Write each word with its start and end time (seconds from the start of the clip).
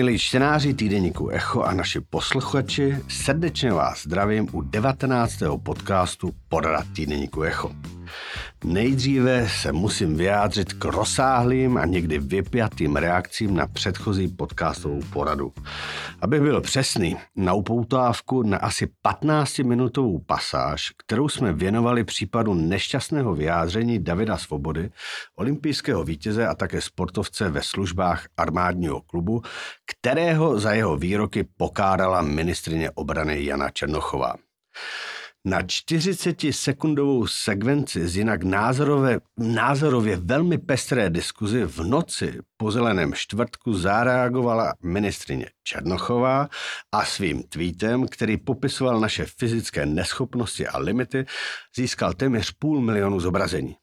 milí 0.00 0.18
čtenáři 0.18 0.74
týdeníku 0.74 1.28
Echo 1.28 1.62
a 1.62 1.74
naši 1.74 2.00
posluchači, 2.00 2.98
srdečně 3.08 3.72
vás 3.72 4.02
zdravím 4.02 4.48
u 4.52 4.60
19. 4.62 5.34
podcastu 5.62 6.34
Podarat 6.48 6.86
týdeníku 6.96 7.42
Echo. 7.42 7.70
Nejdříve 8.64 9.48
se 9.48 9.72
musím 9.72 10.16
vyjádřit 10.16 10.72
k 10.72 10.84
rozsáhlým 10.84 11.76
a 11.76 11.84
někdy 11.84 12.18
vypjatým 12.18 12.96
reakcím 12.96 13.54
na 13.54 13.66
předchozí 13.66 14.28
podcastovou 14.28 15.00
poradu. 15.12 15.52
Aby 16.20 16.40
byl 16.40 16.60
přesný, 16.60 17.16
na 17.36 17.54
upoutávku 17.54 18.42
na 18.42 18.58
asi 18.58 18.88
15-minutovou 19.06 20.24
pasáž, 20.26 20.92
kterou 21.06 21.28
jsme 21.28 21.52
věnovali 21.52 22.04
případu 22.04 22.54
nešťastného 22.54 23.34
vyjádření 23.34 23.98
Davida 23.98 24.38
Svobody, 24.38 24.90
olympijského 25.36 26.04
vítěze 26.04 26.46
a 26.46 26.54
také 26.54 26.80
sportovce 26.80 27.48
ve 27.48 27.62
službách 27.62 28.26
armádního 28.36 29.00
klubu, 29.00 29.42
kterého 29.86 30.60
za 30.60 30.72
jeho 30.72 30.96
výroky 30.96 31.44
pokárala 31.56 32.22
ministrině 32.22 32.90
obrany 32.90 33.44
Jana 33.44 33.70
Černochová. 33.70 34.34
Na 35.44 35.62
40-sekundovou 35.62 37.26
sekvenci 37.26 38.08
z 38.08 38.16
jinak 38.16 38.42
názorové, 38.42 39.20
názorově 39.38 40.16
velmi 40.16 40.58
pestré 40.58 41.10
diskuzi 41.10 41.64
v 41.64 41.80
noci 41.80 42.38
po 42.56 42.70
zeleném 42.70 43.12
čtvrtku 43.14 43.74
zareagovala 43.74 44.74
ministrině 44.82 45.46
Černochová 45.62 46.48
a 46.92 47.04
svým 47.04 47.42
tweetem, 47.42 48.08
který 48.08 48.36
popisoval 48.36 49.00
naše 49.00 49.26
fyzické 49.38 49.86
neschopnosti 49.86 50.66
a 50.66 50.78
limity, 50.78 51.26
získal 51.76 52.14
téměř 52.14 52.50
půl 52.50 52.80
milionu 52.80 53.20
zobrazení. 53.20 53.76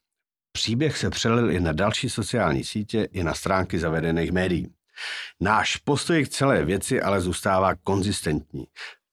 Příběh 0.51 0.97
se 0.97 1.09
přelil 1.09 1.51
i 1.51 1.59
na 1.59 1.71
další 1.71 2.09
sociální 2.09 2.63
sítě, 2.63 3.07
i 3.11 3.23
na 3.23 3.33
stránky 3.33 3.79
zavedených 3.79 4.31
médií. 4.31 4.73
Náš 5.41 5.77
postoj 5.77 6.25
k 6.25 6.29
celé 6.29 6.65
věci 6.65 7.01
ale 7.01 7.21
zůstává 7.21 7.75
konzistentní. 7.75 8.65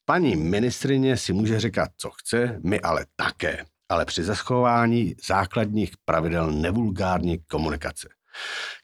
Paní 0.07 0.37
ministrině 0.37 1.17
si 1.17 1.33
může 1.33 1.61
říkat, 1.61 1.91
co 1.97 2.11
chce, 2.11 2.61
my 2.65 2.81
ale 2.81 3.07
také, 3.17 3.65
ale 3.89 4.05
při 4.05 4.23
zaschování 4.23 5.15
základních 5.27 5.93
pravidel 6.05 6.53
nevulgární 6.53 7.39
komunikace. 7.39 8.09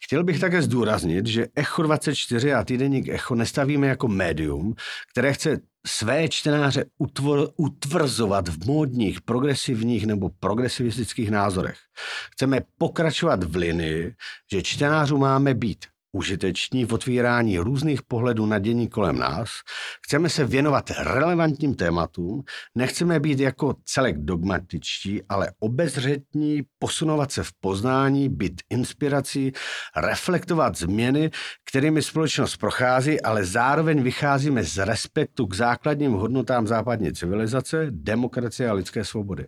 Chtěl 0.05 0.25
bych 0.25 0.41
také 0.41 0.63
zdůraznit, 0.63 1.27
že 1.27 1.47
Echo 1.55 1.83
24 1.83 2.55
a 2.55 2.65
týdeník 2.65 3.09
Echo 3.09 3.35
nestavíme 3.35 3.87
jako 3.87 4.09
médium, 4.09 4.75
které 5.13 5.33
chce 5.33 5.61
své 5.87 6.29
čtenáře 6.29 6.85
utvor, 6.99 7.51
utvrzovat 7.57 8.49
v 8.49 8.67
módních, 8.67 9.21
progresivních 9.21 10.07
nebo 10.07 10.31
progresivistických 10.41 11.31
názorech. 11.31 11.79
Chceme 12.33 12.61
pokračovat 12.79 13.45
v 13.45 13.57
linii, 13.57 14.15
že 14.53 14.63
čtenářů 14.63 15.19
máme 15.19 15.55
být 15.55 15.87
užiteční 16.13 16.85
v 16.85 16.93
otvírání 16.93 17.59
různých 17.59 18.03
pohledů 18.03 18.47
na 18.47 18.59
dění 18.59 18.89
kolem 18.89 19.19
nás, 19.19 19.51
chceme 20.07 20.29
se 20.29 20.45
věnovat 20.45 20.91
relevantním 20.91 21.75
tématům, 21.75 22.43
nechceme 22.75 23.21
být 23.21 23.41
jako 23.41 23.75
celek 23.85 24.19
dogmatičtí, 24.19 25.23
ale 25.29 25.53
obezřetní, 25.59 26.63
posunovat 26.79 27.33
se 27.33 27.43
v 27.43 27.51
poznání, 27.61 28.29
být 28.29 28.63
inspirací, 28.71 29.53
reflektovat 29.97 30.77
změny, 30.77 31.31
kterými 31.71 32.03
společnost 32.03 32.57
prochází, 32.57 33.21
ale 33.21 33.45
zároveň 33.45 34.03
vycházíme 34.03 34.65
z 34.65 34.79
respektu 34.79 35.47
k 35.47 35.55
základním 35.55 36.13
hodnotám 36.13 36.67
západní 36.67 37.13
civilizace, 37.13 37.87
demokracie 37.91 38.71
a 38.71 38.73
lidské 38.73 39.05
svobody. 39.05 39.47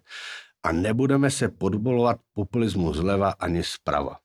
A 0.64 0.72
nebudeme 0.72 1.30
se 1.30 1.48
podbolovat 1.48 2.16
populismu 2.34 2.92
zleva 2.94 3.30
ani 3.30 3.62
zprava. 3.62 4.21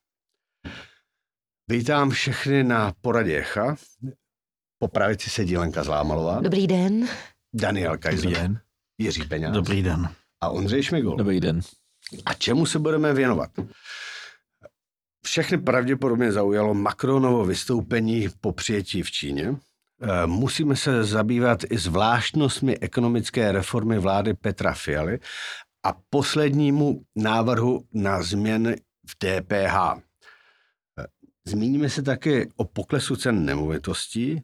Vítám 1.70 2.10
všechny 2.10 2.64
na 2.64 2.92
poradě 3.00 3.38
Echa. 3.38 3.76
Po 4.78 4.88
pravici 4.88 5.30
sedí 5.30 5.56
Lenka 5.56 5.84
Zlámalová. 5.84 6.40
Dobrý 6.40 6.66
den. 6.66 7.08
Daniel 7.54 7.98
Kajzer. 7.98 8.24
Dobrý 8.24 8.40
den. 8.40 8.60
Jiří 8.98 9.24
Peňáz. 9.24 9.54
Dobrý 9.54 9.82
den. 9.82 10.08
A 10.40 10.48
Ondřej 10.48 10.82
Šmigol. 10.82 11.16
Dobrý 11.16 11.40
den. 11.40 11.60
A 12.26 12.34
čemu 12.34 12.66
se 12.66 12.78
budeme 12.78 13.12
věnovat? 13.12 13.50
Všechny 15.24 15.58
pravděpodobně 15.58 16.32
zaujalo 16.32 16.74
Macronovo 16.74 17.44
vystoupení 17.44 18.28
po 18.40 18.52
přijetí 18.52 19.02
v 19.02 19.10
Číně. 19.10 19.56
Eh, 20.02 20.26
musíme 20.26 20.76
se 20.76 21.04
zabývat 21.04 21.60
i 21.70 21.78
zvláštnostmi 21.78 22.78
ekonomické 22.78 23.52
reformy 23.52 23.98
vlády 23.98 24.34
Petra 24.34 24.74
Fialy 24.74 25.18
a 25.86 25.94
poslednímu 26.10 27.02
návrhu 27.16 27.84
na 27.92 28.22
změny 28.22 28.76
v 29.06 29.14
DPH. 29.18 30.07
Zmíníme 31.48 31.90
se 31.90 32.02
také 32.02 32.46
o 32.56 32.64
poklesu 32.64 33.16
cen 33.16 33.44
nemovitostí. 33.44 34.42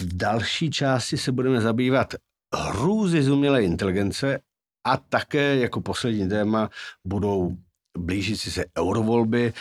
V 0.00 0.16
další 0.16 0.70
části 0.70 1.18
se 1.18 1.32
budeme 1.32 1.60
zabývat 1.60 2.14
hrůzy 2.54 3.22
z 3.22 3.28
umělé 3.28 3.64
inteligence 3.64 4.40
a 4.86 4.96
také 4.96 5.56
jako 5.56 5.80
poslední 5.80 6.28
téma 6.28 6.70
budou 7.04 7.56
blížící 7.98 8.50
se 8.50 8.64
eurovolby, 8.78 9.52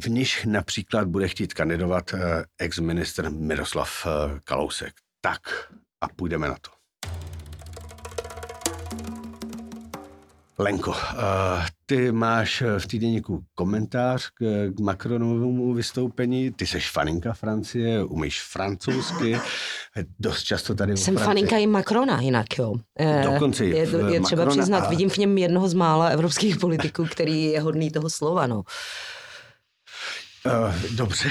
v 0.00 0.06
níž 0.08 0.44
například 0.44 1.08
bude 1.08 1.28
chtít 1.28 1.54
kandidovat 1.54 2.14
eh, 2.14 2.44
ex-ministr 2.58 3.30
Miroslav 3.30 4.06
eh, 4.06 4.40
Kalousek. 4.44 4.94
Tak 5.20 5.40
a 6.00 6.08
půjdeme 6.08 6.48
na 6.48 6.56
to. 6.60 6.70
Lenko, 10.58 10.90
uh, 10.90 10.96
ty 11.86 12.12
máš 12.12 12.62
v 12.78 12.86
týdenníku 12.86 13.44
komentář 13.54 14.28
k, 14.28 14.70
k 14.74 14.80
Macronovému 14.80 15.74
vystoupení. 15.74 16.50
Ty 16.50 16.66
seš 16.66 16.90
faninka 16.90 17.32
Francie, 17.32 18.04
umíš 18.04 18.42
francouzsky, 18.42 19.38
dost 20.18 20.42
často 20.42 20.74
tady 20.74 20.96
Jsem 20.96 21.16
faninka 21.16 21.56
i 21.56 21.66
Macrona 21.66 22.20
jinak, 22.20 22.58
jo. 22.58 22.74
Eh, 22.98 23.22
Dokonce 23.32 23.64
je, 23.64 23.76
je, 23.76 24.12
je 24.12 24.20
třeba 24.20 24.44
Macrona 24.44 24.62
přiznat, 24.62 24.84
a... 24.84 24.88
vidím 24.88 25.10
v 25.10 25.18
něm 25.18 25.38
jednoho 25.38 25.68
z 25.68 25.74
mála 25.74 26.08
evropských 26.08 26.56
politiků, 26.56 27.06
který 27.06 27.44
je 27.44 27.60
hodný 27.60 27.90
toho 27.90 28.10
slova, 28.10 28.46
no. 28.46 28.62
Uh, 30.46 30.74
dobře, 30.96 31.28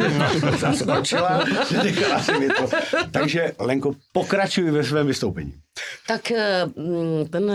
zaskočila, 0.58 1.44
nechala 1.82 2.22
si 2.22 2.32
mi 2.32 2.48
to. 2.48 2.68
Takže, 3.10 3.52
Lenko, 3.58 3.92
pokračuj 4.12 4.70
ve 4.70 4.84
svém 4.84 5.06
vystoupení. 5.06 5.54
Tak 6.06 6.32
ten 7.30 7.52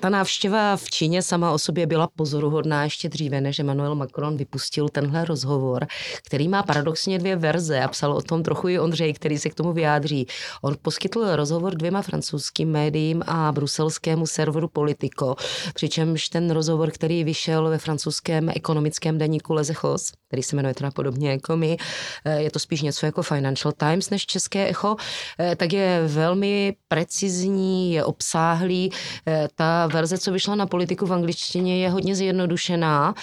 ta 0.00 0.08
návštěva 0.08 0.76
v 0.76 0.90
Číně 0.90 1.22
sama 1.22 1.52
o 1.52 1.58
sobě 1.58 1.86
byla 1.86 2.08
pozoruhodná 2.16 2.84
ještě 2.84 3.08
dříve, 3.08 3.40
než 3.40 3.58
Emmanuel 3.58 3.94
Macron 3.94 4.36
vypustil 4.36 4.88
tenhle 4.88 5.24
rozhovor, 5.24 5.86
který 6.26 6.48
má 6.48 6.62
paradoxně 6.62 7.18
dvě 7.18 7.36
verze 7.36 7.80
a 7.80 7.88
psal 7.88 8.12
o 8.12 8.22
tom 8.22 8.42
trochu 8.42 8.68
i 8.68 8.78
Ondřej, 8.78 9.14
který 9.14 9.38
se 9.38 9.50
k 9.50 9.54
tomu 9.54 9.72
vyjádří. 9.72 10.26
On 10.62 10.76
poskytl 10.82 11.36
rozhovor 11.36 11.74
dvěma 11.74 12.02
francouzským 12.02 12.70
médiím 12.70 13.22
a 13.26 13.52
bruselskému 13.52 14.26
serveru 14.26 14.68
Politico, 14.68 15.34
přičemž 15.74 16.28
ten 16.28 16.50
rozhovor, 16.50 16.90
který 16.90 17.24
vyšel 17.24 17.68
ve 17.68 17.78
francouzském 17.78 18.50
ekonomickém 18.54 19.18
deníku 19.18 19.52
Lezechos, 19.52 20.12
který 20.28 20.42
se 20.42 20.56
jmenuje 20.56 20.74
teda 20.74 20.90
podobně 20.90 21.30
jako 21.30 21.56
my, 21.56 21.76
eh, 22.24 22.42
je 22.42 22.50
to 22.50 22.58
spíš 22.58 22.82
něco 22.82 23.06
jako 23.06 23.22
Financial 23.22 23.72
Times 23.72 24.10
než 24.10 24.26
České 24.26 24.68
echo, 24.68 24.96
eh, 25.40 25.56
tak 25.56 25.72
je 25.72 26.02
velmi 26.06 26.74
precizní, 26.88 27.92
je 27.92 28.04
obsáhlý. 28.04 28.90
Eh, 29.26 29.48
verze, 29.86 30.18
co 30.18 30.32
vyšla 30.32 30.54
na 30.54 30.66
politiku 30.66 31.06
v 31.06 31.12
angličtině, 31.12 31.82
je 31.82 31.90
hodně 31.90 32.14
zjednodušená. 32.14 33.14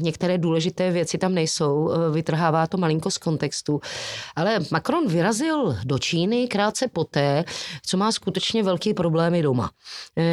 Některé 0.00 0.38
důležité 0.38 0.90
věci 0.90 1.18
tam 1.18 1.34
nejsou, 1.34 1.90
vytrhává 2.12 2.66
to 2.66 2.76
malinko 2.76 3.10
z 3.10 3.18
kontextu. 3.18 3.80
Ale 4.36 4.58
Macron 4.70 5.08
vyrazil 5.08 5.76
do 5.84 5.98
Číny 5.98 6.48
krátce 6.48 6.88
poté, 6.88 7.44
co 7.86 7.96
má 7.96 8.12
skutečně 8.12 8.62
velký 8.62 8.94
problémy 8.94 9.42
doma. 9.42 9.70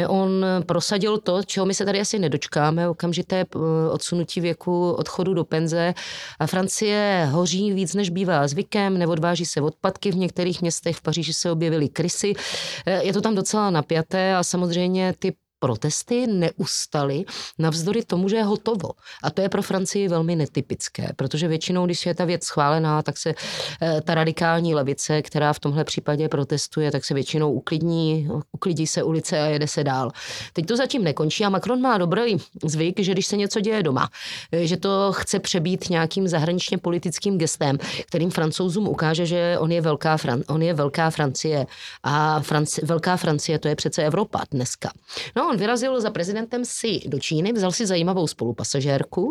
On 0.08 0.46
prosadil 0.66 1.18
to, 1.18 1.42
čeho 1.42 1.66
my 1.66 1.74
se 1.74 1.84
tady 1.84 2.00
asi 2.00 2.18
nedočkáme, 2.18 2.88
okamžité 2.88 3.44
odsunutí 3.90 4.40
věku 4.40 4.90
odchodu 4.92 5.34
do 5.34 5.44
penze. 5.44 5.94
A 6.38 6.46
Francie 6.46 7.28
hoří 7.30 7.72
víc, 7.72 7.94
než 7.94 8.10
bývá 8.10 8.48
zvykem, 8.48 8.98
neodváží 8.98 9.46
se 9.46 9.60
odpadky 9.60 10.10
v 10.10 10.16
některých 10.16 10.60
městech, 10.60 10.96
v 10.96 11.02
Paříži 11.02 11.32
se 11.32 11.50
objevily 11.50 11.88
krysy. 11.88 12.34
Eh, 12.86 13.04
je 13.04 13.12
to 13.12 13.20
tam 13.20 13.34
docela 13.34 13.70
napjaté 13.70 14.36
a 14.36 14.42
samozřejmě 14.42 14.87
ty 15.20 15.38
protesty 15.58 16.26
neustaly 16.26 17.24
navzdory 17.58 18.04
tomu, 18.04 18.28
že 18.28 18.36
je 18.36 18.44
hotovo. 18.44 18.90
A 19.22 19.30
to 19.30 19.40
je 19.40 19.48
pro 19.48 19.62
Francii 19.62 20.08
velmi 20.08 20.36
netypické, 20.36 21.12
protože 21.16 21.48
většinou, 21.48 21.86
když 21.86 22.06
je 22.06 22.14
ta 22.14 22.24
věc 22.24 22.44
schválená, 22.44 23.02
tak 23.02 23.18
se 23.18 23.34
eh, 23.82 24.00
ta 24.00 24.14
radikální 24.14 24.74
levice, 24.74 25.22
která 25.22 25.52
v 25.52 25.60
tomhle 25.60 25.84
případě 25.84 26.28
protestuje, 26.28 26.90
tak 26.90 27.04
se 27.04 27.14
většinou 27.14 27.52
uklidní, 27.52 28.28
uklidí 28.52 28.86
se 28.86 29.02
ulice 29.02 29.40
a 29.40 29.44
jede 29.44 29.66
se 29.66 29.84
dál. 29.84 30.10
Teď 30.52 30.66
to 30.66 30.76
zatím 30.76 31.04
nekončí 31.04 31.44
a 31.44 31.48
Macron 31.48 31.80
má 31.80 31.98
dobrý 31.98 32.36
zvyk, 32.64 33.00
že 33.00 33.12
když 33.12 33.26
se 33.26 33.36
něco 33.36 33.60
děje 33.60 33.82
doma, 33.82 34.08
eh, 34.52 34.66
že 34.66 34.76
to 34.76 35.12
chce 35.12 35.38
přebít 35.38 35.90
nějakým 35.90 36.28
zahraničně 36.28 36.78
politickým 36.78 37.38
gestem, 37.38 37.78
kterým 38.06 38.30
francouzům 38.30 38.88
ukáže, 38.88 39.26
že 39.26 39.56
on 39.58 39.72
je 39.72 39.80
velká, 39.80 40.16
Fran- 40.16 40.44
on 40.48 40.62
je 40.62 40.74
velká 40.74 41.10
Francie 41.10 41.66
a 42.02 42.40
Franci- 42.40 42.86
velká 42.86 43.16
Francie 43.16 43.58
to 43.58 43.68
je 43.68 43.76
přece 43.76 44.02
Evropa 44.02 44.42
dneska. 44.50 44.90
No 45.36 45.47
on 45.48 45.56
vyrazil 45.56 46.00
za 46.00 46.10
prezidentem 46.10 46.64
si 46.64 47.00
do 47.08 47.18
Číny, 47.18 47.52
vzal 47.52 47.72
si 47.72 47.86
zajímavou 47.86 48.26
spolupasažérku, 48.26 49.30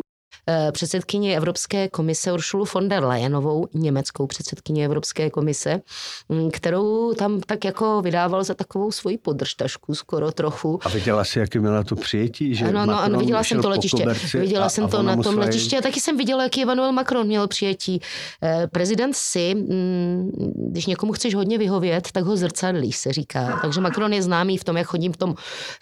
předsedkyni 0.72 1.38
Evropské 1.38 1.90
komise 1.90 2.34
Uršulu 2.34 2.66
von 2.74 2.90
der 2.90 3.04
Leyenovou, 3.04 3.68
německou 3.74 4.28
předsedkyni 4.28 4.86
Evropské 4.86 5.30
komise, 5.30 5.82
mm, 6.30 6.52
kterou 6.52 7.14
tam 7.14 7.42
tak 7.42 7.66
jako 7.66 8.02
vydával 8.02 8.44
za 8.44 8.54
takovou 8.54 8.92
svoji 8.92 9.18
podržtašku 9.18 9.96
skoro 9.96 10.32
trochu. 10.32 10.80
A 10.84 10.90
viděla 10.90 11.24
jsi, 11.24 11.40
jaký 11.40 11.60
měla 11.60 11.84
to 11.84 11.96
přijetí? 11.96 12.56
Že 12.56 12.66
ano, 12.66 12.86
no, 12.86 13.00
ano, 13.00 13.20
viděla 13.20 13.44
jsem 13.44 13.62
to 13.62 13.70
letiště. 13.70 14.06
Viděla 14.34 14.66
a, 14.66 14.70
jsem 14.70 14.84
a 14.84 14.88
to 14.88 15.04
na 15.04 15.16
tom 15.16 15.38
letiště 15.38 15.78
a 15.78 15.82
taky 15.82 16.00
jsem 16.00 16.18
viděla, 16.18 16.44
jaký 16.44 16.62
Emmanuel 16.62 16.92
Macron 16.92 17.28
měl 17.28 17.48
přijetí. 17.48 18.02
Eh, 18.44 18.68
prezident 18.68 19.16
si, 19.16 19.56
mm, 19.56 20.32
když 20.72 20.86
někomu 20.86 21.14
chceš 21.14 21.36
hodně 21.36 21.58
vyhovět, 21.58 22.12
tak 22.12 22.24
ho 22.24 22.38
zrcadlíš, 22.38 22.98
se 22.98 23.14
říká. 23.14 23.60
Takže 23.62 23.82
Macron 23.82 24.14
je 24.14 24.22
známý 24.22 24.58
v 24.58 24.64
tom, 24.64 24.78
jak 24.78 24.88
chodím 24.88 25.14
v 25.14 25.18
tom 25.18 25.36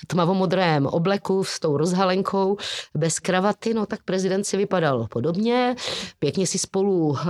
tmavomodrém 0.07 0.85
obleku 0.85 1.43
s 1.43 1.59
tou 1.59 1.77
rozhalenkou, 1.77 2.57
bez 2.95 3.19
kravaty, 3.19 3.73
no 3.73 3.85
tak 3.85 3.99
prezident 4.05 4.43
si 4.43 4.54
vypadal 4.57 5.07
podobně. 5.09 5.75
Pěkně 6.19 6.47
si 6.47 6.57
spolu 6.57 7.17
eh, 7.17 7.23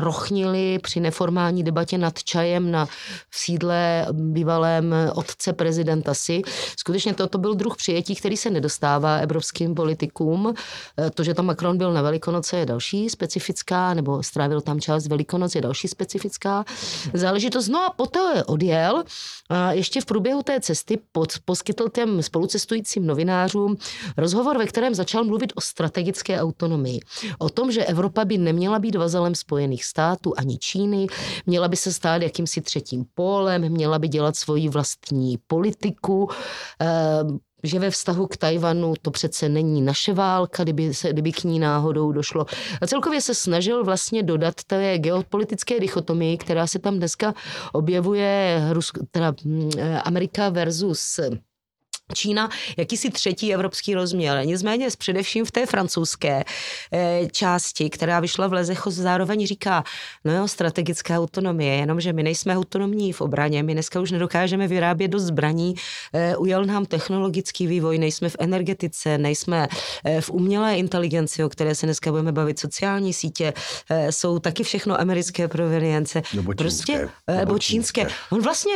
rochnili 0.00 0.78
při 0.82 1.00
neformální 1.00 1.62
debatě 1.62 1.98
nad 1.98 2.22
čajem 2.22 2.70
na 2.70 2.88
sídle 3.30 4.06
bývalém 4.12 4.94
otce 5.14 5.52
prezidenta 5.52 6.14
si. 6.14 6.42
Skutečně 6.78 7.14
toto 7.14 7.38
byl 7.38 7.54
druh 7.54 7.76
přijetí, 7.76 8.14
který 8.14 8.36
se 8.36 8.50
nedostává 8.50 9.16
evropským 9.16 9.74
politikům. 9.74 10.54
Eh, 10.98 11.10
to, 11.10 11.24
že 11.24 11.34
tam 11.34 11.46
Macron 11.46 11.78
byl 11.78 11.92
na 11.92 12.02
Velikonoce 12.02 12.56
je 12.56 12.66
další 12.66 13.10
specifická, 13.10 13.94
nebo 13.94 14.22
strávil 14.22 14.60
tam 14.60 14.80
čas 14.80 15.06
Velikonoc 15.06 15.54
je 15.54 15.60
další 15.60 15.88
specifická 15.88 16.64
záležitost. 17.14 17.68
No 17.68 17.78
a 17.86 17.90
poté 17.96 18.44
odjel 18.46 19.04
a 19.50 19.72
ještě 19.72 20.00
v 20.00 20.04
průběhu 20.04 20.42
té 20.42 20.60
cesty 20.60 20.98
pod, 21.12 21.32
poskytl 21.44 21.88
těm 21.88 22.22
spolucestujícím 22.22 23.06
novinářům 23.06 23.76
rozhovor, 24.16 24.58
ve 24.58 24.66
kterém 24.66 24.94
začal 24.94 25.24
mluvit 25.24 25.52
o 25.56 25.60
strategické 25.60 26.40
autonomii. 26.40 26.61
O 27.38 27.48
tom, 27.48 27.72
že 27.72 27.84
Evropa 27.84 28.24
by 28.24 28.38
neměla 28.38 28.78
být 28.78 28.94
vazalem 28.94 29.34
Spojených 29.34 29.84
států 29.84 30.32
ani 30.36 30.58
Číny, 30.58 31.06
měla 31.46 31.68
by 31.68 31.76
se 31.76 31.92
stát 31.92 32.22
jakýmsi 32.22 32.60
třetím 32.60 33.04
pólem, 33.14 33.68
měla 33.68 33.98
by 33.98 34.08
dělat 34.08 34.36
svoji 34.36 34.68
vlastní 34.68 35.38
politiku, 35.46 36.28
eh, 36.80 37.24
že 37.64 37.78
ve 37.78 37.90
vztahu 37.90 38.26
k 38.26 38.36
Tajvanu 38.36 38.94
to 39.02 39.10
přece 39.10 39.48
není 39.48 39.82
naše 39.82 40.12
válka, 40.12 40.62
kdyby, 40.62 40.94
se, 40.94 41.12
kdyby 41.12 41.32
k 41.32 41.44
ní 41.44 41.58
náhodou 41.58 42.12
došlo. 42.12 42.46
A 42.80 42.86
celkově 42.86 43.20
se 43.20 43.34
snažil 43.34 43.84
vlastně 43.84 44.22
dodat 44.22 44.54
té 44.66 44.98
geopolitické 44.98 45.80
dichotomii, 45.80 46.36
která 46.36 46.66
se 46.66 46.78
tam 46.78 46.96
dneska 46.96 47.34
objevuje, 47.72 48.68
Rusko, 48.72 49.00
teda 49.10 49.34
mm, 49.44 49.70
Amerika 50.04 50.48
versus 50.48 51.20
Čína 52.14 52.50
jakýsi 52.76 53.10
třetí 53.10 53.54
evropský 53.54 53.94
rozměr. 53.94 54.46
Nicméně 54.46 54.88
především 54.98 55.44
v 55.44 55.50
té 55.50 55.66
francouzské 55.66 56.44
eh, 56.92 57.28
části, 57.32 57.90
která 57.90 58.20
vyšla 58.20 58.46
v 58.46 58.52
Lezecho, 58.52 58.90
zároveň 58.90 59.46
říká, 59.46 59.84
no 60.24 60.34
jo, 60.34 60.48
strategická 60.48 61.18
autonomie, 61.18 61.74
jenomže 61.76 62.12
my 62.12 62.22
nejsme 62.22 62.56
autonomní 62.56 63.12
v 63.12 63.20
obraně, 63.20 63.62
my 63.62 63.72
dneska 63.72 64.00
už 64.00 64.10
nedokážeme 64.10 64.68
vyrábět 64.68 65.08
do 65.08 65.18
zbraní, 65.18 65.74
eh, 66.12 66.36
ujel 66.36 66.64
nám 66.64 66.86
technologický 66.86 67.66
vývoj, 67.66 67.98
nejsme 67.98 68.28
v 68.28 68.36
energetice, 68.38 69.18
nejsme 69.18 69.68
eh, 70.04 70.20
v 70.20 70.30
umělé 70.30 70.76
inteligenci, 70.76 71.44
o 71.44 71.48
které 71.48 71.74
se 71.74 71.86
dneska 71.86 72.10
budeme 72.10 72.32
bavit, 72.32 72.58
sociální 72.58 73.12
sítě, 73.12 73.52
jsou 74.10 74.38
taky 74.38 74.62
všechno 74.64 75.00
americké 75.00 75.48
provenience. 75.48 76.22
Nebo 76.34 76.54
čínské. 76.54 76.98
Prostě, 76.98 77.10
nebo 77.38 77.58
čínské. 77.58 78.06
On 78.30 78.42
vlastně 78.42 78.74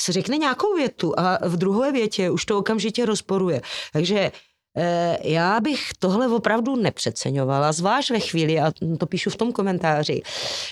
se 0.00 0.12
řekne 0.12 0.36
nějakou 0.36 0.74
větu 0.74 1.14
a 1.16 1.48
v 1.48 1.56
druhé 1.56 1.92
větě 1.92 2.30
už 2.30 2.44
to 2.44 2.58
okamžitě 2.58 3.06
rozporuje. 3.06 3.60
Takže 3.92 4.32
eh, 4.76 5.18
já 5.22 5.60
bych 5.60 5.90
tohle 5.98 6.28
opravdu 6.28 6.76
nepřeceňovala, 6.76 7.72
zvlášť 7.72 8.10
ve 8.10 8.20
chvíli, 8.20 8.60
a 8.60 8.72
to 8.98 9.06
píšu 9.06 9.30
v 9.30 9.36
tom 9.36 9.52
komentáři, 9.52 10.22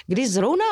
kdy 0.06 0.28
zrovna 0.28 0.64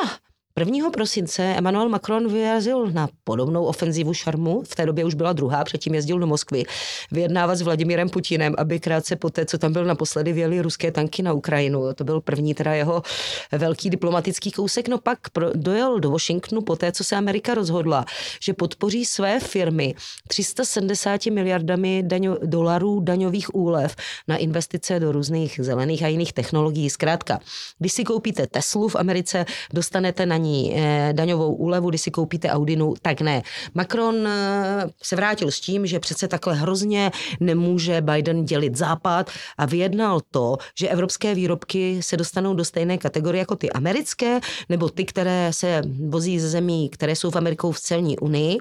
1. 0.59 0.89
prosince 0.91 1.43
Emmanuel 1.43 1.89
Macron 1.89 2.27
vyrazil 2.27 2.91
na 2.91 3.09
podobnou 3.23 3.65
ofenzivu 3.65 4.13
šarmu, 4.13 4.61
v 4.61 4.75
té 4.75 4.85
době 4.85 5.05
už 5.05 5.13
byla 5.13 5.33
druhá, 5.33 5.63
předtím 5.63 5.95
jezdil 5.95 6.19
do 6.19 6.27
Moskvy, 6.27 6.63
vyjednávat 7.11 7.55
s 7.55 7.61
Vladimirem 7.61 8.09
Putinem, 8.09 8.55
aby 8.57 8.79
krátce 8.79 9.15
poté, 9.15 9.45
co 9.45 9.57
tam 9.57 9.73
byl 9.73 9.85
naposledy, 9.85 10.33
věli 10.33 10.61
ruské 10.61 10.91
tanky 10.91 11.23
na 11.23 11.33
Ukrajinu. 11.33 11.93
To 11.95 12.03
byl 12.03 12.21
první 12.21 12.53
teda 12.53 12.73
jeho 12.73 13.03
velký 13.51 13.89
diplomatický 13.89 14.51
kousek. 14.51 14.87
No 14.87 14.97
pak 14.97 15.19
dojel 15.53 15.99
do 15.99 16.11
Washingtonu 16.11 16.61
poté, 16.61 16.91
co 16.91 17.03
se 17.03 17.15
Amerika 17.15 17.53
rozhodla, 17.53 18.05
že 18.41 18.53
podpoří 18.53 19.05
své 19.05 19.39
firmy 19.39 19.95
370 20.27 21.25
miliardami 21.25 22.03
daňo, 22.05 22.37
dolarů 22.43 22.99
daňových 22.99 23.55
úlev 23.55 23.95
na 24.27 24.37
investice 24.37 24.99
do 24.99 25.11
různých 25.11 25.59
zelených 25.63 26.03
a 26.03 26.07
jiných 26.07 26.33
technologií. 26.33 26.89
Zkrátka, 26.89 27.39
když 27.79 27.93
si 27.93 28.03
koupíte 28.03 28.47
Teslu 28.47 28.87
v 28.87 28.95
Americe, 28.95 29.45
dostanete 29.73 30.25
na 30.25 30.44
ní 30.45 30.73
eh, 30.75 31.09
daňovou 31.13 31.53
úlevu, 31.55 31.89
když 31.89 32.01
si 32.01 32.11
koupíte 32.11 32.49
Audinu, 32.49 32.93
tak 33.01 33.21
ne. 33.21 33.41
Macron 33.73 34.27
eh, 34.27 34.89
se 35.03 35.15
vrátil 35.15 35.51
s 35.51 35.59
tím, 35.59 35.85
že 35.85 35.99
přece 35.99 36.27
takhle 36.27 36.55
hrozně 36.55 37.11
nemůže 37.39 38.01
Biden 38.01 38.45
dělit 38.45 38.75
západ 38.75 39.31
a 39.57 39.65
vyjednal 39.65 40.21
to, 40.31 40.57
že 40.79 40.89
evropské 40.89 41.35
výrobky 41.35 42.03
se 42.03 42.17
dostanou 42.17 42.53
do 42.53 42.65
stejné 42.65 42.97
kategorie 42.97 43.39
jako 43.39 43.55
ty 43.55 43.69
americké, 43.69 44.39
nebo 44.69 44.89
ty, 44.89 45.05
které 45.05 45.53
se 45.53 45.81
vozí 46.09 46.39
ze 46.39 46.49
zemí, 46.49 46.89
které 46.89 47.15
jsou 47.15 47.31
v 47.31 47.35
Amerikou 47.35 47.71
v 47.71 47.79
celní 47.79 48.17
unii. 48.19 48.57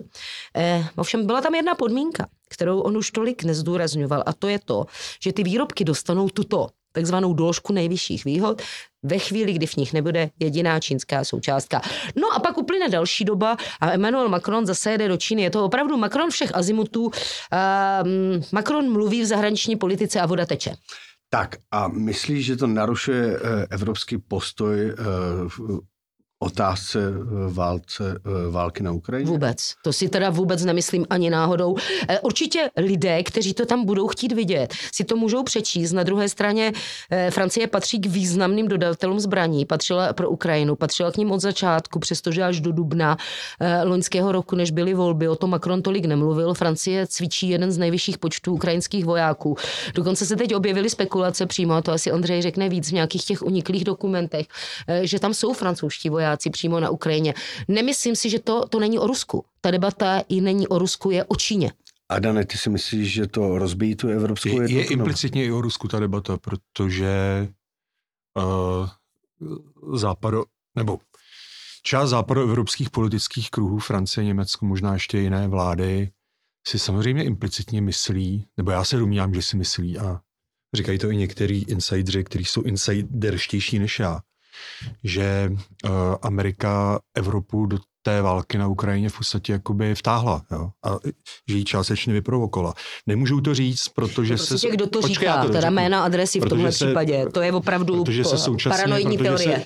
Eh, 0.56 0.84
ovšem 0.96 1.26
byla 1.26 1.40
tam 1.40 1.54
jedna 1.54 1.74
podmínka, 1.74 2.26
kterou 2.48 2.80
on 2.80 2.96
už 2.96 3.10
tolik 3.10 3.44
nezdůrazňoval 3.44 4.22
a 4.26 4.32
to 4.32 4.48
je 4.48 4.58
to, 4.58 4.86
že 5.20 5.32
ty 5.32 5.42
výrobky 5.42 5.84
dostanou 5.84 6.28
tuto 6.28 6.68
takzvanou 6.94 7.34
doložku 7.34 7.72
nejvyšších 7.72 8.24
výhod, 8.24 8.62
ve 9.02 9.18
chvíli, 9.18 9.52
kdy 9.52 9.66
v 9.66 9.76
nich 9.76 9.92
nebude 9.92 10.30
jediná 10.40 10.80
čínská 10.80 11.24
součástka. 11.24 11.80
No 12.16 12.32
a 12.34 12.40
pak 12.40 12.58
uplyne 12.58 12.88
další 12.88 13.24
doba 13.24 13.56
a 13.80 13.90
Emmanuel 13.90 14.28
Macron 14.28 14.66
zase 14.66 14.90
jede 14.90 15.08
do 15.08 15.16
Číny. 15.16 15.42
Je 15.42 15.50
to 15.50 15.64
opravdu 15.64 15.96
Macron 15.96 16.30
všech 16.30 16.54
azimutů. 16.54 17.04
Um, 17.04 18.42
Macron 18.52 18.92
mluví 18.92 19.22
v 19.22 19.26
zahraniční 19.26 19.76
politice 19.76 20.20
a 20.20 20.26
voda 20.26 20.46
teče. 20.46 20.74
Tak 21.30 21.56
a 21.70 21.88
myslíš, 21.88 22.46
že 22.46 22.56
to 22.56 22.66
narušuje 22.66 23.36
eh, 23.36 23.66
evropský 23.70 24.18
postoj 24.18 24.88
eh, 24.88 24.94
otázce 26.44 26.98
eh, 26.98 27.52
válce, 27.52 28.20
eh, 28.26 28.50
války 28.50 28.82
na 28.82 28.92
Ukrajině? 28.92 29.30
Vůbec. 29.30 29.74
To 29.82 29.92
si 29.92 30.08
teda 30.08 30.30
vůbec 30.30 30.64
nemyslím 30.64 31.06
ani 31.10 31.30
náhodou. 31.30 31.76
Eh, 32.08 32.20
určitě 32.20 32.70
lidé, 32.76 33.22
kteří 33.22 33.54
to 33.54 33.66
tam 33.66 33.84
budou 33.84 34.08
chtít 34.08 34.32
vidět, 34.32 34.74
si 34.92 35.04
to 35.04 35.16
můžou 35.16 35.42
přečíst. 35.42 35.92
Na 35.92 36.02
druhé 36.02 36.28
straně 36.28 36.72
Francie 37.30 37.66
patří 37.66 38.00
k 38.00 38.06
významným 38.06 38.68
dodavatelům 38.68 39.20
zbraní. 39.20 39.64
Patřila 39.64 40.12
pro 40.12 40.30
Ukrajinu, 40.30 40.76
patřila 40.76 41.12
k 41.12 41.16
ním 41.16 41.32
od 41.32 41.40
začátku, 41.40 41.98
přestože 41.98 42.42
až 42.42 42.60
do 42.60 42.72
dubna 42.72 43.16
loňského 43.84 44.32
roku, 44.32 44.56
než 44.56 44.70
byly 44.70 44.94
volby, 44.94 45.28
o 45.28 45.36
tom 45.36 45.50
Macron 45.50 45.82
tolik 45.82 46.04
nemluvil. 46.04 46.54
Francie 46.54 47.06
cvičí 47.06 47.48
jeden 47.48 47.72
z 47.72 47.78
nejvyšších 47.78 48.18
počtů 48.18 48.52
ukrajinských 48.52 49.04
vojáků. 49.04 49.56
Dokonce 49.94 50.26
se 50.26 50.36
teď 50.36 50.54
objevily 50.54 50.90
spekulace 50.90 51.46
přímo, 51.46 51.82
to 51.82 51.92
asi 51.92 52.12
Ondřej 52.12 52.42
řekne 52.42 52.68
víc 52.68 52.88
v 52.88 52.92
nějakých 52.92 53.24
těch 53.24 53.42
uniklých 53.42 53.84
dokumentech, 53.84 54.46
že 55.02 55.18
tam 55.18 55.34
jsou 55.34 55.52
francouzští 55.52 56.10
vojáci 56.10 56.33
vojáci 56.34 56.50
přímo 56.50 56.80
na 56.80 56.90
Ukrajině. 56.90 57.34
Nemyslím 57.68 58.16
si, 58.16 58.30
že 58.30 58.38
to, 58.38 58.68
to 58.68 58.80
není 58.80 58.98
o 58.98 59.06
Rusku. 59.06 59.44
Ta 59.60 59.70
debata 59.70 60.22
i 60.28 60.40
není 60.40 60.68
o 60.68 60.78
Rusku, 60.78 61.10
je 61.10 61.24
o 61.24 61.36
Číně. 61.36 61.72
A 62.08 62.18
Dane, 62.18 62.44
ty 62.44 62.58
si 62.58 62.70
myslíš, 62.70 63.12
že 63.12 63.26
to 63.26 63.58
rozbíjí 63.58 63.96
tu 63.96 64.08
evropskou 64.08 64.48
jednotu? 64.48 64.72
Je, 64.72 64.80
je 64.80 64.86
implicitně 64.86 65.44
i 65.44 65.52
o 65.52 65.60
Rusku 65.60 65.88
ta 65.88 66.00
debata, 66.00 66.36
protože 66.36 67.48
uh, 68.36 68.88
západo, 69.96 70.44
nebo 70.76 70.98
část 71.82 72.10
západoevropských 72.10 72.90
politických 72.90 73.50
kruhů, 73.50 73.78
Francie, 73.78 74.24
Německo, 74.24 74.66
možná 74.66 74.94
ještě 74.94 75.18
jiné 75.18 75.48
vlády, 75.48 76.10
si 76.66 76.78
samozřejmě 76.78 77.24
implicitně 77.24 77.80
myslí, 77.80 78.46
nebo 78.56 78.70
já 78.70 78.84
se 78.84 78.96
domnívám, 78.96 79.34
že 79.34 79.42
si 79.42 79.56
myslí 79.56 79.98
a 79.98 80.20
říkají 80.74 80.98
to 80.98 81.10
i 81.10 81.16
některý 81.16 81.64
insidři, 81.64 82.24
kteří 82.24 82.44
jsou 82.44 82.62
insiderštější 82.62 83.78
než 83.78 83.98
já, 83.98 84.20
že 85.04 85.50
uh, 85.52 85.90
Amerika 86.22 86.98
Evropu 87.14 87.66
do 87.66 87.78
té 88.02 88.22
války 88.22 88.58
na 88.58 88.68
Ukrajině 88.68 89.08
v 89.08 89.16
podstatě 89.16 89.52
jakoby 89.52 89.94
vtáhla 89.94 90.42
jo? 90.52 90.70
a 90.84 90.98
že 91.50 91.56
ji 91.56 91.64
částečně 91.64 92.12
vyprovokovala. 92.12 92.74
Nemůžu 93.06 93.40
to 93.40 93.54
říct, 93.54 93.88
protože 93.88 94.34
prostě 94.34 94.58
se... 94.58 94.68
Kdo 94.70 94.86
to 94.86 95.00
počkej, 95.00 95.14
říká, 95.14 95.42
to 95.42 95.52
teda 95.52 95.70
jména 95.70 96.04
adresy 96.04 96.40
v 96.40 96.48
tomhle 96.48 96.72
se, 96.72 96.86
případě, 96.86 97.26
to 97.32 97.40
je 97.42 97.52
opravdu 97.52 98.04
se 98.22 98.50
paranoidní 98.68 99.18
teorie. 99.18 99.56
Se, 99.56 99.64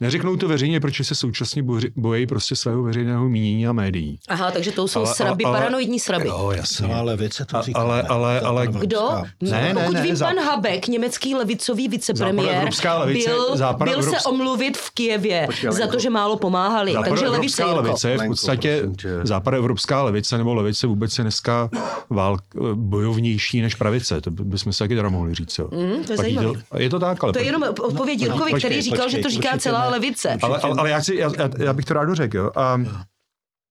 Neřeknou 0.00 0.36
to 0.36 0.48
veřejně, 0.48 0.80
protože 0.80 1.04
se 1.04 1.14
současně 1.14 1.62
bojí 1.96 2.26
prostě 2.26 2.56
svého 2.56 2.82
veřejného 2.82 3.28
mínění 3.28 3.66
a 3.66 3.72
médií. 3.72 4.18
Aha, 4.28 4.50
takže 4.50 4.72
to 4.72 4.88
jsou 4.88 5.00
Ale- 5.04 5.14
sraby, 5.14 5.44
ale- 5.44 5.58
paranoidní 5.58 6.00
sraby. 6.00 6.28
Jo, 6.28 6.52
jasně. 6.56 6.88
No, 6.88 6.94
ale 6.94 7.02
levice 7.02 7.44
to 7.44 7.56
A- 7.56 7.62
říká. 7.62 7.80
ale- 7.80 8.02
ale- 8.02 8.40
To 8.40 8.46
ale- 8.46 8.66
Kdo? 8.66 8.76
evropská. 9.00 9.22
Ne, 9.40 9.50
ne, 9.50 9.74
Pokud 9.74 9.92
ne, 9.94 10.02
vím, 10.02 10.16
za- 10.16 10.26
pan 10.26 10.38
Habek, 10.44 10.88
německý 10.88 11.34
levicový 11.34 11.88
vicepremiér, 11.88 12.68
levice- 12.98 13.28
byl, 13.28 13.56
byl 13.84 14.02
se 14.02 14.16
omluvit 14.28 14.76
v 14.76 14.90
Kijevě 14.90 15.42
Počkej, 15.46 15.72
za 15.72 15.86
to, 15.86 15.98
že 15.98 16.10
málo 16.10 16.36
pomáhali. 16.36 16.94
Takže 17.08 17.28
levice 17.28 17.62
Jirko. 17.62 17.76
levice 17.76 18.10
je 18.10 18.18
v 18.18 18.26
podstatě 18.26 18.76
prosím 18.82 18.96
tě. 18.96 19.08
západoevropská 19.22 20.02
levice 20.02 20.38
nebo 20.38 20.54
levice 20.54 20.86
vůbec 20.86 21.18
je 21.18 21.24
dneska 21.24 21.70
válk, 22.10 22.42
bojovnější 22.74 23.60
než 23.60 23.74
pravice. 23.74 24.20
To 24.20 24.30
by- 24.30 24.44
bychom 24.44 24.72
si 24.72 24.78
taky 24.78 24.96
teda 24.96 25.08
mohli 25.08 25.34
říct. 25.34 25.58
Jo. 25.58 25.68
Mm, 25.72 26.04
to 26.04 26.12
je 26.12 26.16
zajímavé. 26.16 26.62
je 26.78 26.90
to 26.90 26.98
tak, 27.00 27.24
ale... 27.24 27.32
To 27.32 27.38
je 27.38 27.44
jenom 27.44 27.62
odpověď 27.62 28.20
Jirkovi, 28.20 28.50
počkej, 28.50 28.70
který 28.70 28.82
říkal, 28.82 29.08
že 29.08 29.18
to 29.18 29.30
říká 29.30 29.48
počkej, 29.52 29.60
celá 29.74 29.84
ne. 29.84 29.90
levice. 29.90 30.38
Ale, 30.42 30.58
ale, 30.58 30.74
ale 30.78 30.90
já, 30.90 31.00
chci, 31.00 31.16
já, 31.16 31.30
já, 31.58 31.72
bych 31.72 31.84
to 31.84 31.94
rád 31.94 32.14
řekl. 32.14 32.36
Jo. 32.36 32.50
A 32.56 32.80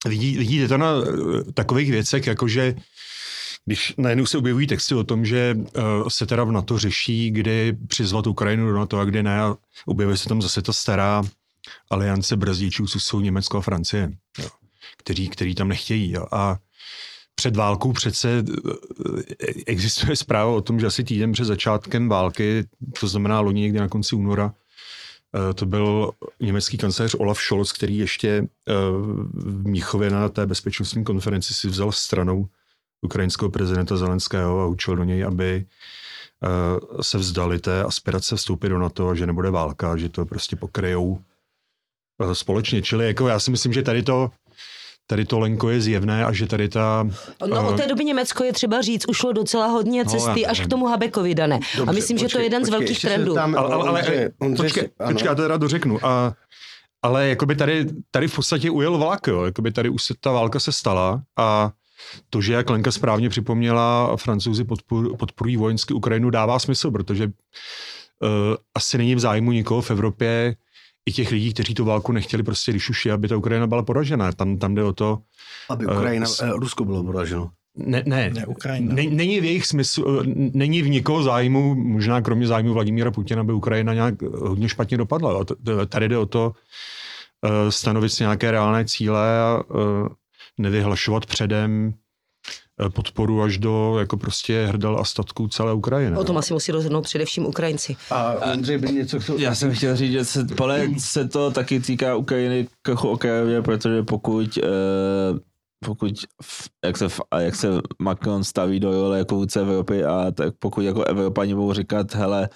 vidí, 0.08 0.38
vidíte 0.38 0.68
to 0.68 0.78
na 0.78 0.92
eh, 0.92 1.52
takových 1.54 1.92
věcech, 1.92 2.28
jako 2.28 2.48
že 2.48 2.76
když 3.66 3.94
najednou 3.98 4.26
se 4.26 4.38
objevují 4.38 4.68
texty 4.68 4.96
o 4.96 5.04
tom, 5.04 5.26
že 5.26 5.58
uh, 5.58 6.08
se 6.08 6.26
teda 6.26 6.44
v 6.44 6.52
NATO 6.52 6.80
řeší, 6.80 7.32
kdy 7.32 7.78
přizvat 7.88 8.28
Ukrajinu 8.28 8.68
do 8.68 8.78
NATO 8.78 9.00
a 9.00 9.06
kdy 9.06 9.24
ne, 9.24 9.42
a 9.42 9.56
objevuje 9.86 10.18
se 10.18 10.30
tam 10.30 10.42
zase 10.42 10.62
ta 10.62 10.74
stará 10.74 11.24
aliance 11.90 12.38
brzdičů, 12.38 12.88
co 12.88 13.00
jsou 13.00 13.20
Německo 13.20 13.58
a 13.58 13.62
Francie, 13.62 14.12
jo, 14.40 14.50
který, 14.98 15.30
který 15.30 15.56
tam 15.56 15.68
nechtějí. 15.68 16.12
Jo. 16.12 16.26
A 16.32 16.58
před 17.36 17.56
válkou 17.56 17.92
přece 17.92 18.44
eh, 19.48 19.54
existuje 19.68 20.16
zpráva 20.16 20.52
o 20.52 20.62
tom, 20.62 20.80
že 20.80 20.88
asi 20.88 21.04
týden 21.04 21.32
před 21.32 21.46
začátkem 21.46 22.10
války, 22.10 22.66
to 23.00 23.08
znamená 23.08 23.40
loni 23.40 23.62
někdy 23.62 23.80
na 23.80 23.88
konci 23.88 24.16
února, 24.16 24.54
to 25.56 25.66
byl 25.66 26.12
německý 26.40 26.78
kancléř 26.78 27.16
Olaf 27.20 27.42
Scholz, 27.42 27.72
který 27.72 27.98
ještě 27.98 28.30
eh, 28.30 28.74
v 29.34 29.68
Míchově 29.68 30.10
na 30.10 30.30
té 30.30 30.46
bezpečnostní 30.46 31.04
konferenci 31.04 31.54
si 31.54 31.68
vzal 31.68 31.92
stranou 31.92 32.48
ukrajinského 33.02 33.52
prezidenta 33.52 33.98
Zelenského 33.98 34.62
a 34.62 34.66
učil 34.66 34.96
do 34.96 35.04
něj, 35.04 35.26
aby 35.26 35.66
eh, 36.44 37.04
se 37.04 37.18
vzdali 37.18 37.60
té 37.60 37.84
aspirace 37.84 38.36
vstoupit 38.36 38.70
do 38.70 38.80
NATO, 38.80 39.10
a 39.10 39.16
že 39.16 39.28
nebude 39.28 39.50
válka, 39.50 39.98
že 39.98 40.10
to 40.10 40.26
prostě 40.26 40.56
pokryjou 40.56 41.20
eh, 42.22 42.36
společně. 42.36 42.82
Čili 42.82 43.08
jako 43.08 43.28
já 43.28 43.40
si 43.40 43.52
myslím, 43.52 43.74
že 43.74 43.82
tady 43.84 44.04
to 44.04 44.32
tady 45.08 45.26
to 45.26 45.40
Lenko 45.40 45.70
je 45.70 45.82
zjevné 45.82 46.26
a 46.26 46.32
že 46.34 46.48
tady 46.48 46.70
ta... 46.70 47.08
No 47.50 47.70
od 47.70 47.74
eh, 47.74 47.78
té 47.84 47.88
doby 47.88 48.06
Německo 48.06 48.44
je 48.44 48.54
třeba 48.54 48.82
říct, 48.82 49.06
ušlo 49.10 49.32
docela 49.32 49.68
hodně 49.68 50.04
No, 50.04 50.10
cesty 50.10 50.42
já 50.42 50.50
až 50.50 50.60
k 50.60 50.68
tomu 50.68 50.86
Habekovi 50.86 51.36
dané. 51.36 51.56
a 51.56 51.78
Dobře, 51.78 51.94
myslím, 51.96 52.18
že 52.18 52.22
to 52.22 52.26
je 52.26 52.30
počkej, 52.30 52.46
jeden 52.46 52.62
z 52.62 52.66
počkej, 52.66 52.72
velkých 52.80 52.90
ještě 52.90 53.08
se 53.08 53.14
trendů. 53.14 53.32
zeptám, 53.34 53.56
ale, 53.58 53.74
ale, 53.74 53.90
ale 53.90 54.30
Ondřej 54.40 54.66
počkej, 54.68 54.90
ano. 55.00 55.12
počkej, 55.12 55.28
já 55.30 55.36
to 55.36 55.42
teda 55.42 55.58
dořeknu. 55.58 56.06
A, 56.06 56.34
ale 57.02 57.28
jakoby 57.28 57.56
tady, 57.56 57.86
tady 58.12 58.28
v 58.28 58.36
podstatě 58.36 58.70
ujel 58.70 58.98
vlak, 58.98 59.28
jo. 59.28 59.44
Jakoby 59.44 59.72
tady 59.72 59.90
už 59.90 60.04
se 60.04 60.14
ta 60.20 60.32
válka 60.32 60.60
se 60.60 60.72
stala 60.72 61.22
a 61.38 61.72
to, 62.30 62.42
že 62.42 62.54
jak 62.54 62.70
Lenka 62.70 62.92
správně 62.92 63.30
připomněla, 63.30 64.18
francouzi 64.18 64.64
podpor, 64.64 65.18
podporují 65.18 65.58
vojensky 65.58 65.94
Ukrajinu, 65.94 66.30
dává 66.30 66.60
smysl, 66.60 66.92
protože 66.92 67.26
uh, 67.26 67.32
asi 68.76 68.98
není 68.98 69.16
v 69.16 69.20
zájmu 69.20 69.52
nikoho 69.52 69.82
v 69.82 69.92
Evropě 69.92 70.56
i 71.06 71.12
těch 71.12 71.32
lidí, 71.32 71.54
kteří 71.54 71.74
tu 71.74 71.86
válku 71.86 72.12
nechtěli 72.12 72.44
prostě, 72.44 72.72
když 72.72 72.90
už 72.90 73.06
je, 73.06 73.14
aby 73.14 73.28
ta 73.28 73.38
Ukrajina 73.38 73.68
byla 73.68 73.84
poražena. 73.84 74.32
Tam, 74.32 74.58
tam 74.58 74.76
jde 74.76 74.84
o 74.84 74.94
to, 74.94 75.20
Aby 75.70 75.86
Eh, 75.90 75.96
Ukrajina, 75.98 76.28
eh, 76.44 76.50
Rusko 76.56 76.86
bylo 76.86 77.04
poraženo. 77.04 77.50
ne, 77.78 78.04
ne, 78.06 78.30
Ne, 78.34 78.46
Ukrajina. 78.46 78.96
ne, 78.96 79.04
není 79.04 79.40
v 79.42 79.44
jejich 79.44 79.66
smyslu, 79.66 80.20
eh, 80.22 80.24
není 80.54 80.82
v 80.82 80.90
nikoho 80.90 81.24
zájmu, 81.24 81.76
možná 81.76 82.22
kromě 82.22 82.48
zájmu 82.48 82.74
Vladimíra 82.74 83.12
Putina, 83.12 83.42
aby 83.42 83.54
Ukrajina 83.54 83.94
nějak 83.94 84.22
hodně 84.22 84.70
špatně 84.70 84.98
dopadla. 84.98 85.42
A 85.42 85.86
Tady 85.86 86.10
jde 86.10 86.18
o 86.18 86.26
to 86.26 86.52
eh, 87.46 87.72
stanovit 87.72 88.12
si 88.12 88.24
nějaké 88.24 88.52
reálné 88.52 88.86
cíle 88.86 89.40
a 89.40 89.64
eh, 89.72 90.10
nevyhlašovat 90.58 91.26
předem 91.26 91.94
podporu 92.90 93.42
až 93.42 93.58
do 93.58 93.96
jako 94.00 94.18
prostě 94.18 94.66
hrdel 94.66 95.00
a 95.00 95.04
statků 95.04 95.48
celé 95.48 95.74
Ukrajiny. 95.74 96.18
O 96.18 96.24
tom 96.24 96.38
asi 96.38 96.54
musí 96.54 96.72
rozhodnout 96.72 97.02
především 97.02 97.46
Ukrajinci. 97.46 97.96
A 98.12 98.34
Ondřej 98.54 98.78
by 98.78 98.88
něco 98.88 99.20
chtěl... 99.20 99.38
Já 99.38 99.56
jsem 99.56 99.76
chtěl 99.76 99.96
říct, 99.96 100.12
že 100.12 100.26
se, 100.26 100.48
ale 100.62 100.88
se 100.98 101.28
to 101.28 101.52
taky 101.52 101.80
týká 101.80 102.16
Ukrajiny 102.16 102.68
jako 102.88 103.12
okrajově, 103.12 103.62
protože 103.62 104.04
pokud 104.04 104.58
eh, 104.58 105.40
pokud 105.84 106.12
jak, 106.86 106.98
se, 106.98 107.08
jak 107.40 107.56
se 107.56 107.68
Macron 108.02 108.44
staví 108.44 108.80
do 108.80 108.92
role 108.92 109.18
jako 109.18 109.36
vůdce 109.36 109.62
Evropy 109.62 110.04
a 110.04 110.32
tak 110.32 110.54
pokud 110.60 110.82
jako 110.82 111.04
Evropani 111.04 111.56
budou 111.56 111.74
říkat, 111.74 112.16
hele, 112.16 112.50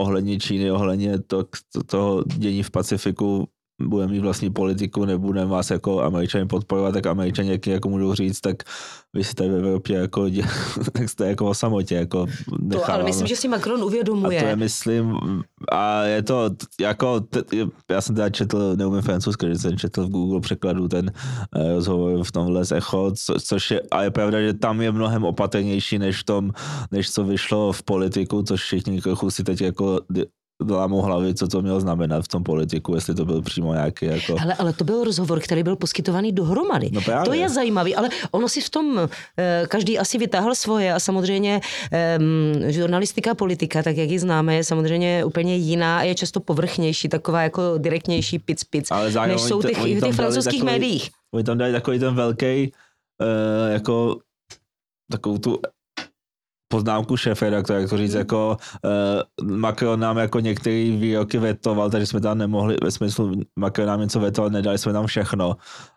ohledně 0.00 0.38
Číny, 0.38 0.70
ohledně 0.70 1.18
to, 1.18 1.44
to, 1.72 1.82
toho 1.86 2.24
dění 2.36 2.62
v 2.62 2.70
Pacifiku, 2.70 3.48
budeme 3.84 4.12
mít 4.12 4.20
vlastní 4.20 4.50
politiku, 4.50 5.04
nebudeme 5.04 5.46
vás 5.46 5.70
jako 5.70 6.02
američani 6.02 6.46
podporovat, 6.46 6.92
tak 6.92 7.06
američani 7.06 7.50
jak, 7.50 7.66
jako 7.66 7.88
můžou 7.88 8.14
říct, 8.14 8.40
tak 8.40 8.56
vy 9.14 9.24
jste 9.24 9.48
v 9.48 9.54
Evropě 9.54 9.98
jako, 9.98 10.26
tak 10.92 11.08
jste 11.08 11.28
jako 11.28 11.46
o 11.46 11.54
samotě, 11.54 11.94
jako 11.94 12.26
To, 12.72 12.90
ale 12.90 13.04
myslím, 13.04 13.26
že 13.26 13.36
si 13.36 13.48
Macron 13.48 13.74
A 13.74 13.78
to 13.78 13.82
je, 13.82 13.86
uvědomuje. 13.86 14.56
myslím, 14.56 15.18
a 15.72 16.02
je 16.02 16.22
to 16.22 16.50
jako, 16.80 17.20
t, 17.20 17.42
já 17.90 18.00
jsem 18.00 18.14
teda 18.14 18.30
četl, 18.30 18.76
neumím 18.76 19.02
francouzsky, 19.02 19.46
že 19.48 19.58
jsem 19.58 19.78
četl 19.78 20.06
v 20.06 20.10
Google 20.10 20.40
překladu 20.40 20.88
ten 20.88 21.12
eh, 21.56 21.74
rozhovor 21.74 22.24
v 22.24 22.32
tomhle 22.32 22.64
z 22.64 22.72
Echo, 22.72 23.12
co, 23.14 23.34
což 23.40 23.70
je, 23.70 23.80
a 23.90 24.02
je 24.02 24.10
pravda, 24.10 24.40
že 24.40 24.54
tam 24.54 24.80
je 24.80 24.92
mnohem 24.92 25.24
opatrnější, 25.24 25.98
než 25.98 26.20
v 26.20 26.24
tom, 26.24 26.50
než 26.90 27.10
co 27.10 27.24
vyšlo 27.24 27.72
v 27.72 27.82
politiku, 27.82 28.42
což 28.42 28.62
všichni 28.62 29.00
trochu 29.00 29.30
si 29.30 29.44
teď 29.44 29.60
jako 29.60 30.00
di- 30.62 30.72
lámou 30.72 31.00
hlavy, 31.00 31.34
co 31.34 31.48
to 31.48 31.62
mělo 31.62 31.80
znamenat 31.80 32.24
v 32.24 32.28
tom 32.28 32.42
politiku, 32.42 32.94
jestli 32.94 33.14
to 33.14 33.24
byl 33.24 33.42
přímo 33.42 33.72
nějaký 33.74 34.06
jako... 34.06 34.36
Hele, 34.36 34.54
ale 34.54 34.72
to 34.72 34.84
byl 34.84 35.04
rozhovor, 35.04 35.40
který 35.40 35.62
byl 35.62 35.76
poskytovaný 35.76 36.32
dohromady. 36.32 36.90
No 36.92 37.00
právě. 37.00 37.24
to 37.24 37.32
je 37.32 37.48
zajímavý, 37.48 37.94
ale 37.96 38.08
ono 38.30 38.48
si 38.48 38.60
v 38.60 38.70
tom 38.70 39.08
eh, 39.38 39.66
každý 39.68 39.98
asi 39.98 40.18
vytáhl 40.18 40.54
svoje 40.54 40.92
a 40.94 41.00
samozřejmě 41.00 41.60
eh, 41.92 42.18
žurnalistika 42.72 43.34
politika, 43.34 43.82
tak 43.82 43.96
jak 43.96 44.10
ji 44.10 44.18
známe, 44.18 44.54
je 44.54 44.64
samozřejmě 44.64 45.24
úplně 45.24 45.56
jiná 45.56 45.98
a 45.98 46.02
je 46.02 46.14
často 46.14 46.40
povrchnější, 46.40 47.08
taková 47.08 47.42
jako 47.42 47.62
direktnější 47.78 48.38
pic 48.38 48.64
pic, 48.64 48.90
Ale 48.90 49.10
zároveň 49.10 49.34
než 49.34 49.42
jsou 49.42 49.62
těch, 49.62 49.78
v 49.78 50.00
těch 50.00 50.14
francouzských 50.14 50.60
takový- 50.60 50.72
médiích. 50.72 51.10
Oni 51.34 51.44
tam 51.44 51.58
dali 51.58 51.72
takový 51.72 51.98
ten 51.98 52.14
velký, 52.14 52.72
uh, 53.20 53.72
jako 53.72 54.18
takovou 55.10 55.38
tu 55.38 55.58
poznámku 56.68 57.16
šéfe, 57.16 57.46
jak 57.46 57.66
to, 57.66 57.72
jak 57.72 57.90
to 57.90 57.96
říct, 57.96 58.14
jako 58.14 58.56
uh, 59.40 59.48
Macron 59.56 60.00
nám 60.00 60.18
jako 60.18 60.40
některé 60.40 60.76
výroky 60.76 61.38
vetoval, 61.38 61.90
takže 61.90 62.06
jsme 62.06 62.20
tam 62.20 62.38
nemohli, 62.38 62.76
ve 62.82 62.90
smyslu 62.90 63.32
Macron 63.58 63.86
nám 63.86 64.00
něco 64.00 64.20
vetoval, 64.20 64.50
nedali 64.50 64.78
jsme 64.78 64.92
tam 64.92 65.06
všechno. 65.06 65.56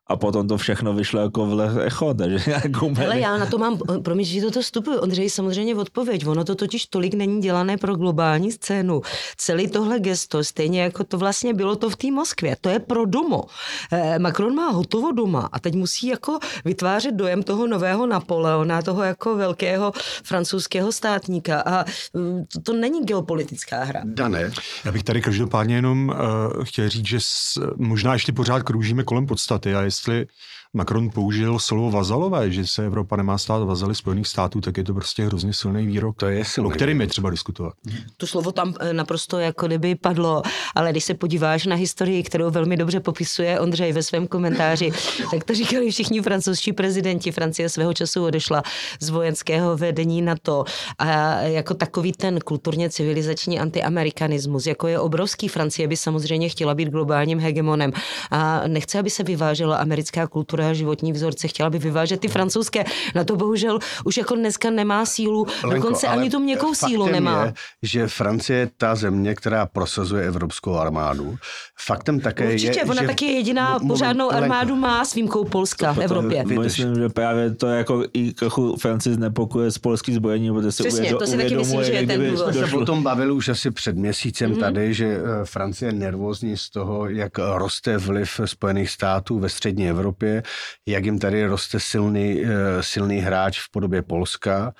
A 0.09 0.15
potom 0.15 0.47
to 0.47 0.57
všechno 0.57 0.93
vyšlo 0.93 1.21
jako 1.21 1.45
v 1.45 1.81
echo, 1.81 2.13
takže 2.13 2.51
jako 2.63 2.85
úplně... 2.85 3.05
Ale 3.05 3.19
já 3.19 3.37
na 3.37 3.45
to 3.45 3.57
mám, 3.57 3.79
promiň, 4.03 4.25
že 4.25 4.41
toho 4.41 4.61
vstupuju, 4.61 4.99
Ondřej, 4.99 5.29
samozřejmě 5.29 5.75
odpověď. 5.75 6.27
Ono 6.27 6.43
to 6.43 6.55
totiž 6.55 6.85
tolik 6.85 7.13
není 7.13 7.41
dělané 7.41 7.77
pro 7.77 7.95
globální 7.95 8.51
scénu. 8.51 9.01
Celý 9.37 9.67
tohle 9.67 9.99
gesto, 9.99 10.43
stejně 10.43 10.81
jako 10.81 11.03
to 11.03 11.17
vlastně 11.17 11.53
bylo 11.53 11.75
to 11.75 11.89
v 11.89 11.95
té 11.95 12.11
Moskvě, 12.11 12.57
to 12.61 12.69
je 12.69 12.79
pro 12.79 13.05
domo. 13.05 13.43
Eh, 13.91 14.19
Macron 14.19 14.55
má 14.55 14.69
hotovo 14.69 15.11
doma 15.11 15.49
a 15.51 15.59
teď 15.59 15.75
musí 15.75 16.07
jako 16.07 16.39
vytvářet 16.65 17.15
dojem 17.15 17.43
toho 17.43 17.67
nového 17.67 18.07
Napoleona, 18.07 18.81
toho 18.81 19.03
jako 19.03 19.35
velkého 19.35 19.91
francouzského 20.23 20.91
státníka 20.91 21.61
a 21.61 21.85
mm, 22.13 22.45
to, 22.53 22.61
to 22.61 22.73
není 22.73 23.05
geopolitická 23.05 23.83
hra. 23.83 24.01
Dané, 24.03 24.51
Já 24.85 24.91
bych 24.91 25.03
tady 25.03 25.21
každopádně 25.21 25.75
jenom 25.75 26.09
uh, 26.09 26.63
chtěl 26.63 26.89
říct, 26.89 27.07
že 27.07 27.17
s, 27.19 27.59
možná 27.75 28.13
ještě 28.13 28.31
pořád 28.31 28.63
kroužíme 28.63 29.03
kolem 29.03 29.25
podstaty 29.25 29.75
a 29.75 29.81
jestli 29.97 30.27
Macron 30.73 31.09
použil 31.09 31.59
slovo 31.59 31.91
vazalové, 31.91 32.51
že 32.51 32.67
se 32.67 32.85
Evropa 32.85 33.15
nemá 33.15 33.37
stát 33.37 33.63
vazaly 33.63 33.95
Spojených 33.95 34.27
států, 34.27 34.61
tak 34.61 34.77
je 34.77 34.83
to 34.83 34.93
prostě 34.93 35.25
hrozně 35.25 35.53
silný 35.53 35.87
výrok, 35.87 36.15
to 36.17 36.25
je 36.25 36.45
silný. 36.45 36.69
o 36.69 36.73
kterým 36.73 37.01
je 37.01 37.07
třeba 37.07 37.29
diskutovat. 37.29 37.73
To 38.17 38.27
slovo 38.27 38.51
tam 38.51 38.73
eh, 38.79 38.93
naprosto 38.93 39.39
jako 39.39 39.67
kdyby 39.67 39.95
padlo, 39.95 40.41
ale 40.75 40.91
když 40.91 41.03
se 41.03 41.13
podíváš 41.13 41.65
na 41.65 41.75
historii, 41.75 42.23
kterou 42.23 42.51
velmi 42.51 42.77
dobře 42.77 42.99
popisuje 42.99 43.59
Ondřej 43.59 43.93
ve 43.93 44.03
svém 44.03 44.27
komentáři, 44.27 44.91
tak 45.31 45.43
to 45.43 45.53
říkali 45.53 45.91
všichni 45.91 46.21
francouzští 46.21 46.73
prezidenti. 46.73 47.31
Francie 47.31 47.69
svého 47.69 47.93
času 47.93 48.25
odešla 48.25 48.63
z 48.99 49.09
vojenského 49.09 49.77
vedení 49.77 50.21
NATO 50.21 50.63
a 50.97 51.07
jako 51.41 51.73
takový 51.73 52.11
ten 52.11 52.39
kulturně 52.39 52.89
civilizační 52.89 53.59
antiamerikanismus, 53.59 54.65
jako 54.65 54.87
je 54.87 54.99
obrovský. 54.99 55.47
Francie 55.47 55.87
by 55.87 55.97
samozřejmě 55.97 56.49
chtěla 56.49 56.75
být 56.75 56.89
globálním 56.89 57.39
hegemonem 57.39 57.91
a 58.31 58.67
nechce, 58.67 58.99
aby 58.99 59.09
se 59.09 59.23
vyvážela 59.23 59.77
americká 59.77 60.27
kultura 60.27 60.56
podporuje 60.57 60.75
životní 60.75 61.13
vzorce, 61.13 61.47
chtěla 61.47 61.69
by 61.69 61.79
vyvážet 61.79 62.19
ty 62.19 62.27
francouzské. 62.27 62.83
Na 63.15 63.23
to 63.23 63.35
bohužel 63.35 63.79
už 64.05 64.17
jako 64.17 64.35
dneska 64.35 64.69
nemá 64.69 65.05
sílu, 65.05 65.45
Lenko, 65.63 65.75
dokonce 65.75 66.07
ani 66.07 66.29
tu 66.29 66.39
měkkou 66.39 66.73
sílu 66.73 67.07
nemá. 67.07 67.45
Je, 67.45 67.53
že 67.83 68.07
Francie 68.07 68.59
je 68.59 68.69
ta 68.77 68.95
země, 68.95 69.35
která 69.35 69.65
prosazuje 69.65 70.27
evropskou 70.27 70.75
armádu. 70.75 71.37
Faktem 71.79 72.19
také 72.19 72.53
Určitě, 72.53 72.79
je, 72.79 72.85
ona 72.85 73.01
že... 73.01 73.07
taky 73.07 73.25
jediná 73.25 73.73
Moment, 73.73 73.87
pořádnou 73.87 74.27
Lenko. 74.27 74.43
armádu 74.43 74.75
má 74.75 75.05
s 75.05 75.13
výjimkou 75.13 75.43
Polska 75.43 75.93
v 75.93 75.97
Evropě. 75.99 76.45
Myslím, 76.45 76.95
že 76.95 77.09
právě 77.09 77.51
to 77.55 77.67
jako 77.67 78.03
i 78.13 78.33
trochu 78.33 78.75
Francii 78.77 79.13
znepokuje 79.15 79.71
z 79.71 79.77
polský 79.77 80.13
zbrojení, 80.13 80.51
protože 80.53 80.71
se 80.71 80.83
Přesně, 80.83 80.99
uvědo, 80.99 81.17
to 81.17 81.27
si 81.27 81.37
taky 81.37 81.55
myslím, 81.55 81.83
že 81.83 81.91
je 81.91 82.07
ten 82.07 82.29
důvod. 82.29 82.53
jsme 82.53 82.67
se 82.67 82.75
o 82.75 82.85
tom 82.85 83.03
bavili 83.03 83.31
už 83.31 83.49
asi 83.49 83.71
před 83.71 83.95
měsícem 83.95 84.47
Mhm. 84.51 84.57
mm-hmm. 84.57 84.63
tady, 84.63 84.93
že 84.93 85.05
eh, 85.05 85.45
Francie 85.45 85.89
je 85.89 85.93
nervózní 85.93 86.57
z 86.57 86.69
toho, 86.69 87.09
jak 87.09 87.31
roste 87.37 87.97
vliv 87.97 88.39
Spojených 88.45 88.89
států 88.89 89.39
ve 89.39 89.49
střední 89.49 89.89
Evropě, 89.89 90.43
jak 90.85 91.05
jim 91.05 91.19
tady 91.19 91.45
roste 91.45 91.79
silný, 91.79 92.43
eh, 92.45 92.83
silný 92.83 93.17
hráč 93.17 93.59
v 93.59 93.71
podobě 93.71 94.01
Polska 94.01 94.73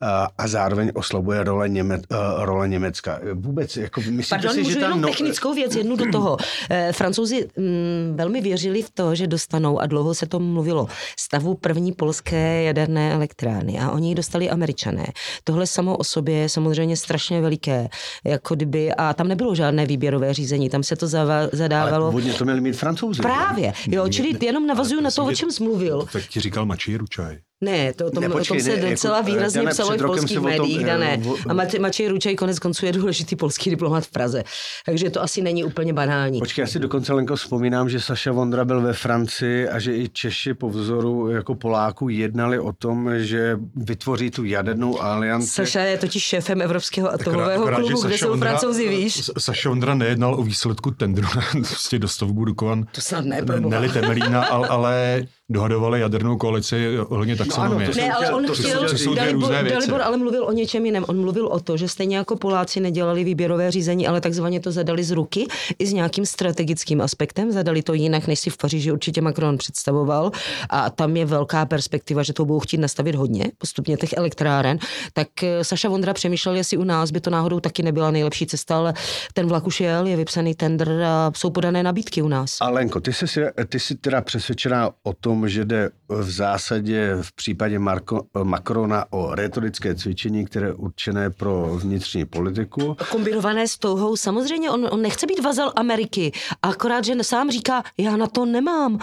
a, 0.00 0.28
a 0.38 0.48
zároveň 0.48 0.90
oslabuje 0.94 1.44
role, 1.44 1.68
Něme, 1.68 1.94
eh, 1.94 2.16
role 2.38 2.68
Německa. 2.68 3.20
Vůbec, 3.34 3.76
jako 3.76 4.00
myslíte 4.00 4.28
Pardon, 4.28 4.52
si, 4.52 4.62
můžu 4.62 4.70
že 4.70 4.76
ta 4.76 4.86
jenom 4.86 5.00
no, 5.00 5.08
technickou 5.08 5.54
věc 5.54 5.76
jednu 5.76 5.96
do 5.96 6.10
toho. 6.12 6.36
Eh, 6.70 6.92
Francouzi 6.92 7.48
mm, 7.56 8.14
velmi 8.16 8.40
věřili 8.40 8.82
v 8.82 8.90
to, 8.90 9.14
že 9.14 9.26
dostanou, 9.26 9.78
a 9.78 9.86
dlouho 9.86 10.14
se 10.14 10.26
to 10.26 10.40
mluvilo, 10.40 10.86
stavu 11.18 11.54
první 11.54 11.92
polské 11.92 12.62
jaderné 12.62 13.12
elektrárny 13.12 13.78
a 13.80 13.90
oni 13.90 14.08
ji 14.08 14.14
dostali 14.14 14.50
američané. 14.50 15.06
Tohle 15.44 15.66
samo 15.66 15.96
o 15.96 16.04
sobě 16.04 16.36
je 16.36 16.48
samozřejmě 16.48 16.96
strašně 16.96 17.40
veliké, 17.40 17.88
jako 18.24 18.54
kdyby, 18.54 18.92
a 18.94 19.14
tam 19.14 19.28
nebylo 19.28 19.54
žádné 19.54 19.86
výběrové 19.86 20.34
řízení, 20.34 20.70
tam 20.70 20.82
se 20.82 20.96
to 20.96 21.06
zava, 21.06 21.42
ale 21.42 21.50
zadávalo. 21.52 22.06
původně 22.06 22.32
to 22.32 22.44
měli 22.44 22.60
mít 22.60 22.76
francouzi. 22.76 23.22
Právě, 23.22 23.72
jo, 23.88 24.08
čili 24.08 24.32
jenom 24.40 24.66
navazuju 24.66 25.00
na 25.00 25.10
to, 25.14 25.24
o 25.24 25.34
čem 25.34 25.50
jsi 25.52 25.62
mluvil. 25.62 26.08
Tak 26.12 26.26
ti 26.26 26.40
říkal 26.40 26.66
Mačej 26.66 26.96
Ručaj. 26.96 27.38
Ne, 27.62 27.92
to, 27.92 28.10
to, 28.10 28.20
Ne, 28.20 28.28
ne, 28.28 28.34
počkej, 28.34 28.54
o 28.54 28.54
tom 28.54 28.64
se 28.64 28.68
ne, 28.70 28.76
jako, 28.76 28.90
docela 28.90 29.18
eh, 29.18 29.22
výrazně 29.22 29.60
Dane, 29.60 29.70
psalo 29.70 29.94
i 29.94 29.98
v 29.98 30.02
polských 30.02 30.38
o 30.38 30.42
tom, 30.42 30.50
médiích, 30.50 30.80
eh, 30.82 30.86
dané. 30.86 31.22
A 31.48 31.54
Matěj, 31.54 31.80
Matěj 31.80 32.08
Ručej 32.08 32.36
konec 32.36 32.58
konců 32.58 32.86
je 32.86 32.92
důležitý 32.92 33.36
polský 33.36 33.70
diplomat 33.70 34.04
v 34.04 34.10
Praze. 34.10 34.44
Takže 34.86 35.10
to 35.10 35.22
asi 35.22 35.42
není 35.42 35.64
úplně 35.64 35.92
banální. 35.92 36.38
Počkej, 36.38 36.62
já 36.62 36.66
si 36.66 36.78
dokonce 36.78 37.12
Lenko 37.12 37.36
vzpomínám, 37.36 37.88
že 37.88 38.00
Saša 38.00 38.32
Vondra 38.32 38.64
byl 38.64 38.80
ve 38.80 38.92
Francii 38.92 39.68
a 39.68 39.78
že 39.78 39.96
i 39.96 40.08
Češi 40.08 40.54
po 40.54 40.68
vzoru 40.68 41.30
jako 41.30 41.54
Poláků 41.54 42.08
jednali 42.08 42.58
o 42.58 42.72
tom, 42.72 43.10
že 43.18 43.56
vytvoří 43.76 44.30
tu 44.30 44.44
jadernou 44.44 45.02
alianci. 45.02 45.46
Saša 45.48 45.80
je 45.80 45.98
totiž 45.98 46.22
šéfem 46.22 46.62
Evropského 46.62 47.12
atomového 47.12 47.62
Akorát, 47.62 47.76
klubu, 47.76 48.02
kde 48.02 48.12
Saša 48.12 48.26
jsou 48.26 48.36
francouzi, 48.36 48.88
víš? 48.88 49.30
Saša 49.38 49.70
Ondra 49.70 49.94
nejednal 49.94 50.34
o 50.34 50.42
výsledku 50.42 50.90
tendru 50.90 51.28
na 51.36 51.42
prostě 51.52 51.98
dostavbu 51.98 52.44
Dukovan. 52.44 52.84
To 52.92 53.00
snad 53.00 53.24
ne, 53.24 53.36
Ne- 53.36 53.42
proboha. 53.42 53.70
Neli 53.70 53.88
Temelína, 53.88 54.44
ale, 54.44 54.68
ale 54.68 55.22
dohadovali 55.50 56.00
jadernou 56.00 56.36
koalici 56.36 56.98
ohledně 56.98 57.36
taxonomie. 57.36 57.88
to 57.88 57.94
jsem 57.94 58.04
Ne, 58.08 58.12
ale 58.14 58.24
chtěl- 58.26 58.36
on 58.36 58.46
to 58.46 58.52
chtěl, 58.54 58.64
chtěl- 58.70 58.88
to 58.88 58.98
jsou 58.98 59.10
dvě 59.10 59.22
Dalibor, 59.22 59.40
různé 59.42 59.62
věci. 59.62 59.74
Dalibor 59.76 60.02
ale 60.02 60.16
mluvil 60.16 60.44
o 60.44 60.52
něčem 60.52 60.86
jiném. 60.86 61.04
On 61.08 61.20
mluvil 61.20 61.46
o 61.46 61.60
to, 61.60 61.76
že 61.76 61.88
stejně 61.88 62.16
jako 62.16 62.36
Poláci 62.36 62.80
nedělali 62.80 63.24
výběrové 63.24 63.70
řízení, 63.70 64.08
ale 64.08 64.20
takzvaně 64.20 64.60
to 64.60 64.72
zadali 64.72 65.04
z 65.04 65.10
ruky 65.10 65.46
i 65.78 65.86
s 65.86 65.92
nějakým 65.92 66.26
strategickým 66.26 67.00
aspektem. 67.00 67.52
Zadali 67.52 67.82
to 67.82 67.94
jinak, 67.94 68.26
než 68.26 68.38
si 68.40 68.50
v 68.50 68.56
Paříži 68.56 68.92
určitě 68.92 69.20
Macron 69.20 69.58
představoval. 69.58 70.30
A 70.70 70.90
tam 70.90 71.16
je 71.16 71.24
velká 71.24 71.66
perspektiva, 71.66 72.22
že 72.22 72.32
to 72.32 72.44
budou 72.44 72.60
chtít 72.60 72.78
nastavit 72.78 73.14
hodně, 73.14 73.44
postupně 73.58 73.96
těch 73.96 74.12
elektráren. 74.12 74.78
Tak 75.12 75.28
eh, 75.42 75.64
Saša 75.64 75.88
Vondra 75.88 76.14
přemýšlel, 76.14 76.54
jestli 76.54 76.76
u 76.76 76.84
nás 76.84 77.10
by 77.10 77.20
to 77.20 77.30
náhodou 77.30 77.60
taky 77.60 77.82
nebyla 77.82 78.10
nejlepší 78.10 78.46
cesta, 78.46 78.76
ale 78.76 78.94
ten 79.34 79.46
vlak 79.46 79.66
už 79.66 79.80
jel, 79.80 80.06
je 80.06 80.16
vypsaný 80.16 80.54
tender 80.54 80.90
a 81.06 81.32
jsou 81.36 81.50
podané 81.50 81.82
nabídky 81.82 82.22
u 82.22 82.28
nás. 82.28 82.56
A 82.60 82.68
Lenko, 82.70 83.00
ty 83.00 83.12
jsi, 83.12 83.28
si- 83.28 83.40
ty 83.68 83.80
jsi 83.80 83.94
teda 83.94 84.20
přesvědčená 84.20 84.90
o 85.02 85.12
tom, 85.12 85.31
že 85.48 85.64
jde 85.64 85.90
v 86.08 86.30
zásadě 86.30 87.16
v 87.22 87.32
případě 87.32 87.78
Marko, 87.78 88.26
Macrona 88.42 89.04
o 89.10 89.34
retorické 89.34 89.94
cvičení, 89.94 90.44
které 90.44 90.66
je 90.66 90.72
určené 90.72 91.30
pro 91.30 91.78
vnitřní 91.82 92.24
politiku. 92.24 92.96
kombinované 93.10 93.68
s 93.68 93.78
touhou. 93.78 94.16
Samozřejmě 94.16 94.70
on, 94.70 94.88
on 94.90 95.02
nechce 95.02 95.26
být 95.26 95.42
vazal 95.42 95.72
Ameriky, 95.76 96.32
akorát, 96.62 97.04
že 97.04 97.14
sám 97.22 97.50
říká, 97.50 97.82
já 97.98 98.16
na 98.16 98.26
to 98.26 98.44
nemám. 98.44 98.98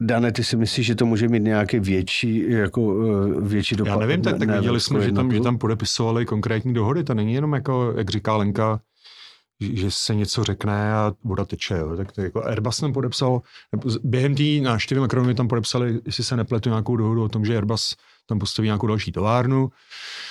Dane, 0.00 0.32
ty 0.32 0.44
si 0.44 0.56
myslíš, 0.56 0.86
že 0.86 0.94
to 0.94 1.06
může 1.06 1.28
mít 1.28 1.42
nějaký 1.42 1.78
větší, 1.78 2.50
jako, 2.50 2.94
eh, 3.04 3.40
větší 3.40 3.76
dopad? 3.76 3.90
Já 3.90 3.96
nevím, 3.98 4.22
tak, 4.22 4.38
tak 4.38 4.50
viděli 4.50 4.80
jsme, 4.80 5.00
že 5.00 5.12
tam, 5.12 5.32
že 5.32 5.40
tam 5.40 5.58
podepisovali 5.58 6.26
konkrétní 6.26 6.74
dohody. 6.74 7.04
To 7.04 7.14
není 7.14 7.34
jenom 7.34 7.52
jako, 7.52 7.94
jak 7.96 8.10
říká 8.10 8.36
Lenka, 8.36 8.80
že 9.76 9.90
se 9.90 10.14
něco 10.14 10.44
řekne 10.44 10.94
a 10.94 11.12
voda 11.24 11.44
teče. 11.44 11.74
Jo. 11.74 11.96
Tak 11.96 12.12
to 12.12 12.20
jako 12.20 12.44
Airbus 12.44 12.80
tam 12.80 12.92
podepsal, 12.92 13.42
během 14.04 14.34
té 14.34 14.42
návštěvy 14.62 15.00
Macronovi 15.00 15.34
tam 15.34 15.48
podepsali, 15.48 16.00
jestli 16.06 16.24
se 16.24 16.36
nepletu, 16.36 16.68
nějakou 16.68 16.96
dohodu 16.96 17.24
o 17.24 17.28
tom, 17.28 17.44
že 17.44 17.56
Airbus 17.56 17.96
tam 18.26 18.38
postaví 18.38 18.66
nějakou 18.66 18.86
další 18.86 19.12
továrnu. 19.12 19.68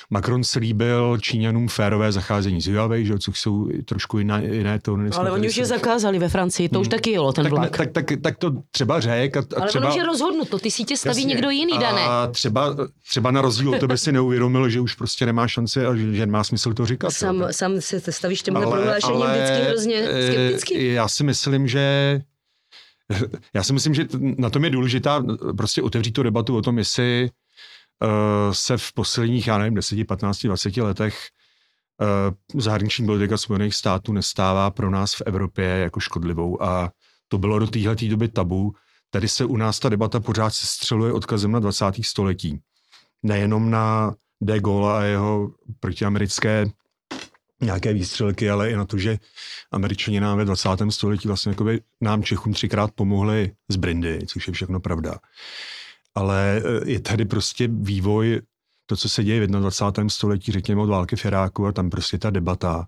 Macron 0.10 0.44
slíbil 0.44 1.18
Číňanům 1.18 1.68
férové 1.68 2.12
zacházení 2.12 2.62
s 2.62 2.68
Huawei, 2.68 3.06
že, 3.06 3.20
což 3.20 3.40
jsou 3.40 3.70
trošku 3.86 4.18
jiné, 4.18 4.46
jiné 4.52 4.80
tóny. 4.80 5.04
než 5.04 5.14
jsme 5.16 5.22
Ale 5.22 5.32
oni 5.32 5.48
už 5.48 5.58
je 5.58 5.66
zakázali 5.66 6.20
ve 6.20 6.30
Francii, 6.30 6.70
to 6.70 6.82
už 6.82 6.88
taky 6.88 7.12
jelo, 7.12 7.34
ten 7.34 7.44
tak, 7.44 7.54
ne, 7.54 7.60
vlak. 7.60 7.78
tak, 7.78 7.92
tak, 7.92 8.06
tak, 8.24 8.38
to 8.38 8.52
třeba 8.72 9.00
řek 9.00 9.38
a, 9.38 9.40
a 9.40 9.44
Ale 9.58 9.68
třeba... 9.68 9.86
ono 9.86 9.94
už 9.94 9.98
je 9.98 10.06
rozhodnuto, 10.06 10.60
ty 10.60 10.72
sítě 10.72 10.98
staví 10.98 11.22
Jasně. 11.22 11.34
někdo 11.34 11.50
jiný, 11.50 11.80
dané. 11.80 12.02
A 12.02 12.28
třeba, 12.32 12.76
třeba 13.10 13.32
na 13.32 13.42
rozdíl 13.42 13.70
od 13.70 13.80
tebe 13.80 13.98
si 13.98 14.12
neuvědomil, 14.12 14.70
že 14.70 14.80
už 14.80 14.96
prostě 14.96 15.26
nemá 15.26 15.48
šanci 15.48 15.86
a 15.86 15.96
že, 15.96 16.14
že 16.14 16.26
má 16.26 16.44
smysl 16.44 16.74
to 16.74 16.86
říkat. 16.86 17.12
Sam, 17.12 17.42
jo. 17.42 17.48
sam 17.52 17.82
se 17.82 18.12
stavíš 18.12 18.42
tímhle 18.42 18.68
prohlášením 18.68 19.28
vždycky 19.28 19.64
hrozně 19.68 19.96
eh, 19.96 20.32
skepticky. 20.32 20.94
Já 20.94 21.08
si 21.08 21.24
myslím, 21.24 21.68
že 21.68 22.22
já 23.54 23.64
si 23.64 23.74
myslím, 23.74 23.94
že 23.94 24.08
na 24.38 24.50
tom 24.50 24.64
je 24.64 24.70
důležitá 24.70 25.24
prostě 25.58 25.82
otevřít 25.82 26.12
tu 26.12 26.24
debatu 26.24 26.58
o 26.58 26.62
tom, 26.62 26.78
jestli 26.78 27.30
se 28.52 28.78
v 28.78 28.94
posledních, 28.94 29.48
já 29.48 29.58
nevím, 29.58 29.74
10, 29.74 30.08
15, 30.08 30.46
20 30.46 30.78
letech 30.78 31.28
uh, 32.54 32.62
zahraniční 32.62 33.06
politika 33.06 33.38
Spojených 33.38 33.76
států 33.76 34.14
nestává 34.14 34.72
pro 34.72 34.90
nás 34.90 35.14
v 35.14 35.22
Evropě 35.26 35.66
jako 35.66 36.00
škodlivou 36.00 36.64
a 36.64 36.92
to 37.28 37.38
bylo 37.38 37.60
do 37.60 37.68
téhle 37.68 37.96
doby 37.96 38.28
tabu. 38.28 38.76
Tady 39.10 39.28
se 39.28 39.46
u 39.46 39.58
nás 39.58 39.80
ta 39.80 39.90
debata 39.90 40.20
pořád 40.20 40.50
se 40.50 40.68
střeluje 40.68 41.14
odkazem 41.14 41.52
na 41.52 41.60
20. 41.60 41.86
století. 42.02 42.60
Nejenom 43.24 43.70
na 43.70 44.16
de 44.42 44.60
Gaulle 44.60 44.98
a 44.98 45.04
jeho 45.04 45.52
protiamerické 45.80 46.66
nějaké 47.62 47.94
výstřelky, 47.94 48.50
ale 48.50 48.72
i 48.72 48.76
na 48.76 48.86
to, 48.86 48.98
že 48.98 49.18
američani 49.72 50.20
nám 50.20 50.38
ve 50.38 50.46
20. 50.46 50.70
století 50.90 51.28
vlastně 51.28 51.50
jakoby 51.50 51.82
nám 52.02 52.24
Čechům 52.24 52.54
třikrát 52.54 52.92
pomohli 52.92 53.52
z 53.70 53.76
Brindy, 53.76 54.20
což 54.28 54.48
je 54.48 54.54
všechno 54.54 54.80
pravda. 54.80 55.20
Ale 56.16 56.62
eh, 56.66 56.90
je 56.90 57.00
tady 57.00 57.26
prostě 57.26 57.68
vývoj, 57.68 58.42
to, 58.86 58.96
co 58.96 59.10
se 59.10 59.24
děje 59.24 59.48
v 59.48 59.50
21. 59.50 60.10
století, 60.10 60.52
řekněme 60.52 60.82
od 60.82 60.90
války 60.90 61.16
v 61.16 61.26
Iráku 61.26 61.66
a 61.66 61.72
tam 61.72 61.90
prostě 61.90 62.18
ta 62.18 62.30
debata 62.30 62.88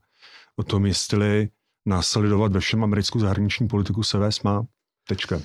o 0.56 0.64
tom, 0.64 0.86
jestli 0.86 1.50
následovat 1.86 2.52
ve 2.52 2.60
všem 2.60 2.84
americkou 2.84 3.20
zahraniční 3.20 3.68
politiku 3.68 4.04
se 4.04 4.18
vést 4.18 4.44
má. 4.44 4.64
Tečka. 5.08 5.42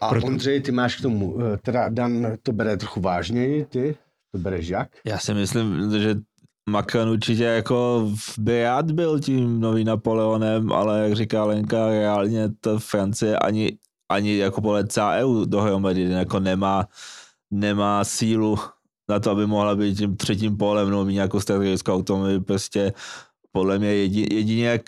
A 0.00 0.08
Proto- 0.08 0.26
Ondřej, 0.26 0.60
ty 0.60 0.72
máš 0.72 0.96
k 0.96 1.02
tomu, 1.02 1.38
eh, 1.40 1.56
teda 1.56 1.88
Dan 1.88 2.26
to 2.42 2.52
bere 2.52 2.76
trochu 2.76 3.00
vážněji, 3.00 3.64
ty 3.64 3.96
to 4.32 4.38
bereš 4.38 4.68
jak? 4.68 4.88
Já 5.06 5.18
si 5.18 5.34
myslím, 5.34 5.90
že 6.00 6.14
Macron 6.70 7.08
určitě 7.08 7.44
jako 7.44 8.10
by 8.38 8.62
rád 8.62 8.90
byl 8.90 9.20
tím 9.20 9.60
novým 9.60 9.86
Napoleonem, 9.86 10.72
ale 10.72 11.02
jak 11.02 11.12
říká 11.12 11.44
Lenka, 11.44 11.88
reálně 11.88 12.48
to 12.60 12.78
Francie 12.78 13.38
ani, 13.38 13.78
ani 14.08 14.36
jako 14.36 14.60
podle 14.60 14.86
celá 14.86 15.14
EU 15.14 15.44
dohromady 15.44 16.02
jako 16.02 16.40
nemá, 16.40 16.88
nemá 17.52 18.04
sílu 18.04 18.58
na 19.08 19.20
to, 19.20 19.30
aby 19.30 19.46
mohla 19.46 19.76
být 19.76 19.98
tím 19.98 20.16
třetím 20.16 20.56
polem 20.56 20.90
nebo 20.90 21.04
mít 21.04 21.14
nějakou 21.14 21.40
strategickou 21.40 21.94
autonomii. 21.94 22.40
Prostě 22.40 22.92
podle 23.52 23.78
mě 23.78 23.94
jedině, 23.94 24.26
jedině 24.30 24.66
jak 24.66 24.82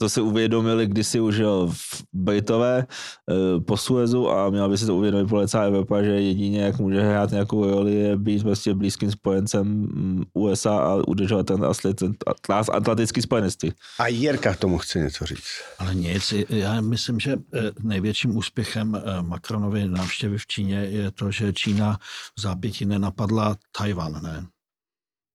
to 0.00 0.08
si 0.08 0.20
uvědomili 0.20 0.86
kdysi 0.86 1.20
už 1.20 1.36
jo, 1.36 1.68
v 1.72 2.04
Britové 2.12 2.86
eh, 2.86 3.60
po 3.60 3.76
Suezu 3.76 4.30
a 4.30 4.50
měla 4.50 4.68
by 4.68 4.78
si 4.78 4.86
to 4.86 4.96
uvědomit 4.96 5.28
podle 5.28 5.48
celá 5.48 5.64
Evropa, 5.64 6.02
že 6.02 6.10
jedině 6.10 6.60
jak 6.60 6.78
může 6.78 7.00
hrát 7.00 7.30
nějakou 7.30 7.70
roli 7.70 7.94
je 7.94 8.16
být 8.16 8.42
prostě 8.42 8.74
blízkým 8.74 9.10
spojencem 9.12 9.66
mm, 9.66 10.24
USA 10.32 10.78
a 10.78 10.94
udržovat 10.94 11.46
ten 11.46 11.56
asli- 11.60 11.94
ten 11.94 12.12
transatlantický 12.46 13.22
spojenectví. 13.22 13.72
A 13.98 14.06
Jirka 14.06 14.54
k 14.54 14.58
tomu 14.58 14.78
chce 14.78 14.98
něco 14.98 15.26
říct. 15.26 15.62
Ale 15.78 15.94
nic, 15.94 16.34
já 16.48 16.80
myslím, 16.80 17.20
že 17.20 17.32
eh, 17.54 17.60
největším 17.82 18.36
úspěchem 18.36 18.94
eh, 18.94 19.22
Macronovy 19.22 19.88
návštěvy 19.88 20.38
v 20.38 20.46
Číně 20.46 20.76
je 20.76 21.10
to, 21.10 21.30
že 21.30 21.52
Čína 21.52 21.98
v 22.38 22.40
zápětí 22.40 22.84
nenapadla 22.84 23.56
Tajvan, 23.78 24.22
ne? 24.22 24.46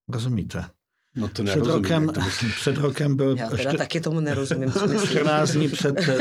Rozumíte? 0.10 0.75
No 1.16 1.28
to 1.28 1.44
Před 1.44 1.66
rokem, 1.66 2.12
před 2.56 2.78
rokem 2.78 3.16
byl 3.16 3.36
Já 3.38 3.50
teda 3.50 3.62
ještě 3.64 3.78
taky 3.78 4.02
tomu 4.02 4.20
nerozumím, 4.20 4.72
co 4.72 4.88
myslíš. 4.94 5.10
14 5.10 5.52
dní 5.52 5.70
před 5.70 5.96
eh, 6.00 6.18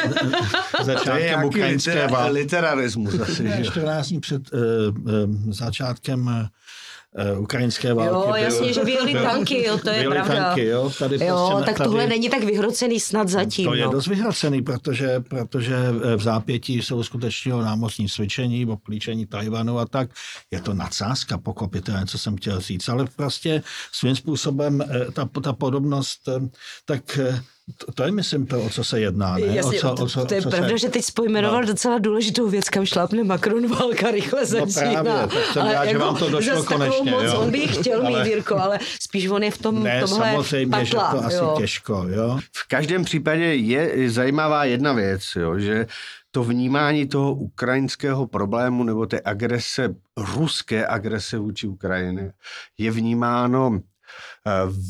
To 0.76 0.78
je 0.78 0.84
začátkem 0.84 1.44
ukrajinské 1.44 2.06
války. 2.08 2.32
literarismus 2.32 3.20
asi. 3.20 3.42
Ne, 3.42 3.56
že? 3.64 3.70
14 3.70 4.08
dní 4.08 4.20
před 4.20 4.42
uh, 4.52 4.60
uh, 5.12 5.52
začátkem 5.52 6.48
uh, 7.18 7.32
uh, 7.32 7.42
ukrajinské 7.42 7.94
války. 7.94 8.28
Jo, 8.28 8.34
jasně, 8.36 8.72
že 8.72 8.84
vyjeli 8.84 9.12
tanky, 9.12 9.66
jo, 9.66 9.78
to 9.78 9.90
je 9.90 10.10
pravda. 10.10 10.44
tanky, 10.44 10.66
jo, 10.66 10.92
tady 10.98 11.24
Jo, 11.24 11.50
prostě, 11.50 11.72
tak 11.72 11.86
tohle 11.86 12.06
není 12.06 12.28
tak 12.28 12.44
vyhrocený 12.44 13.00
snad 13.00 13.28
zatím. 13.28 13.66
To 13.66 13.74
je 13.74 13.84
no. 13.84 13.92
dost 13.92 14.06
vyhrocený, 14.06 14.62
protože, 14.62 15.22
protože 15.28 15.76
v 16.16 16.22
zápětí 16.22 16.82
jsou 16.82 17.02
skutečně 17.02 17.52
námocní 17.52 18.08
cvičení, 18.08 18.66
obklíčení 18.66 19.26
Tajvanu 19.26 19.78
a 19.78 19.86
tak. 19.86 20.10
Je 20.50 20.60
to 20.60 20.74
nadsázka, 20.74 21.38
pochopitelně, 21.38 22.06
co 22.06 22.18
jsem 22.18 22.36
chtěl 22.36 22.60
říct, 22.60 22.88
ale 22.88 23.06
prostě 23.16 23.62
svým 23.92 24.16
způsobem 24.16 24.82
eh, 24.82 25.12
ta, 25.12 25.28
ta 25.42 25.52
podobnost, 25.52 26.28
eh, 26.28 26.48
tak 26.84 27.18
eh, 27.18 27.42
to, 27.78 27.92
to 27.92 28.02
je, 28.02 28.10
myslím, 28.12 28.46
to, 28.46 28.62
o 28.62 28.70
co 28.70 28.84
se 28.84 29.00
jedná. 29.00 29.34
Ne? 29.38 29.46
Jasně, 29.46 29.78
o 29.78 29.80
co, 29.80 29.94
to, 29.94 30.02
o 30.04 30.08
co, 30.08 30.24
to 30.26 30.34
je 30.34 30.42
co 30.42 30.50
pravda, 30.50 30.68
se... 30.68 30.78
že 30.78 30.88
teď 30.88 31.04
spojmenoval 31.04 31.60
No. 31.60 31.66
docela 31.66 31.98
důležitou 31.98 32.48
věc, 32.48 32.68
kam 32.68 32.84
šlápne 32.86 33.24
Macron, 33.24 33.66
válka 33.66 34.10
rychle 34.10 34.46
začíná. 34.46 35.02
právě, 35.02 35.26
tak 35.26 35.52
jsem 35.52 35.66
rád, 35.66 35.86
že 35.86 35.98
vám 35.98 36.16
to 36.16 36.30
došlo 36.30 36.64
konečně, 36.64 37.10
Moc, 37.10 37.22
jo. 37.24 37.40
on 37.40 37.50
by 37.50 37.66
chtěl 37.66 38.02
mít, 38.02 38.14
Ale- 38.16 38.28
Jirko, 38.28 38.56
ale 38.56 38.78
spíš 39.00 39.26
on 39.28 39.42
je 39.42 39.50
v 39.50 39.58
tom 39.58 39.82
Ne, 39.82 40.00
tomhle 40.00 40.30
samozřejmě, 40.32 40.70
patla, 40.70 40.84
že 40.84 40.92
to 40.96 41.24
asi 41.26 41.36
jo. 41.36 41.54
těžko, 41.58 42.04
jo. 42.08 42.38
V 42.56 42.68
každém 42.68 43.04
případě 43.04 43.44
je 43.54 44.10
zajímavá 44.10 44.64
jedna 44.64 44.92
věc, 44.92 45.22
jo, 45.36 45.58
že 45.58 45.86
to 46.30 46.44
vnímání 46.44 47.06
toho 47.06 47.34
ukrajinského 47.34 48.26
problému 48.26 48.84
nebo 48.84 49.06
té 49.06 49.20
agrese, 49.24 49.94
ruské 50.34 50.86
agrese 50.86 51.38
vůči 51.38 51.66
Ukrajině 51.68 52.32
je 52.78 52.90
vnímáno 52.90 53.80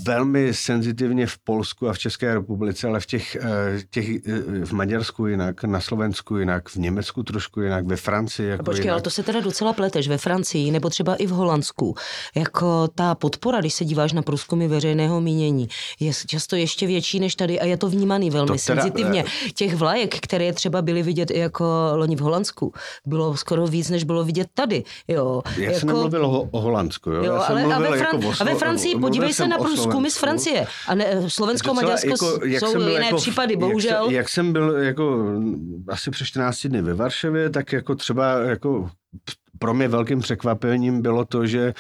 velmi 0.06 0.54
senzitivně 0.54 1.26
v 1.26 1.38
Polsku 1.38 1.88
a 1.88 1.92
v 1.92 1.98
České 1.98 2.34
republice, 2.34 2.86
ale 2.86 3.00
v 3.00 3.06
těch, 3.06 3.36
eh, 3.36 3.78
těch 3.90 4.08
eh, 4.08 4.20
v 4.64 4.72
Maďarsku 4.72 5.26
jinak, 5.26 5.64
na 5.64 5.80
Slovensku 5.80 6.36
jinak, 6.36 6.68
v 6.68 6.76
Německu 6.76 7.22
trošku 7.22 7.60
jinak, 7.60 7.86
ve 7.86 7.96
Francii 7.96 8.48
jako 8.48 8.64
Počkej, 8.64 8.82
jinak. 8.84 8.92
ale 8.92 9.02
to 9.02 9.10
se 9.10 9.22
teda 9.22 9.40
docela 9.40 9.72
pleteš 9.72 10.08
ve 10.08 10.18
Francii 10.18 10.70
nebo 10.70 10.90
třeba 10.90 11.14
i 11.14 11.26
v 11.26 11.30
Holandsku. 11.30 11.94
Jako 12.34 12.88
ta 12.88 13.14
podpora, 13.14 13.60
když 13.60 13.74
se 13.74 13.84
díváš 13.84 14.12
na 14.12 14.22
průzkumy 14.22 14.68
veřejného 14.68 15.20
mínění, 15.20 15.68
je 16.00 16.12
často 16.26 16.56
ještě 16.56 16.86
větší 16.86 17.20
než 17.20 17.34
tady 17.36 17.60
a 17.60 17.64
je 17.64 17.76
to 17.76 17.88
vnímaný 17.88 18.30
velmi 18.30 18.46
To 18.46 18.52
teda, 18.66 18.82
senzitivně. 18.82 19.24
Těch 19.54 19.74
vlajek, 19.74 20.20
které 20.20 20.52
třeba 20.52 20.82
byly 20.82 21.02
vidět 21.02 21.30
i 21.30 21.38
jako 21.38 21.64
loni 21.94 22.16
v 22.16 22.20
Holandsku, 22.20 22.72
bylo 23.06 23.36
skoro 23.36 23.66
víc, 23.66 23.90
než 23.90 24.04
bylo 24.04 24.24
vidět 24.24 24.48
tady. 24.54 24.84
Jo, 25.08 25.42
Já 25.56 25.62
jako... 25.64 25.78
jsem 25.78 25.86
nemluvil 25.88 26.26
o, 26.26 26.60
Holandsku, 26.60 27.10
jo? 27.10 27.24
Jo, 27.24 27.32
Já 27.34 27.40
jsem 27.40 27.56
ale 27.56 27.74
a 27.74 27.78
ve, 27.78 27.88
Fran- 27.88 27.98
jako 27.98 28.16
o 28.28 28.32
a 28.40 28.44
ve 28.44 28.54
Francii 28.54 28.98
podívej 28.98 29.32
se 29.32 29.43
jsem 29.44 29.50
na 29.50 29.59
průzkumy 29.59 30.11
z. 30.11 30.16
Francie. 30.16 30.66
A 30.88 30.94
ne, 30.94 31.30
Slovensko 31.30 31.70
a 31.70 31.74
Maďarsko 31.74 32.16
jsou 32.16 32.40
jsem 32.59 32.72
byl 32.72 32.88
jiné 32.88 33.04
jako 33.04 33.16
případy, 33.16 33.52
jak 33.52 33.61
bohužel. 33.61 34.07
se- 34.09 34.14
Jak, 34.14 34.28
jsem 34.28 34.52
byl 34.52 34.70
jako 34.76 35.26
asi 35.88 36.11
před 36.11 36.24
14 36.24 36.66
dny 36.66 36.83
ve 36.83 36.94
Varšavě, 36.94 37.50
tak 37.50 37.72
jako 37.72 37.94
třeba 37.94 38.38
jako 38.38 38.90
pro 39.59 39.74
mě 39.74 39.88
velkým 39.88 40.20
překvapením 40.20 41.02
bylo 41.02 41.24
to, 41.24 41.46
že 41.46 41.74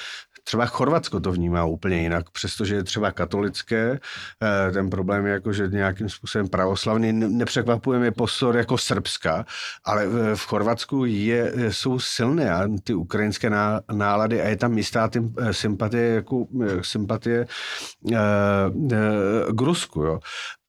třeba 0.44 0.66
Chorvatsko 0.66 1.20
to 1.20 1.32
vnímá 1.32 1.64
úplně 1.64 1.96
jinak, 2.02 2.30
přestože 2.30 2.74
je 2.74 2.84
třeba 2.84 3.10
katolické, 3.12 4.00
eh, 4.68 4.72
ten 4.72 4.90
problém 4.90 5.26
je 5.26 5.32
jako, 5.32 5.52
že 5.52 5.68
nějakým 5.68 6.08
způsobem 6.08 6.48
pravoslavný, 6.48 7.12
Ne- 7.12 7.28
nepřekvapuje 7.28 7.98
mě 7.98 8.10
postor 8.12 8.56
jako 8.56 8.78
Srbska, 8.78 9.44
ale 9.84 10.06
v- 10.06 10.34
v 10.36 10.46
Chorvatsku 10.46 11.04
je, 11.04 11.52
jsou 11.68 11.98
silné 11.98 12.54
antiukrajinské 12.54 13.50
ná- 13.50 13.80
nálady 13.92 14.42
a 14.42 14.48
je 14.48 14.56
tam 14.56 14.78
jistá 14.78 15.08
tím, 15.08 15.34
eh, 15.38 15.52
sympatie, 15.54 16.14
jako, 16.14 16.46
eh, 16.64 16.82
sympatie 16.82 17.46
eh, 18.12 18.16
eh, 18.92 19.52
k 19.52 19.60
Rusku, 19.60 20.02
jo. 20.02 20.18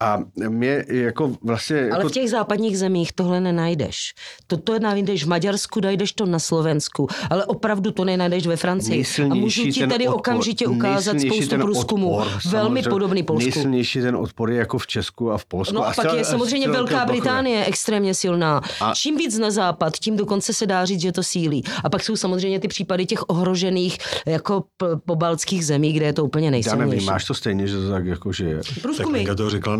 A 0.05 0.19
mě 0.49 0.85
jako 0.87 1.35
vlastně... 1.43 1.79
Ale 1.79 1.89
jako, 1.89 2.09
v 2.09 2.11
těch 2.11 2.29
západních 2.29 2.77
zemích 2.79 3.11
tohle 3.13 3.41
nenajdeš. 3.41 4.13
Toto 4.47 4.79
najdeš 4.79 5.23
v 5.23 5.27
Maďarsku, 5.27 5.79
najdeš 5.81 6.11
to 6.11 6.25
na 6.25 6.39
Slovensku, 6.39 7.07
ale 7.29 7.45
opravdu 7.45 7.91
to 7.91 8.05
nenajdeš 8.05 8.47
ve 8.47 8.55
Francii. 8.57 9.03
A 9.31 9.33
můžu 9.33 9.63
ti 9.71 9.87
tady 9.87 10.07
odpor, 10.07 10.19
okamžitě 10.19 10.67
ukázat 10.67 11.19
spoustu 11.19 11.55
průzkumů. 11.57 12.15
odpor, 12.15 12.31
Velmi 12.51 12.83
podobný 12.83 13.23
Polsku. 13.23 13.45
Nejsilnější 13.45 14.01
ten 14.01 14.15
odpor 14.15 14.51
je 14.51 14.57
jako 14.57 14.77
v 14.77 14.87
Česku 14.87 15.31
a 15.31 15.37
v 15.37 15.45
Polsku. 15.45 15.75
No 15.75 15.85
a, 15.85 15.89
a 15.89 15.93
pak 15.93 16.13
je 16.17 16.25
samozřejmě 16.25 16.67
Velká. 16.67 17.05
Británie 17.05 17.65
extrémně 17.65 18.13
silná. 18.13 18.61
A- 18.81 18.93
Čím 18.95 19.17
víc 19.17 19.37
na 19.37 19.51
západ, 19.51 19.93
tím 19.97 20.17
dokonce 20.17 20.53
se 20.53 20.65
dá 20.65 20.85
říct, 20.85 21.01
že 21.01 21.11
to 21.11 21.23
sílí. 21.23 21.63
A 21.83 21.89
pak 21.89 22.03
jsou 22.03 22.15
samozřejmě 22.15 22.59
ty 22.59 22.67
případy 22.67 23.05
těch 23.05 23.29
ohrožených 23.29 23.97
jako 24.25 24.63
pobaltských 25.05 25.65
zemí, 25.65 25.93
kde 25.93 26.05
je 26.05 26.13
to 26.13 26.25
úplně 26.25 26.47
Já 26.47 26.51
nejsilnější. 26.51 26.89
nevím, 26.89 27.05
máš 27.05 27.25
to 27.25 27.33
stejně, 27.33 27.67
že 27.67 27.77
to 27.77 27.89
tak 27.89 28.05
jako, 28.05 28.31
že 28.33 28.45
je. 28.45 28.55
Tak 28.57 28.79
Průzkumy. 28.81 29.17
Lenka 29.17 29.35
to 29.35 29.49
řekla 29.49 29.77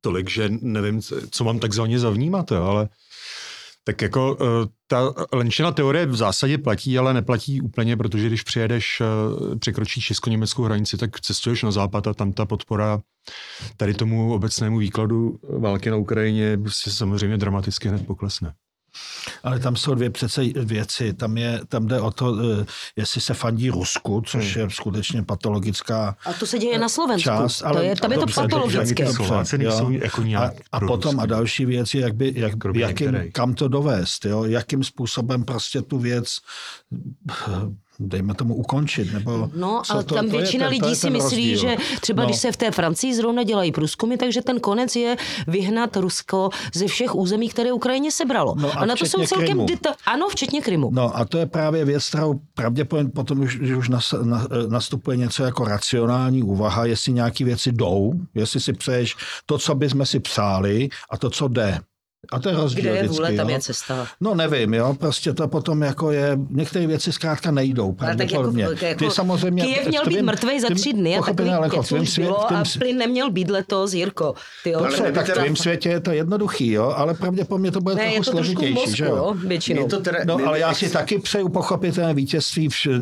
tolik, 0.00 0.30
že 0.30 0.48
nevím, 0.60 1.02
co- 1.30 1.44
mám 1.44 1.58
takzvaně 1.58 1.98
zavnímat, 1.98 2.50
jo, 2.50 2.62
ale 2.62 2.88
tak 3.84 4.02
jako 4.02 4.36
eh, 4.40 4.68
ta 4.86 5.12
Lenčina 5.32 5.72
teorie 5.72 6.06
v 6.06 6.16
zásadě 6.16 6.58
platí, 6.58 6.98
ale 6.98 7.14
neplatí 7.14 7.60
úplně, 7.60 7.96
protože 7.96 8.26
když 8.26 8.42
přijedeš, 8.42 9.00
eh, 9.00 9.56
překročíš 9.56 10.06
česko-německou 10.06 10.62
hranici, 10.62 10.96
tak 10.96 11.20
cestuješ 11.20 11.62
na 11.62 11.70
západ 11.70 12.06
a 12.06 12.14
tam 12.14 12.32
ta 12.32 12.46
podpora 12.46 13.00
tady 13.76 13.94
tomu 13.94 14.34
obecnému 14.34 14.78
výkladu 14.78 15.38
války 15.58 15.90
na 15.90 15.96
Ukrajině 15.96 16.58
prostě 16.58 16.90
samozřejmě 16.90 17.36
dramaticky 17.36 17.88
hned 17.88 18.06
poklesne. 18.06 18.54
Ale 19.42 19.58
tam 19.58 19.76
jsou 19.76 19.94
dvě 19.94 20.10
přece 20.10 20.42
věci. 20.44 21.12
Tam, 21.12 21.38
je, 21.38 21.60
tam 21.68 21.86
jde 21.86 22.00
o 22.00 22.10
to, 22.10 22.36
eh, 22.60 22.66
jestli 22.96 23.20
se 23.20 23.34
fandí 23.34 23.70
Rusku, 23.70 24.22
což 24.26 24.56
je 24.56 24.70
skutečně 24.70 25.22
patologická 25.22 26.16
A 26.26 26.32
to 26.32 26.46
se 26.46 26.58
děje 26.58 26.78
na 26.78 26.88
Slovensku. 26.88 27.24
část. 27.24 27.62
to 27.72 27.78
je, 27.78 27.96
tam 27.96 28.12
je 28.12 28.18
to 28.18 28.20
dobře, 28.20 28.40
dobře, 28.40 28.56
patologické. 28.56 29.04
dobře, 29.04 29.58
nejsou 29.58 29.90
jako 29.90 30.22
A, 30.36 30.50
a 30.72 30.80
potom 30.80 31.20
a 31.20 31.26
další 31.26 31.66
věc 31.66 31.94
je, 31.94 32.00
jak 32.00 32.14
by, 32.14 32.32
jak, 32.36 32.52
jakým, 32.74 33.16
kam 33.32 33.54
to 33.54 33.68
dovést, 33.68 34.24
jo? 34.24 34.44
jakým 34.44 34.84
způsobem 34.84 35.44
prostě 35.44 35.82
tu 35.82 35.98
věc 35.98 36.38
dejme 38.00 38.34
tomu 38.34 38.54
ukončit, 38.54 39.12
nebo 39.12 39.50
No, 39.54 39.82
ale 39.90 40.04
to- 40.04 40.14
tam 40.14 40.28
to 40.28 40.34
je 40.36 40.40
většina 40.42 40.68
ten- 40.68 40.78
to 40.78 40.84
lidí 40.86 40.92
je 40.92 40.96
si 40.96 41.02
ten 41.02 41.12
myslí, 41.12 41.52
rozdíl. 41.54 41.70
že 41.70 41.76
třeba 42.00 42.22
No. 42.22 42.28
když 42.28 42.40
se 42.40 42.52
v 42.52 42.56
té 42.56 42.70
Francii 42.70 43.14
zrovna 43.14 43.42
dělají 43.42 43.72
průzkumy, 43.72 44.16
takže 44.16 44.42
ten 44.42 44.60
konec 44.60 44.96
je 44.96 45.16
vyhnat 45.46 45.96
Rusko 45.96 46.50
ze 46.74 46.86
všech 46.86 47.14
území, 47.14 47.48
které 47.48 47.72
Ukrajině 47.72 48.10
sebralo. 48.12 48.54
No 48.58 48.68
a 48.68 48.72
a 48.80 48.86
na 48.86 48.96
to 48.96 49.06
jsou 49.06 49.26
celkem 49.26 49.46
Krymu. 49.46 49.66
deta- 49.66 49.94
Ano, 50.06 50.28
včetně 50.28 50.60
Krymu. 50.60 50.90
No 50.92 51.16
a 51.16 51.24
to 51.24 51.38
je 51.38 51.46
právě 51.46 51.84
věc, 51.84 52.08
kterou 52.08 52.40
pravděpodobně 52.54 53.10
potom, 53.12 53.40
už, 53.40 53.56
když 53.58 53.70
už 53.76 53.88
nas, 53.88 54.14
na, 54.22 54.46
nastupuje 54.68 55.16
něco 55.16 55.44
jako 55.44 55.64
racionální 55.64 56.42
úvaha, 56.42 56.84
jestli 56.86 57.12
nějaké 57.12 57.44
věci 57.44 57.72
jdou, 57.72 58.12
jestli 58.34 58.60
si 58.60 58.72
přeješ 58.72 59.16
to, 59.46 59.58
co 59.58 59.74
bychom 59.74 60.06
si 60.06 60.20
přáli 60.20 60.88
a 61.10 61.16
to, 61.16 61.30
co 61.30 61.48
jde. 61.48 61.78
A 62.34 62.38
to 62.38 62.48
je 62.48 62.54
rozdíl 62.56 62.80
Kde 62.82 62.90
je 62.90 62.96
vždycky, 63.02 63.16
vůle, 63.16 63.32
tam 63.32 63.48
jo. 63.48 63.54
je 63.56 63.60
cesta. 63.60 64.06
No 64.20 64.34
nevím, 64.34 64.74
jo, 64.74 64.94
prostě 64.98 65.32
to 65.32 65.48
potom 65.48 65.82
jako 65.82 66.12
je, 66.12 66.38
některé 66.50 66.86
věci 66.86 67.12
zkrátka 67.12 67.50
nejdou, 67.50 67.96
Ale 67.98 68.16
tak 68.16 68.30
jako, 68.30 68.42
pravděpodobně. 68.42 68.88
jako 68.88 69.04
Ty 69.04 69.10
samozřejmě, 69.10 69.62
Kyjev 69.62 69.86
měl 69.88 70.02
v 70.02 70.08
být 70.08 70.14
tvým- 70.14 70.26
mrtvej 70.26 70.60
za 70.60 70.66
tvým- 70.66 70.76
tři 70.78 70.92
dny 70.92 71.16
a 71.18 71.22
takový 71.22 71.48
jako 71.48 71.82
v 71.82 71.88
tvým 71.88 72.06
svět- 72.06 72.26
bylo 72.26 72.44
tvým 72.48 72.58
a 72.60 72.64
plyn 72.78 72.98
neměl 72.98 73.30
být 73.30 73.50
letos, 73.50 73.92
Jirko. 73.92 74.34
Ty 74.64 74.70
jo, 74.70 74.80
Dobře, 74.82 74.96
to- 75.02 75.12
tak 75.12 75.28
v 75.28 75.32
tvém 75.32 75.56
světě 75.56 75.88
je 75.88 76.00
to 76.00 76.10
jednoduchý, 76.10 76.70
jo, 76.72 76.94
ale 76.96 77.14
pravděpodobně 77.14 77.70
to 77.70 77.80
bude 77.80 77.94
ne, 77.94 78.00
trochu 78.02 78.14
je 78.14 78.20
to 78.24 78.30
složitější, 78.30 78.74
mozku, 78.74 78.90
že 78.96 79.04
jo, 79.04 79.16
jo? 79.16 79.34
většinou. 79.46 79.82
Je 79.82 79.88
to 79.88 80.00
teda, 80.00 80.18
No, 80.24 80.38
ale 80.46 80.58
já 80.58 80.74
si 80.74 80.90
taky 80.90 81.18
přeju 81.18 81.48
pochopitelné 81.48 82.14
vítězství 82.14 82.68
vš, 82.68 82.86
uh, 82.86 82.94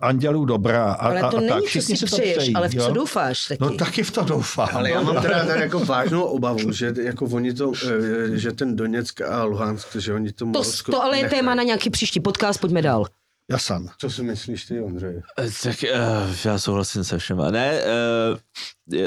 andělů 0.00 0.44
dobrá. 0.44 0.84
A, 0.92 0.94
ale 1.08 1.20
to 1.20 1.36
a 1.36 1.40
není, 1.40 1.48
tak. 1.48 1.60
co 1.62 1.66
Všichni 1.66 1.96
si 1.96 2.00
to 2.06 2.16
přeješ, 2.16 2.50
ale 2.54 2.68
v 2.68 2.74
co 2.74 2.92
doufáš 2.92 3.46
taky. 3.46 3.58
No 3.64 3.70
taky 3.70 4.02
v 4.02 4.10
to 4.10 4.22
doufám. 4.22 4.68
Ale 4.72 4.90
já 4.90 5.02
mám 5.02 5.16
teda 5.22 5.38
jako 5.56 5.78
vážnou 5.80 6.22
obavu, 6.22 6.72
že 6.72 6.92
jako 7.02 7.24
oni 7.24 7.54
to, 7.54 7.72
eh, 7.86 8.38
že 8.38 8.52
ten 8.52 8.73
Doněck 8.74 9.20
a 9.20 9.44
Luhansk, 9.44 9.96
že 9.96 10.14
oni 10.14 10.32
to 10.32 10.46
to, 10.52 10.62
to 10.90 11.02
ale 11.02 11.16
je 11.18 11.22
nechají. 11.22 11.40
téma 11.40 11.54
na 11.54 11.62
nějaký 11.62 11.90
příští 11.90 12.20
podcast, 12.20 12.60
pojďme 12.60 12.82
dál. 12.82 13.04
Jasan. 13.50 13.86
Co 13.98 14.10
si 14.10 14.22
myslíš 14.22 14.64
ty, 14.64 14.80
Ondřej? 14.80 15.22
Eh, 15.38 15.48
Tak 15.62 15.76
uh, 15.82 16.34
já 16.44 16.58
souhlasím 16.58 17.04
se 17.04 17.18
všema. 17.18 17.50
Ne, 17.50 17.80
uh, 17.82 18.38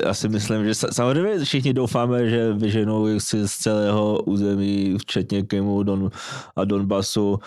já 0.03 0.13
si 0.13 0.29
myslím, 0.29 0.65
že 0.65 0.75
sa, 0.75 0.87
samozřejmě 0.91 1.45
všichni 1.45 1.73
doufáme, 1.73 2.29
že 2.29 2.53
vyženou 2.53 3.19
si 3.19 3.47
z 3.47 3.51
celého 3.51 4.19
území, 4.23 4.97
včetně 5.01 5.43
Krymu 5.43 5.83
Don, 5.83 6.11
a 6.55 6.65
Donbasu. 6.65 7.39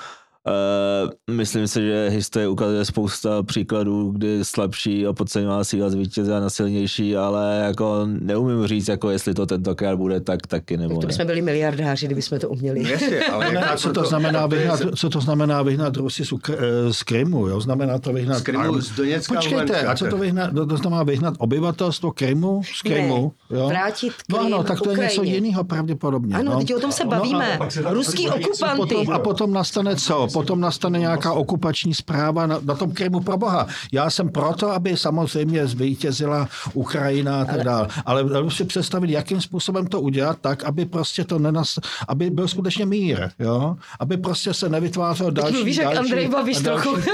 Uh, 0.47 1.35
myslím 1.37 1.69
si, 1.69 1.81
že 1.83 2.09
historie 2.09 2.49
ukazuje 2.49 2.85
spousta 2.85 3.43
příkladů, 3.43 4.11
kdy 4.11 4.39
slabší 4.45 5.07
a 5.07 5.13
podceňová 5.13 5.65
síla 5.65 5.91
zvítězila 5.91 6.41
na 6.41 6.51
silnější, 6.51 7.17
ale 7.17 7.63
jako 7.67 8.01
neumím 8.07 8.67
říct, 8.67 8.89
jako 8.89 9.11
jestli 9.11 9.35
to 9.35 9.47
tentokrát 9.47 9.97
bude 9.97 10.21
tak 10.21 10.47
taky 10.47 10.77
nebo 10.77 10.95
To 10.95 11.01
ne. 11.01 11.07
bychom 11.07 11.27
byli 11.27 11.43
miliardáři, 11.43 12.07
kdyby 12.07 12.23
jsme 12.23 12.39
to 12.39 12.49
uměli. 12.49 12.91
Jasně, 12.91 13.21
ale 13.25 13.51
Ne, 13.53 13.65
a 13.67 13.77
co 13.77 13.93
to, 13.93 14.05
znamená 14.05 14.47
vyhnat, 14.47 14.79
z- 14.81 14.91
co 14.97 15.11
to 15.11 15.21
znamená 15.21 15.63
vyhnat 15.63 15.97
Rusy 15.97 16.25
z, 16.25 16.33
Ukr- 16.33 16.57
eh, 16.89 16.93
z 16.93 17.03
Krymu? 17.03 17.47
Jo? 17.47 17.61
Znamená 17.61 17.99
to 17.99 18.13
vyhnat... 18.13 18.39
Z 18.39 18.43
Krymu, 18.43 18.81
z 18.81 18.91
Doněcka 18.91 19.35
a 19.35 19.37
Počkejte, 19.37 19.81
a 19.87 19.97
co 19.97 20.07
to, 20.07 20.17
vyhnat, 20.19 20.55
to, 20.55 20.67
to 20.67 20.77
znamená 20.77 21.03
vyhnat 21.03 21.35
obyvatelstvo 21.39 22.13
Krymu 22.13 22.63
z 22.79 22.83
Krymu? 22.83 23.33
Ne, 23.51 23.59
jo? 23.59 23.69
vrátit 23.69 24.13
No 24.31 24.41
ano, 24.41 24.57
Krym 24.59 24.67
tak 24.67 24.81
to 24.81 24.91
je 24.91 24.97
něco 24.99 25.23
jiného 25.23 25.65
pravděpodobně. 25.65 26.35
Ano, 26.35 26.53
no. 26.53 26.59
teď 26.59 26.75
o 26.75 26.81
tom 26.81 26.93
se 26.93 27.05
No, 27.05 27.11
bavíme. 27.11 27.55
a- 27.55 27.59
pak 27.59 27.73
se 27.73 27.83
dá- 27.83 27.93
Ruský 27.93 28.29
okupanty. 28.29 28.77
Potom, 28.95 29.13
a 29.13 29.19
potom 29.19 29.53
nastane 29.53 29.97
co? 29.97 30.30
Potom 30.31 30.61
nastane 30.61 30.99
nějaká 30.99 31.33
okupační 31.33 31.95
zpráva 31.95 32.47
na, 32.47 32.61
na 32.65 32.75
tom 32.75 32.93
Krymu 32.93 33.21
pro 33.21 33.37
boha. 33.37 33.67
Já 33.93 34.11
jsem 34.11 34.29
proto, 34.29 34.71
aby 34.71 34.97
samozřejmě 34.97 35.67
zvítězila 35.67 36.49
Ukrajina 36.75 37.41
a 37.41 37.45
tak 37.45 37.65
dále. 37.65 37.89
Ale 38.07 38.25
dalo 38.25 38.51
si 38.51 38.65
představit, 38.65 39.11
jakým 39.11 39.41
způsobem 39.41 39.87
to 39.87 40.01
udělat 40.01 40.39
tak, 40.41 40.65
aby 40.65 40.85
prostě 40.85 41.25
to 41.25 41.39
nenas, 41.39 41.79
aby 42.09 42.31
byl 42.31 42.49
skutečně 42.49 42.87
mír, 42.87 43.31
jo? 43.39 43.77
Aby 44.01 44.17
prostě 44.17 44.55
se 44.55 44.69
nevytvářel 44.69 45.31
další, 45.31 45.55
Mluvíš 45.55 45.77
jak 45.77 45.97
Andrej 45.97 46.29
Babiš 46.29 46.61
další, 46.61 46.83
trochu. 46.83 47.01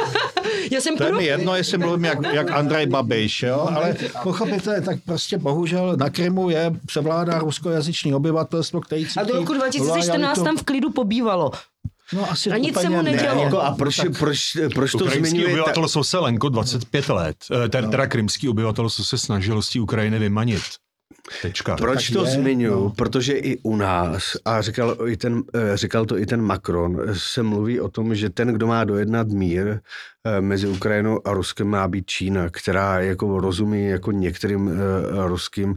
Já 0.70 0.81
jsem 0.81 0.96
to 0.96 1.05
je 1.05 1.09
pro... 1.09 1.18
mi 1.18 1.24
jedno, 1.24 1.57
jestli 1.57 1.79
mluvím 1.79 2.05
jak, 2.05 2.18
jak 2.33 2.50
Andrej 2.50 2.87
Babiš, 2.87 3.42
jo? 3.42 3.68
ale 3.74 3.94
pochopitelně, 4.22 4.81
tak 4.81 4.98
prostě 5.05 5.38
bohužel 5.38 5.96
na 5.96 6.11
Krymu 6.11 6.50
je 6.50 6.70
převládá 6.87 7.38
ruskojazyčný 7.38 8.14
obyvatelstvo, 8.14 8.81
který 8.81 9.07
cítí 9.07 9.20
A 9.20 9.24
do 9.24 9.37
roku 9.37 9.55
2014 9.55 10.18
lojalitu. 10.18 10.44
tam 10.44 10.57
v 10.57 10.62
klidu 10.62 10.90
pobývalo. 10.90 11.50
No, 12.12 12.31
asi 12.31 12.51
A 12.51 12.57
nic 12.57 12.81
se 12.81 12.88
mu 12.88 13.03
ne. 13.03 13.11
nedělo. 13.11 13.42
Jako, 13.42 13.61
a 13.61 13.75
proč, 13.75 14.01
proč, 14.19 14.57
proč 14.75 14.92
to 14.92 14.99
Ukrajinský 14.99 15.31
zmiňuje? 15.31 15.53
obyvatelstvo 15.53 16.05
se 16.05 16.19
Lenko 16.19 16.49
25 16.49 17.09
let, 17.09 17.37
eh, 17.64 17.69
teda, 17.69 17.90
teda 17.90 18.07
krymský 18.07 18.49
obyvatelstvo 18.49 19.05
se 19.05 19.19
snažilo 19.19 19.62
z 19.62 19.71
té 19.71 19.81
Ukrajiny 19.81 20.19
vymanit. 20.19 20.62
Tečka. 21.42 21.77
Proč 21.77 22.07
tak 22.09 22.12
to 22.14 22.25
je, 22.25 22.31
zmiňuji? 22.31 22.71
no. 22.71 22.90
Protože 22.90 23.33
i 23.33 23.59
u 23.62 23.77
nás, 23.77 24.37
a 24.45 24.61
říkal, 24.62 24.97
i 25.09 25.16
ten, 25.16 25.42
eh, 25.55 25.77
říkal 25.77 26.05
to 26.07 26.19
i 26.19 26.27
ten 26.27 26.42
Macron, 26.42 27.01
se 27.12 27.42
mluví 27.42 27.81
o 27.81 27.88
tom, 27.88 28.14
že 28.14 28.31
ten, 28.31 28.49
kdo 28.49 28.66
má 28.66 28.85
dojednat 28.85 29.29
mír 29.29 29.81
mezi 30.40 30.66
Ukrajinou 30.66 31.20
a 31.24 31.32
Ruskem, 31.32 31.68
má 31.68 31.88
být 31.88 32.06
Čína, 32.06 32.48
která 32.50 33.00
jako 33.00 33.40
rozumí 33.40 33.86
jako 33.86 34.12
některým 34.12 34.66
uh, 34.66 34.72
ruským... 35.26 35.76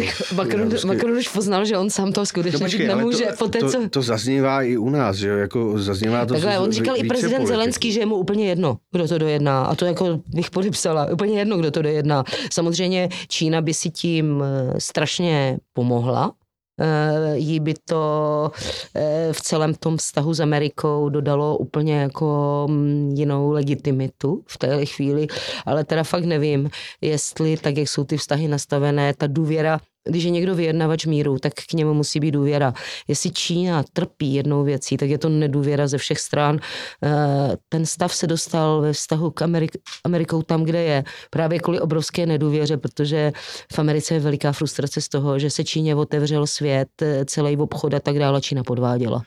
Uh, 0.00 0.36
Macron, 0.36 0.72
Macron 0.86 1.16
už 1.16 1.28
poznal, 1.28 1.64
že 1.64 1.78
on 1.78 1.90
sám 1.90 2.12
to 2.12 2.26
skutečně 2.26 2.58
No, 2.58 2.64
počkej, 2.66 2.86
nemůže. 2.86 3.24
to, 3.24 3.36
Poté, 3.38 3.58
to, 3.58 3.70
co... 3.70 3.88
to 3.88 4.02
zaznívá 4.02 4.62
i 4.62 4.76
u 4.76 4.90
nás, 4.90 5.16
že 5.16 5.28
jo, 5.28 5.36
jako 5.36 5.78
zaznívá 5.78 6.26
to 6.26 6.34
Takhle, 6.34 6.58
on 6.58 6.72
říkal 6.72 6.96
i 6.96 7.04
prezident 7.04 7.36
politiků. 7.36 7.48
Zelenský, 7.48 7.92
že 7.92 8.00
je 8.00 8.06
mu 8.06 8.16
úplně 8.16 8.48
jedno, 8.48 8.78
kdo 8.92 9.08
to 9.08 9.18
dojedná. 9.18 9.64
A 9.64 9.74
to 9.74 9.84
jako 9.84 10.20
bych 10.26 10.50
podepsala. 10.50 11.12
Úplně 11.12 11.38
jedno, 11.38 11.56
kdo 11.58 11.70
to 11.70 11.82
dojedná. 11.82 12.24
Samozřejmě 12.52 13.08
Čína 13.28 13.60
by 13.60 13.74
si 13.74 13.90
tím 13.90 14.44
eh, 14.44 14.80
strašně 14.80 15.58
pomohla. 15.72 16.32
Eh, 16.80 17.36
Jí 17.36 17.60
by 17.60 17.74
to 17.74 18.50
eh, 18.94 19.28
v 19.32 19.40
celém 19.40 19.74
tom 19.74 19.96
vztahu 19.96 20.34
s 20.34 20.40
Amerikou 20.40 21.08
dodalo 21.08 21.58
úplně 21.58 21.94
jako 21.94 22.66
mm, 22.70 23.10
jinou 23.10 23.50
legitimitu 23.50 24.44
v 24.48 24.58
té 24.58 24.86
chvíli, 24.86 25.26
ale 25.66 25.84
teda 25.84 26.04
fakt 26.04 26.24
nevím, 26.24 26.70
jestli 27.00 27.56
tak, 27.56 27.76
jak 27.76 27.88
jsou 27.88 28.04
ty 28.04 28.16
vztahy 28.16 28.48
nastavené, 28.48 29.14
ta 29.14 29.26
důvěra 29.26 29.80
když 30.06 30.24
je 30.24 30.30
někdo 30.30 30.54
vyjednavač 30.54 31.06
míru, 31.06 31.38
tak 31.38 31.52
k 31.54 31.72
němu 31.72 31.94
musí 31.94 32.20
být 32.20 32.30
důvěra. 32.30 32.74
Jestli 33.08 33.30
Čína 33.30 33.84
trpí 33.92 34.34
jednou 34.34 34.64
věcí, 34.64 34.96
tak 34.96 35.08
je 35.08 35.18
to 35.18 35.28
nedůvěra 35.28 35.86
ze 35.86 35.98
všech 35.98 36.20
stran. 36.20 36.58
Eh, 37.04 37.56
Ten 37.68 37.86
stav 37.86 38.14
se 38.14 38.26
dostal 38.26 38.80
ve 38.80 38.92
vztahu 38.92 39.30
k 39.30 39.42
Amerik- 39.42 39.78
Amerikou 40.04 40.42
tam, 40.42 40.64
kde 40.64 40.82
je. 40.82 41.04
Právě 41.30 41.58
kvůli 41.58 41.80
obrovské 41.80 42.26
nedůvěře, 42.26 42.76
protože 42.76 43.32
v 43.72 43.78
Americe 43.78 44.14
je 44.14 44.20
veliká 44.20 44.52
frustrace 44.52 45.00
z 45.00 45.08
toho, 45.08 45.38
že 45.38 45.50
se 45.50 45.64
Číně 45.64 45.94
otevřel 45.94 46.46
svět, 46.46 46.88
eh, 47.02 47.24
celý 47.24 47.56
obchod 47.56 47.94
a 47.94 48.00
tak 48.00 48.18
dále. 48.18 48.40
Čína 48.40 48.62
podváděla. 48.62 49.22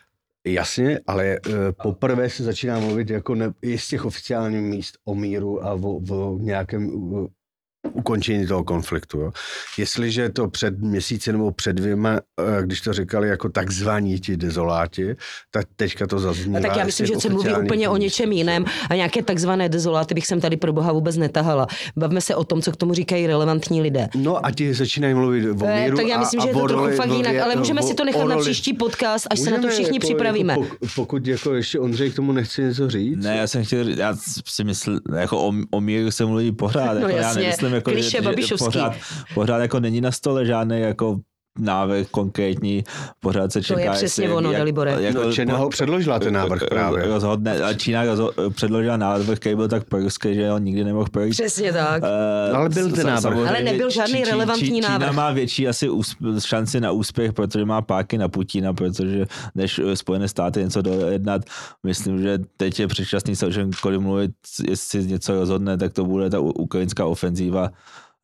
Jasně, 0.48 1.00
ale 1.08 1.38
uh, 1.48 1.54
poprvé 1.84 2.30
se 2.30 2.44
začíná 2.44 2.80
mluvit 2.80 3.10
jako 3.10 3.36
ne, 3.36 3.52
i 3.62 3.78
z 3.78 3.88
těch 3.88 4.06
oficiálních 4.06 4.62
míst 4.62 4.98
o 5.06 5.16
míru 5.16 5.66
a 5.66 5.74
o, 5.74 6.00
o 6.12 6.38
nějakém 6.40 6.92
ukončení 7.94 8.48
toho 8.48 8.64
konfliktu. 8.64 9.20
Jo. 9.20 9.32
Jestliže 9.78 10.30
to 10.30 10.48
před 10.48 10.80
měsíci 10.80 11.32
nebo 11.32 11.52
před 11.52 11.74
dvěma, 11.74 12.12
uh, 12.12 12.62
když 12.64 12.82
to 12.82 12.94
říkali 12.94 13.28
jako 13.30 13.50
takzvaní 13.50 14.20
ti 14.20 14.38
dezoláti, 14.38 15.16
tak 15.52 15.66
teďka 15.76 16.08
to 16.08 16.20
zaznívá. 16.20 16.60
A 16.60 16.62
tak 16.62 16.76
já 16.78 16.84
z 16.84 16.86
myslím, 16.86 17.08
že 17.08 17.16
se 17.20 17.30
mluví 17.30 17.50
úplně 17.64 17.90
o 17.90 17.98
něčem 17.98 18.32
jiném 18.32 18.66
a 18.90 18.96
nějaké 18.96 19.24
takzvané 19.24 19.70
dezoláty 19.70 20.14
bych 20.14 20.28
sem 20.28 20.42
tady 20.42 20.58
pro 20.58 20.74
boha 20.74 20.92
vůbec 20.92 21.18
netahala. 21.18 21.68
Bavme 21.98 22.22
se 22.22 22.36
o 22.36 22.44
tom, 22.44 22.62
co 22.62 22.72
k 22.72 22.76
tomu 22.76 22.94
říkají 22.94 23.28
relevantní 23.28 23.82
lidé. 23.82 24.08
No 24.16 24.46
a 24.46 24.52
ti 24.52 24.74
začínají 24.74 25.14
mluvit 25.14 25.50
o 25.62 25.66
Eh, 25.66 25.84
míru 25.84 25.98
tak 25.98 26.08
já 26.08 26.20
myslím, 26.20 26.40
a 26.40 26.44
že 26.44 26.50
je 26.50 26.54
to 26.54 26.68
trochu 26.68 26.84
roli- 26.86 26.96
fakt 26.96 27.10
jinak, 27.12 27.36
ale 27.36 27.56
můžeme 27.56 27.82
si 27.84 27.94
to 27.94 28.06
nechat 28.06 28.24
na 28.28 28.38
příští 28.38 28.74
podcast, 28.74 29.28
až 29.30 29.40
se 29.40 29.46
na 29.52 29.58
to 29.58 29.62
Můžeme 29.62 29.74
všichni 29.74 29.96
jako- 29.96 30.08
připravíme. 30.08 30.54
Jako, 30.54 30.64
pok- 30.64 30.78
pokud 30.96 31.28
jako 31.28 31.54
ještě 31.54 31.80
Ondřej 31.80 32.12
k 32.12 32.16
tomu 32.16 32.32
nechce 32.32 32.62
něco 32.62 32.90
říct. 32.90 33.24
Ne, 33.24 33.38
já 33.38 33.48
jsem 33.48 33.66
chtěl, 33.66 33.90
já 33.90 34.16
si 34.48 34.64
myslím, 34.64 35.00
jako 35.16 35.48
o, 35.48 35.54
o 35.72 35.82
míru 35.82 36.12
se 36.12 36.26
mluví 36.26 36.52
pořád. 36.52 36.94
No 36.94 37.00
Jako 37.08 37.22
já 37.22 37.34
nemyslím, 37.34 37.74
jako, 37.80 38.02
že, 38.02 38.10
že 38.10 38.22
babišovský. 38.22 38.66
pořád, 38.66 38.94
pořád 39.34 39.58
jako 39.58 39.80
není 39.80 40.02
na 40.02 40.12
stole 40.12 40.46
žádný 40.46 40.82
jako 40.82 41.20
návrh 41.60 42.08
konkrétní, 42.12 42.84
pořád 43.20 43.52
se 43.52 43.64
čeká. 43.64 43.80
je 43.80 43.86
jestli- 43.86 43.98
přesně 43.98 44.30
ono, 44.34 44.52
Dalibore. 44.52 44.96
jako- 45.00 45.24
No, 45.24 45.34
Čena 45.34 45.58
ho 45.58 45.70
předložila 45.70 46.20
ten 46.20 46.34
návrh 46.34 46.62
právě. 46.70 47.08
Rozhodne, 47.08 47.62
a 47.64 47.74
Čína 47.74 48.04
rozho, 48.04 48.32
předložila 48.50 48.98
návrh, 48.98 49.40
který 49.40 49.56
byl 49.56 49.68
tak 49.68 49.84
prorský, 49.84 50.34
že 50.36 50.52
on 50.52 50.64
nikdy 50.64 50.84
nemohl 50.84 51.06
projít. 51.12 51.32
Přesně 51.32 51.74
tak. 51.74 52.04
Eh, 52.04 52.52
Ale 52.56 52.70
byl 52.70 52.92
ten 52.92 53.06
návrh. 53.08 53.22
samozřejmě 53.22 53.50
Ale 53.50 53.62
nebyl 53.64 53.90
žádný 53.90 54.14
Čí- 54.24 54.24
relevantní 54.24 54.68
Čí- 54.68 54.74
Čína 54.76 54.90
návrh. 54.98 55.12
má 55.16 55.32
větší 55.32 55.68
asi 55.68 55.90
úsp- 55.90 56.40
šanci 56.48 56.80
na 56.82 56.92
úspěch, 56.92 57.34
protože 57.34 57.66
má 57.66 57.82
páky 57.82 58.18
na 58.18 58.28
Putina, 58.30 58.74
protože 58.74 59.26
než 59.56 59.80
eh, 59.80 59.96
Spojené 59.96 60.28
státy 60.28 60.60
něco 60.60 60.82
dojednat, 60.82 61.42
myslím, 61.84 62.22
že 62.22 62.40
teď 62.58 62.80
je 62.80 62.88
předčasný 62.88 63.36
se 63.36 63.46
o 63.48 63.52
čemkoliv 63.52 64.02
mluvit, 64.02 64.32
jestli 64.70 65.04
něco 65.08 65.34
rozhodne, 65.34 65.78
tak 65.78 65.94
to 65.94 66.06
bude 66.06 66.30
ta 66.30 66.40
ukrajinská 66.40 67.06
ofenzíva. 67.06 67.70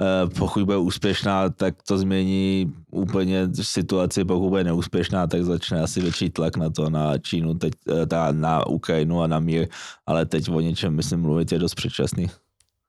Eh, 0.01 0.27
Pokud 0.39 0.65
bude 0.65 0.77
úspěšná, 0.77 1.49
tak 1.49 1.83
to 1.87 1.97
změní 1.97 2.73
úplně 2.91 3.47
situaci, 3.61 4.25
pokud 4.25 4.49
bude 4.49 4.63
neúspěšná, 4.63 5.27
tak 5.27 5.43
začne 5.43 5.81
asi 5.81 6.01
větší 6.01 6.29
tlak 6.29 6.57
na 6.57 6.69
to, 6.69 6.89
na 6.89 7.17
Čínu, 7.17 7.53
teď, 7.55 7.73
eh, 7.89 8.33
na 8.33 8.67
Ukrajinu 8.67 9.21
a 9.21 9.27
na 9.27 9.39
mír, 9.39 9.67
ale 10.05 10.25
teď 10.25 10.49
o 10.49 10.59
něčem, 10.59 10.95
myslím, 10.95 11.21
mluvit 11.21 11.51
je 11.51 11.59
dost 11.59 11.75
předčasný. 11.75 12.27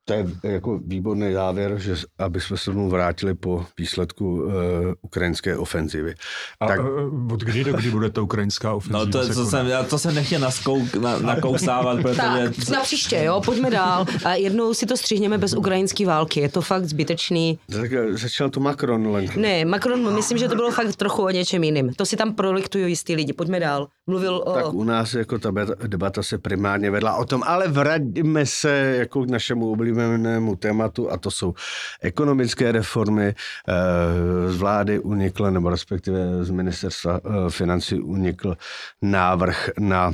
To 0.08 0.12
je 0.14 0.26
jako 0.42 0.80
výborný 0.86 1.32
závěr, 1.32 1.78
že 1.78 1.94
aby 2.18 2.40
jsme 2.40 2.56
se 2.56 2.64
tomu 2.64 2.90
vrátili 2.90 3.34
po 3.34 3.66
výsledku 3.78 4.42
uh, 4.42 4.52
ukrajinské 5.02 5.56
ofenzivy. 5.56 6.14
A 6.60 6.66
Tak- 6.66 6.76
tak, 6.76 6.86
od 7.32 7.40
kdy 7.40 7.64
do 7.64 7.72
kdy 7.72 7.90
bude 7.90 8.10
ta 8.10 8.22
ukrajinská 8.22 8.74
ofenzíva? 8.74 8.98
No 8.98 9.06
to, 9.12 9.22
se 9.24 9.34
to, 9.34 9.46
jsem, 9.46 9.66
já 9.66 9.82
to 9.82 9.98
jsem 9.98 10.14
nechtěl 10.14 10.40
naskouk, 10.40 10.94
na, 10.94 11.18
nakousávat, 11.34 12.02
protože... 12.02 12.16
Tak, 12.16 12.68
na 12.68 12.80
příště, 12.80 13.20
jo, 13.24 13.40
pojďme 13.44 13.70
dál. 13.70 14.06
A 14.24 14.34
jednou 14.34 14.74
si 14.74 14.86
to 14.86 14.96
střihněme 14.96 15.38
bez 15.38 15.54
ukrajinské 15.54 16.06
války. 16.06 16.40
Je 16.40 16.48
to 16.48 16.60
fakt 16.60 16.84
zbytečný. 16.84 17.58
Tak 17.72 17.92
eh, 17.92 18.16
začal 18.16 18.50
to 18.50 18.60
Macron, 18.60 19.06
Lenko. 19.06 19.40
Ne, 19.40 19.64
Macron, 19.64 20.14
myslím, 20.14 20.38
že 20.38 20.48
to 20.48 20.54
bylo 20.54 20.70
fakt 20.70 20.96
trochu 20.96 21.22
o 21.22 21.30
něčem 21.30 21.64
jiným. 21.64 21.94
To 21.94 22.06
si 22.06 22.16
tam 22.16 22.34
prolektují 22.34 22.88
jistý 22.88 23.14
lidi. 23.14 23.32
Pojďme 23.32 23.60
dál. 23.60 23.88
Mluvil 24.06 24.36
o... 24.36 24.52
Tak 24.54 24.74
u 24.74 24.84
nás 24.84 25.14
jako 25.14 25.38
ta 25.38 25.50
debata 25.86 26.22
se 26.22 26.38
primárně 26.38 26.90
vedla 26.90 27.16
o 27.16 27.24
tom, 27.24 27.42
ale 27.46 27.68
vraťme 27.68 28.46
se 28.46 28.94
jako 28.98 29.22
k 29.24 29.30
našemu 29.30 29.70
oblíbenému 29.72 29.95
tématu 30.58 31.12
a 31.12 31.16
to 31.16 31.30
jsou 31.30 31.54
ekonomické 32.02 32.72
reformy. 32.72 33.34
Eh, 33.68 34.52
Z 34.52 34.56
vlády 34.56 34.98
unikl, 34.98 35.50
nebo 35.50 35.70
respektive 35.70 36.44
z 36.44 36.50
ministerstva 36.50 37.20
eh, 37.24 37.50
financí 37.50 38.00
unikl 38.00 38.56
návrh 39.02 39.70
na 39.80 40.12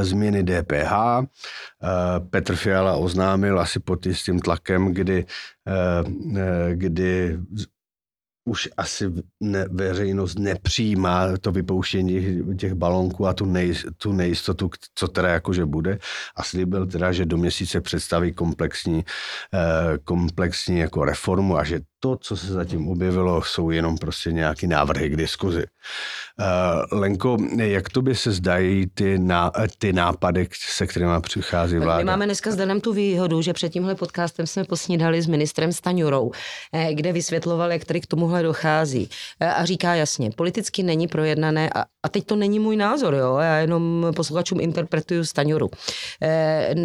změny 0.00 0.42
DPH. 0.42 0.92
Eh, 0.92 1.26
Petr 2.30 2.56
Fiala 2.56 2.96
oznámil 2.96 3.60
asi 3.60 3.80
pod 3.80 4.06
jistým 4.06 4.40
tlakem, 4.40 4.94
kdy, 4.94 5.26
kdy 6.74 7.38
už 8.44 8.68
asi 8.76 9.12
ne, 9.40 9.66
veřejnost 9.70 10.38
nepřijímá 10.38 11.36
to 11.40 11.52
vypouštění 11.52 12.42
těch, 12.56 12.74
balonků 12.74 13.26
a 13.26 13.32
tu, 13.32 13.44
nej, 13.44 13.74
tu 13.96 14.12
nejistotu, 14.12 14.70
co 14.94 15.08
teda 15.08 15.28
jakože 15.28 15.66
bude. 15.66 15.98
A 16.36 16.42
slíbil 16.42 16.86
teda, 16.86 17.12
že 17.12 17.26
do 17.26 17.36
měsíce 17.36 17.80
představí 17.80 18.32
komplexní, 18.32 19.04
eh, 19.54 19.98
komplexní 20.04 20.78
jako 20.78 21.04
reformu 21.04 21.56
a 21.56 21.64
že 21.64 21.80
to, 22.00 22.16
co 22.16 22.36
se 22.36 22.46
zatím 22.46 22.88
objevilo, 22.88 23.42
jsou 23.42 23.70
jenom 23.70 23.98
prostě 23.98 24.32
nějaký 24.32 24.66
návrhy 24.66 25.08
k 25.10 25.16
diskuzi. 25.16 25.64
Eh, 26.40 26.96
Lenko, 26.96 27.36
jak 27.56 27.88
to 27.88 28.02
by 28.02 28.14
se 28.14 28.32
zdají 28.32 28.86
ty, 28.94 29.18
ná, 29.18 29.52
ty 29.78 29.92
nápady, 29.92 30.48
se 30.52 30.86
kterými 30.86 31.12
přichází 31.20 31.78
vláda? 31.78 31.98
my 31.98 32.04
máme 32.04 32.24
dneska 32.24 32.50
s 32.50 32.56
Danem 32.56 32.80
tu 32.80 32.92
výhodu, 32.92 33.42
že 33.42 33.52
před 33.52 33.68
tímhle 33.68 33.94
podcastem 33.94 34.46
jsme 34.46 34.64
posnídali 34.64 35.22
s 35.22 35.26
ministrem 35.26 35.72
Staňurou, 35.72 36.30
eh, 36.72 36.94
kde 36.94 37.12
vysvětloval, 37.12 37.72
jak 37.72 37.84
tady 37.84 38.00
k 38.00 38.06
tomuhle 38.06 38.42
dochází. 38.42 39.08
Eh, 39.40 39.46
A 39.46 39.64
říká 39.64 39.94
jasně, 39.94 40.30
politicky 40.30 40.82
není 40.82 41.08
projednané, 41.08 41.70
a, 41.70 41.84
a 42.02 42.08
teď 42.08 42.26
to 42.26 42.36
není 42.36 42.58
můj 42.58 42.76
názor, 42.76 43.14
jo, 43.14 43.36
já 43.36 43.56
jenom 43.56 44.06
posluchačům 44.16 44.60
interpretuju 44.60 45.24
Staňuru. 45.24 45.70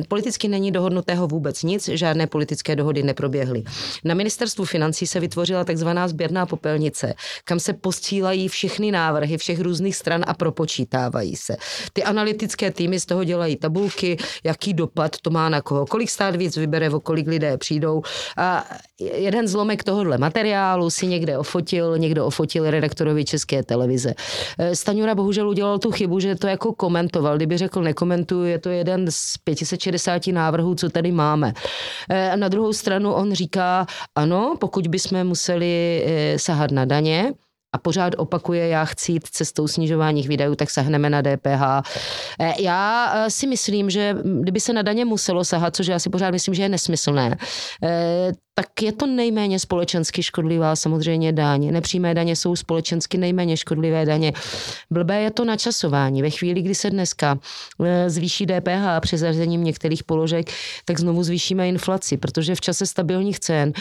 Politicky 0.07 0.47
není 0.47 0.71
dohodnutého 0.71 1.27
vůbec 1.27 1.63
nic, 1.63 1.87
žádné 1.87 2.27
politické 2.27 2.75
dohody 2.75 3.03
neproběhly. 3.03 3.63
Na 4.03 4.13
ministerstvu 4.13 4.65
financí 4.65 5.07
se 5.07 5.19
vytvořila 5.19 5.63
takzvaná 5.63 6.07
sběrná 6.07 6.45
popelnice, 6.45 7.13
kam 7.43 7.59
se 7.59 7.73
posílají 7.73 8.47
všechny 8.47 8.88
návrhy 8.91 9.37
všech 9.37 9.61
různých 9.61 9.95
stran 9.95 10.23
a 10.27 10.33
propočítávají 10.33 11.35
se. 11.35 11.57
Ty 11.93 12.03
analytické 12.03 12.71
týmy 12.71 12.99
z 12.99 13.05
toho 13.05 13.23
dělají 13.23 13.55
tabulky, 13.55 14.17
jaký 14.43 14.73
dopad 14.73 15.17
to 15.21 15.29
má 15.29 15.49
na 15.49 15.61
koho, 15.61 15.85
kolik 15.85 16.09
stát 16.09 16.35
víc 16.35 16.57
vybere, 16.57 16.89
o 16.89 16.99
kolik 16.99 17.27
lidé 17.27 17.57
přijdou. 17.57 18.01
A 18.37 18.65
jeden 18.99 19.47
zlomek 19.47 19.83
tohohle 19.83 20.17
materiálu 20.17 20.89
si 20.89 21.07
někde 21.07 21.37
ofotil, 21.37 21.97
někdo 21.97 22.25
ofotil 22.25 22.71
redaktorovi 22.71 23.25
České 23.25 23.63
televize. 23.63 24.13
Eh, 24.59 24.75
Staňura 24.75 25.15
bohužel 25.15 25.49
udělal 25.49 25.79
tu 25.79 25.91
chybu, 25.91 26.19
že 26.19 26.35
to 26.35 26.47
jako 26.47 26.73
komentoval. 26.73 27.35
Kdyby 27.35 27.57
řekl 27.57 27.81
nekomentuju, 27.81 28.43
je 28.43 28.59
to 28.59 28.69
jeden 28.69 29.07
z 29.09 29.37
560 29.43 30.27
návrhů, 30.27 30.75
co 30.75 30.89
tady 30.89 31.11
máme. 31.11 31.53
Eh, 32.09 32.37
na 32.37 32.47
druhou 32.47 32.73
stranu 32.73 33.13
on 33.13 33.33
říká, 33.33 33.87
ano, 34.15 34.55
pokud 34.59 34.87
bychom 34.87 35.23
museli 35.23 36.03
eh, 36.05 36.39
sahat 36.39 36.71
na 36.71 36.85
daně, 36.85 37.33
a 37.73 37.77
pořád 37.77 38.13
opakuje, 38.17 38.67
já 38.67 38.85
chci 38.85 39.11
jít 39.11 39.27
cestou 39.27 39.67
snižování 39.67 40.27
výdajů, 40.27 40.55
tak 40.55 40.69
sahneme 40.69 41.09
na 41.09 41.21
DPH. 41.21 41.81
Eh, 42.39 42.61
já 42.61 43.13
si 43.27 43.47
myslím, 43.47 43.89
že 43.89 44.15
kdyby 44.41 44.59
se 44.59 44.73
na 44.73 44.81
daně 44.81 45.05
muselo 45.05 45.45
sahat, 45.45 45.75
což 45.75 45.87
já 45.87 45.99
si 45.99 46.09
pořád 46.09 46.31
myslím, 46.31 46.53
že 46.53 46.63
je 46.63 46.69
nesmyslné, 46.69 47.37
tak 48.59 48.81
je 48.81 48.91
to 48.91 49.05
nejméně 49.05 49.59
společensky 49.59 50.23
škodlivá 50.23 50.75
samozřejmě 50.75 51.33
daň. 51.33 51.71
Nepřímé 51.71 52.13
daně 52.13 52.35
jsou 52.35 52.55
společensky 52.55 53.17
nejméně 53.17 53.57
škodlivé 53.57 54.05
daně. 54.05 54.33
Blbé 54.91 55.21
je 55.21 55.31
to 55.31 55.45
načasování. 55.45 56.21
Ve 56.21 56.29
chvíli, 56.29 56.61
kdy 56.61 56.75
se 56.75 56.89
dneska 56.89 57.39
zvýší 58.07 58.45
DPH 58.45 58.99
přezařením 58.99 59.63
některých 59.63 60.03
položek, 60.03 60.51
tak 60.85 60.99
znovu 60.99 61.23
zvýšíme 61.23 61.67
inflaci, 61.67 62.17
protože 62.17 62.55
v 62.55 62.61
čase 62.61 62.85
stabilních 62.85 63.39
cen 63.39 63.73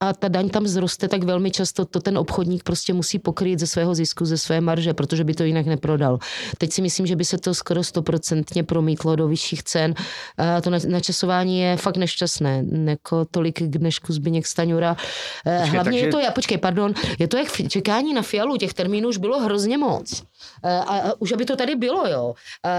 a 0.00 0.12
ta 0.12 0.28
daň 0.28 0.48
tam 0.48 0.66
zroste, 0.66 1.08
tak 1.08 1.24
velmi 1.24 1.50
často 1.50 1.84
to 1.84 2.00
ten 2.00 2.18
obchodník 2.18 2.62
prostě 2.62 2.92
musí 2.92 3.18
pokrýt 3.18 3.60
ze 3.60 3.66
svého 3.66 3.94
zisku, 3.94 4.24
ze 4.24 4.38
své 4.38 4.60
marže, 4.60 4.94
protože 4.94 5.24
by 5.24 5.34
to 5.34 5.44
jinak 5.44 5.66
neprodal. 5.66 6.18
Teď 6.58 6.72
si 6.72 6.82
myslím, 6.82 7.06
že 7.06 7.16
by 7.16 7.24
se 7.24 7.38
to 7.38 7.54
skoro 7.54 7.84
stoprocentně 7.84 8.64
promítlo 8.64 9.16
do 9.16 9.28
vyšších 9.28 9.62
cen. 9.62 9.94
A 10.38 10.60
to 10.60 10.70
načasování 10.70 11.60
je 11.60 11.76
fakt 11.76 11.96
nešťastné. 11.96 12.62
Neko 12.62 13.24
tolik 13.24 13.58
k 13.58 13.78
dnešku 13.78 14.12
Zbyněk 14.12 14.46
Staňura. 14.46 14.94
Počkej, 14.94 15.70
Hlavně 15.70 16.00
takže... 16.02 16.18
je 16.20 16.28
to, 16.28 16.32
počkej, 16.34 16.58
pardon, 16.58 16.94
je 17.18 17.28
to 17.28 17.36
jak 17.36 17.68
čekání 17.68 18.14
na 18.14 18.22
fialu, 18.22 18.56
těch 18.56 18.74
termínů 18.74 19.08
už 19.08 19.16
bylo 19.16 19.40
hrozně 19.40 19.78
moc. 19.78 20.22
A, 20.62 20.78
a 20.78 21.12
už 21.18 21.32
aby 21.32 21.44
to 21.44 21.56
tady 21.56 21.76
bylo, 21.76 22.08
jo. 22.08 22.34
A, 22.64 22.70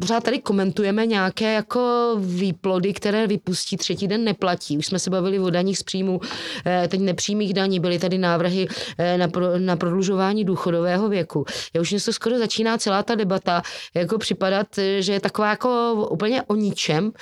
pořád 0.00 0.24
tady 0.24 0.38
komentujeme 0.38 1.06
nějaké 1.06 1.52
jako 1.52 2.14
výplody, 2.20 2.92
které 2.92 3.26
vypustí 3.26 3.76
třetí 3.76 4.08
den 4.08 4.24
neplatí. 4.24 4.78
Už 4.78 4.86
jsme 4.86 4.98
se 4.98 5.10
bavili 5.10 5.38
o 5.38 5.50
daních 5.50 5.78
z 5.78 5.82
příjmu, 5.92 6.20
eh, 6.66 6.88
teď 6.88 7.00
nepřímých 7.00 7.54
daní, 7.54 7.80
byly 7.80 7.98
tady 7.98 8.18
návrhy 8.18 8.68
eh, 8.98 9.18
na, 9.18 9.28
pro, 9.28 9.58
na 9.58 9.76
prodlužování 9.76 10.44
důchodového 10.44 11.08
věku. 11.08 11.44
Já 11.74 11.80
už 11.80 11.90
něco 11.90 12.12
skoro 12.12 12.38
začíná 12.38 12.78
celá 12.78 13.02
ta 13.02 13.14
debata 13.14 13.62
jako 13.94 14.18
připadat, 14.18 14.78
eh, 14.78 15.02
že 15.02 15.12
je 15.12 15.20
taková 15.20 15.50
jako 15.50 15.94
úplně 16.10 16.42
o 16.42 16.54
ničem, 16.54 17.12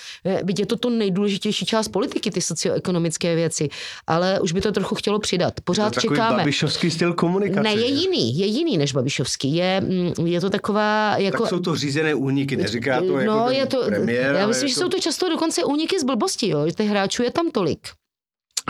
byť 0.45 0.59
je 0.61 0.67
to 0.67 0.77
to 0.77 0.91
nejdůležitější 0.91 1.67
část 1.67 1.89
politiky, 1.89 2.31
ty 2.31 2.41
socioekonomické 2.41 3.35
věci, 3.35 3.69
ale 4.07 4.41
už 4.41 4.53
by 4.53 4.61
to 4.61 4.73
trochu 4.73 4.95
chtělo 4.95 5.19
přidat. 5.19 5.55
Pořád 5.65 5.95
to 5.95 6.01
čekáme. 6.01 6.37
babišovský 6.37 6.91
styl 6.91 7.15
komunikace. 7.15 7.63
Ne, 7.63 7.75
je 7.75 7.87
jiný, 7.87 8.39
je 8.39 8.47
jiný 8.47 8.79
než 8.79 8.93
babišovský. 8.93 9.55
Je, 9.55 9.81
mm, 9.81 10.27
je 10.27 10.41
to 10.41 10.51
taková 10.51 11.17
jako... 11.19 11.43
Tak 11.43 11.49
jsou 11.51 11.61
to 11.61 11.77
řízené 11.77 12.15
úniky, 12.15 12.57
neříká 12.57 13.01
to 13.01 13.19
jako 13.19 13.35
no, 13.35 13.51
je 13.51 13.67
to, 13.67 13.85
premiér, 13.87 14.35
Já 14.35 14.47
myslím, 14.47 14.69
že 14.69 14.75
to... 14.75 14.81
jsou 14.81 14.89
to 14.89 14.99
často 14.99 15.29
dokonce 15.29 15.65
úniky 15.65 16.01
z 16.01 16.05
blbosti, 16.05 16.49
jo. 16.49 16.67
Těch 16.77 16.89
hráčů 16.89 17.23
je 17.23 17.31
tam 17.31 17.51
tolik. 17.51 17.89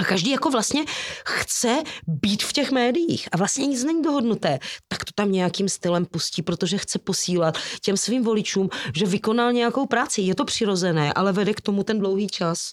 A 0.00 0.04
každý 0.04 0.30
jako 0.30 0.50
vlastně 0.50 0.84
chce 1.26 1.82
být 2.06 2.42
v 2.42 2.52
těch 2.52 2.70
médiích 2.70 3.28
a 3.32 3.36
vlastně 3.36 3.66
nic 3.66 3.84
není 3.84 4.02
dohodnuté, 4.02 4.58
tak 4.88 5.04
to 5.04 5.12
tam 5.14 5.32
nějakým 5.32 5.68
stylem 5.68 6.06
pustí, 6.06 6.42
protože 6.42 6.78
chce 6.78 6.98
posílat 6.98 7.58
těm 7.82 7.96
svým 7.96 8.24
voličům, 8.24 8.68
že 8.94 9.06
vykonal 9.06 9.52
nějakou 9.52 9.86
práci. 9.86 10.20
Je 10.22 10.34
to 10.34 10.44
přirozené, 10.44 11.12
ale 11.12 11.32
vede 11.32 11.54
k 11.54 11.60
tomu 11.60 11.84
ten 11.84 11.98
dlouhý 11.98 12.28
čas. 12.28 12.70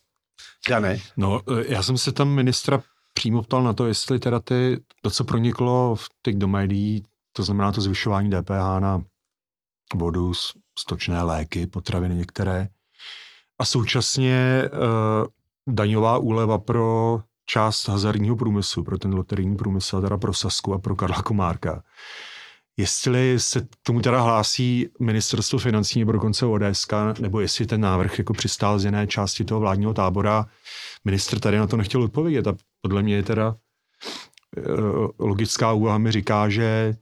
Já 0.69 0.79
ne. 0.79 1.01
No, 1.17 1.41
e, 1.59 1.73
já 1.73 1.83
jsem 1.83 1.97
se 1.97 2.11
tam 2.11 2.29
ministra 2.29 2.83
přímo 3.13 3.41
ptal 3.41 3.63
na 3.63 3.73
to, 3.73 3.87
jestli 3.87 4.19
teda 4.19 4.39
ty, 4.39 4.79
to, 5.01 5.09
co 5.09 5.23
proniklo 5.23 5.95
v 5.95 6.07
těch 6.23 6.35
do 6.35 6.47
médií, 6.47 7.03
to 7.33 7.43
znamená 7.43 7.71
to 7.71 7.81
zvyšování 7.81 8.29
DPH 8.29 8.79
na 8.79 9.01
vodu, 9.95 10.33
stočné 10.79 11.23
léky, 11.23 11.67
potraviny 11.67 12.15
některé, 12.15 12.67
a 13.59 13.65
současně 13.65 14.63
uh, 14.73 15.27
daňová 15.67 16.17
úleva 16.17 16.57
pro 16.57 17.19
část 17.45 17.87
hazardního 17.87 18.35
průmyslu, 18.35 18.83
pro 18.83 18.97
ten 18.97 19.13
loterijní 19.13 19.55
průmysl, 19.55 20.01
teda 20.01 20.17
pro 20.17 20.33
Sasku 20.33 20.73
a 20.73 20.79
pro 20.79 20.95
Karla 20.95 21.21
Komárka. 21.21 21.83
Jestli 22.77 23.39
se 23.39 23.67
tomu 23.83 24.01
teda 24.01 24.21
hlásí 24.21 24.89
ministerstvo 24.99 25.59
financí 25.59 25.99
nebo 25.99 26.11
dokonce 26.11 26.45
ODS, 26.45 26.87
nebo 27.19 27.39
jestli 27.39 27.65
ten 27.65 27.81
návrh 27.81 28.17
jako 28.17 28.33
přistál 28.33 28.79
z 28.79 28.85
jiné 28.85 29.07
části 29.07 29.45
toho 29.45 29.59
vládního 29.59 29.93
tábora, 29.93 30.45
ministr 31.05 31.39
tady 31.39 31.57
na 31.57 31.67
to 31.67 31.77
nechtěl 31.77 32.03
odpovědět 32.03 32.47
a 32.47 32.55
podle 32.81 33.03
mě 33.03 33.15
je 33.15 33.23
teda 33.23 33.55
eh, 34.57 34.61
logická 35.19 35.73
úvaha 35.73 35.97
mi 35.97 36.11
říká, 36.11 36.49
že 36.49 36.95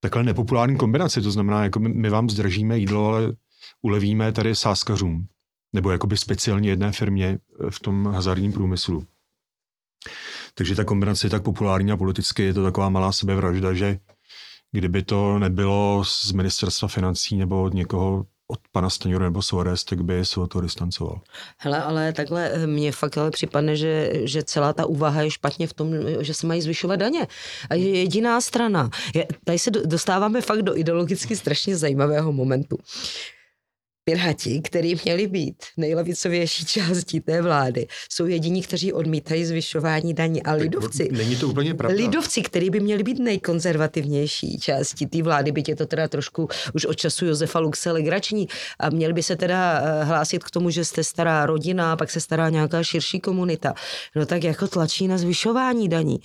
takhle 0.00 0.22
nepopulární 0.22 0.76
kombinace, 0.76 1.20
to 1.20 1.30
znamená, 1.30 1.64
jako 1.64 1.80
my 1.80 2.10
vám 2.10 2.30
zdržíme 2.30 2.78
jídlo, 2.78 3.06
ale 3.06 3.32
ulevíme 3.82 4.32
tady 4.32 4.54
sáskařům 4.54 5.26
nebo 5.72 5.90
jakoby 5.90 6.16
speciálně 6.16 6.68
jedné 6.68 6.92
firmě 6.92 7.38
eh, 7.66 7.70
v 7.70 7.80
tom 7.80 8.06
hazardním 8.06 8.52
průmyslu. 8.52 9.06
Takže 10.54 10.74
ta 10.74 10.84
kombinace 10.84 11.26
je 11.26 11.30
tak 11.30 11.42
populární 11.42 11.92
a 11.92 11.96
politicky 11.96 12.42
je 12.42 12.54
to 12.54 12.64
taková 12.64 12.88
malá 12.88 13.12
sebevražda, 13.12 13.74
že 13.74 13.98
kdyby 14.72 15.02
to 15.02 15.38
nebylo 15.38 16.04
z 16.04 16.32
ministerstva 16.32 16.88
financí 16.88 17.36
nebo 17.36 17.62
od 17.62 17.74
někoho 17.74 18.26
od 18.52 18.60
pana 18.72 18.90
Staňura 18.90 19.24
nebo 19.24 19.42
Suarez, 19.42 19.84
tak 19.84 20.02
by 20.02 20.24
se 20.24 20.40
o 20.40 20.46
to 20.46 20.60
distancoval. 20.60 21.20
Hele, 21.58 21.82
ale 21.82 22.12
takhle 22.12 22.50
eh, 22.52 22.66
mně 22.66 22.92
fakt 22.92 23.18
ale 23.18 23.30
připadne, 23.30 23.76
že, 23.76 24.12
že 24.24 24.42
celá 24.42 24.72
ta 24.72 24.86
úvaha 24.86 25.22
je 25.22 25.30
špatně 25.30 25.66
v 25.66 25.72
tom, 25.72 25.88
že 26.20 26.34
se 26.34 26.46
mají 26.46 26.60
zvyšovat 26.60 26.96
daně. 26.96 27.26
A 27.70 27.74
je 27.74 27.98
jediná 27.98 28.40
strana. 28.40 28.90
Je, 29.14 29.26
tady 29.44 29.58
se 29.58 29.70
dostáváme 29.70 30.40
fakt 30.40 30.62
do 30.62 30.78
ideologicky 30.78 31.36
strašně 31.36 31.76
zajímavého 31.76 32.32
momentu. 32.32 32.78
Piráti, 34.04 34.60
který 34.64 34.94
měli 35.04 35.26
být 35.26 35.54
nejlevicovější 35.76 36.64
částí 36.64 37.20
té 37.20 37.42
vlády, 37.42 37.86
jsou 38.10 38.26
jediní, 38.26 38.62
kteří 38.62 38.92
odmítají 38.92 39.44
zvyšování 39.44 40.14
daní. 40.14 40.42
A 40.42 40.52
lidovci, 40.52 41.08
Není 41.12 41.36
to 41.36 41.48
úplně 41.48 41.74
pravda. 41.74 41.96
lidovci, 41.96 42.42
který 42.42 42.70
by 42.70 42.80
měli 42.80 43.02
být 43.02 43.18
nejkonzervativnější 43.18 44.58
částí 44.58 45.06
té 45.06 45.22
vlády, 45.22 45.52
byť 45.52 45.68
je 45.68 45.76
to 45.76 45.86
teda 45.86 46.08
trošku 46.08 46.48
už 46.74 46.84
od 46.84 46.94
času 46.94 47.26
Josefa 47.26 47.58
Luxe 47.58 47.92
legrační, 47.92 48.48
a 48.80 48.90
měli 48.90 49.12
by 49.12 49.22
se 49.22 49.36
teda 49.36 49.80
eh, 49.80 50.04
hlásit 50.04 50.44
k 50.44 50.50
tomu, 50.50 50.70
že 50.70 50.84
jste 50.84 51.04
stará 51.04 51.46
rodina, 51.46 51.96
pak 51.96 52.10
se 52.10 52.20
stará 52.20 52.48
nějaká 52.48 52.82
širší 52.82 53.20
komunita. 53.20 53.74
No 54.16 54.26
tak 54.26 54.44
jako 54.44 54.68
tlačí 54.68 55.08
na 55.08 55.18
zvyšování 55.18 55.88
daní. 55.88 56.18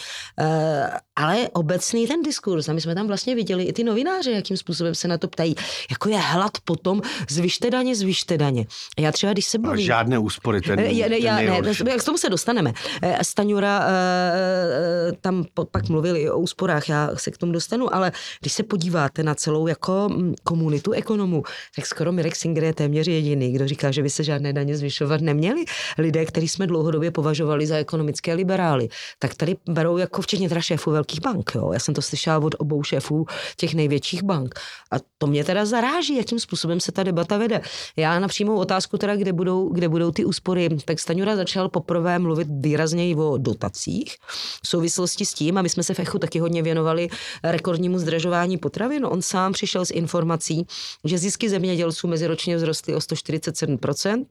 Ale 1.18 1.50
obecný 1.54 2.08
ten 2.08 2.22
diskurs, 2.22 2.70
a 2.70 2.74
my 2.74 2.82
jsme 2.82 2.96
tam 2.96 3.08
vlastně 3.08 3.36
viděli 3.36 3.64
i 3.64 3.74
ty 3.74 3.84
novináře, 3.84 4.32
jakým 4.32 4.58
způsobem 4.58 4.96
se 4.96 5.08
na 5.08 5.18
to 5.18 5.28
ptají, 5.28 5.56
jako 5.90 6.10
je 6.10 6.18
hlad 6.18 6.52
potom, 6.66 7.02
zvyšte 7.30 7.70
daně, 7.70 7.96
zvyšte 7.96 8.38
daně. 8.38 8.66
Já 9.00 9.12
třeba, 9.12 9.34
když 9.34 9.46
se 9.46 9.58
bavím... 9.58 9.86
Žádné 9.86 10.20
úspory, 10.20 10.62
ten, 10.62 10.80
já, 10.80 11.10
ten 11.10 11.18
já, 11.18 11.36
ne, 11.36 11.62
jak 11.90 12.02
k 12.02 12.06
tomu 12.06 12.18
se 12.18 12.30
dostaneme. 12.30 12.74
Eh, 13.02 13.24
Staňura 13.24 13.88
eh, 13.88 15.12
tam 15.22 15.46
pak 15.72 15.90
mluvili 15.90 16.30
o 16.30 16.38
úsporách, 16.40 16.90
já 16.90 17.10
se 17.16 17.32
k 17.32 17.38
tomu 17.38 17.52
dostanu, 17.52 17.96
ale 17.96 18.12
když 18.40 18.54
se 18.54 18.64
podíváte 18.64 19.24
na 19.24 19.36
celou 19.36 19.68
jako 19.68 20.10
mm, 20.10 20.34
komunitu 20.44 20.92
ekonomů, 20.92 21.44
tak 21.76 21.86
skoro 21.86 22.12
Mirek 22.12 22.36
Singer 22.36 22.64
je 22.64 22.74
téměř 22.74 23.08
jediný, 23.08 23.52
kdo 23.52 23.68
říká, 23.68 23.92
že 23.92 24.04
by 24.04 24.10
se 24.10 24.24
žádné 24.24 24.54
daně 24.54 24.78
zvyšovat 24.78 25.22
neměli. 25.22 25.66
Lidé, 25.98 26.26
kteří 26.26 26.48
jsme 26.48 26.68
dlouhodobě 26.68 27.12
považovali 27.12 27.68
za 27.68 27.76
ekonomické 27.76 28.34
liberály, 28.34 28.88
tak 29.20 29.36
tady 29.36 29.56
berou 29.70 29.98
jako 29.98 30.22
včetně 30.22 30.50
teda 30.50 30.62
šéfů 30.62 30.92
velkých 31.08 31.22
bank. 31.22 31.52
Jo. 31.56 31.72
Já 31.74 31.80
jsem 31.80 31.94
to 31.94 32.02
slyšela 32.02 32.38
od 32.38 32.56
obou 32.58 32.84
šéfů 32.84 33.26
těch 33.58 33.74
největších 33.74 34.24
bank. 34.24 34.60
A 34.92 34.96
to 35.18 35.28
mě 35.28 35.44
teda 35.44 35.66
zaráží, 35.66 36.18
jakým 36.18 36.40
způsobem 36.40 36.80
se 36.80 36.92
ta 36.92 37.04
debata 37.04 37.38
vede. 37.38 37.62
Já 37.96 38.20
na 38.20 38.28
přímou 38.28 38.56
otázku 38.56 38.98
teda, 38.98 39.16
kde 39.16 39.34
budou, 39.34 39.70
kde 39.70 39.90
budou 39.90 40.12
ty 40.12 40.26
úspory, 40.26 40.70
tak 40.86 41.00
Staňura 41.00 41.36
začal 41.36 41.70
poprvé 41.70 42.20
mluvit 42.20 42.48
výrazněji 42.52 43.16
o 43.16 43.38
dotacích 43.38 44.16
v 44.64 44.68
souvislosti 44.68 45.26
s 45.26 45.34
tím, 45.34 45.58
a 45.58 45.62
my 45.62 45.70
jsme 45.70 45.84
se 45.84 45.94
v 45.94 46.00
Echu 46.00 46.20
taky 46.20 46.40
hodně 46.40 46.64
věnovali 46.64 47.10
rekordnímu 47.44 48.00
zdražování 48.00 48.58
potravin. 48.58 49.06
On 49.06 49.22
sám 49.22 49.54
přišel 49.54 49.86
s 49.86 49.92
informací, 49.92 50.68
že 51.04 51.18
zisky 51.18 51.50
zemědělců 51.50 52.08
meziročně 52.08 52.58
vzrostly 52.58 52.96
o 52.96 53.00
147%, 53.00 54.26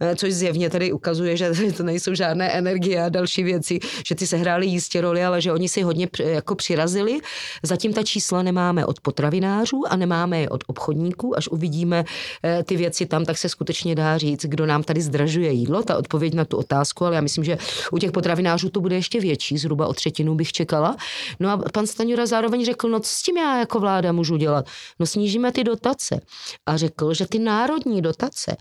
eh, 0.00 0.16
což 0.16 0.32
zjevně 0.32 0.70
tady 0.70 0.92
ukazuje, 0.92 1.36
že 1.36 1.50
to 1.76 1.82
nejsou 1.82 2.14
žádné 2.14 2.52
energie 2.52 3.02
a 3.02 3.08
další 3.08 3.42
věci, 3.42 3.78
že 4.06 4.14
ty 4.14 4.26
se 4.26 4.36
hrály 4.36 4.66
jistě 4.66 5.00
roli, 5.00 5.24
ale 5.24 5.40
že 5.40 5.52
oni 5.52 5.68
si 5.68 5.82
hodně 5.82 6.06
jako 6.20 6.54
přirazili. 6.54 7.20
Zatím 7.62 7.92
ta 7.92 8.02
čísla 8.02 8.42
nemáme 8.42 8.86
od 8.86 9.00
potravinářů 9.00 9.82
a 9.88 9.96
nemáme 9.96 10.40
je 10.40 10.48
od 10.48 10.64
obchodníků. 10.66 11.36
Až 11.36 11.48
uvidíme 11.48 12.04
eh, 12.44 12.62
ty 12.62 12.76
věci 12.76 13.06
tam, 13.06 13.24
tak 13.24 13.38
se 13.38 13.48
skutečně 13.48 13.94
dá 13.94 14.18
říct, 14.18 14.44
kdo 14.44 14.66
nám 14.66 14.82
tady 14.82 15.00
zdražuje 15.00 15.50
jídlo. 15.50 15.82
Ta 15.82 15.98
odpověď 15.98 16.34
na 16.34 16.44
tu 16.44 16.56
otázku, 16.56 17.04
ale 17.04 17.14
já 17.14 17.20
myslím, 17.20 17.44
že 17.44 17.58
u 17.92 17.98
těch 17.98 18.12
potravinářů 18.12 18.70
to 18.70 18.80
bude 18.80 18.96
ještě 18.96 19.20
větší, 19.20 19.58
zhruba 19.58 19.86
o 19.86 19.92
třetinu 19.92 20.34
bych 20.34 20.52
čekala. 20.52 20.96
No 21.40 21.50
a 21.50 21.56
pan 21.72 21.86
Staňura 21.86 22.26
zároveň 22.26 22.64
řekl, 22.64 22.88
no 22.88 23.00
co 23.00 23.10
s 23.14 23.22
tím 23.22 23.36
já 23.36 23.58
jako 23.58 23.80
vláda 23.80 24.12
můžu 24.12 24.36
dělat? 24.36 24.66
No 24.98 25.06
snížíme 25.06 25.52
ty 25.52 25.64
dotace. 25.64 26.20
A 26.66 26.76
řekl, 26.76 27.14
že 27.14 27.26
ty 27.26 27.38
národní 27.38 28.02
dotace, 28.02 28.56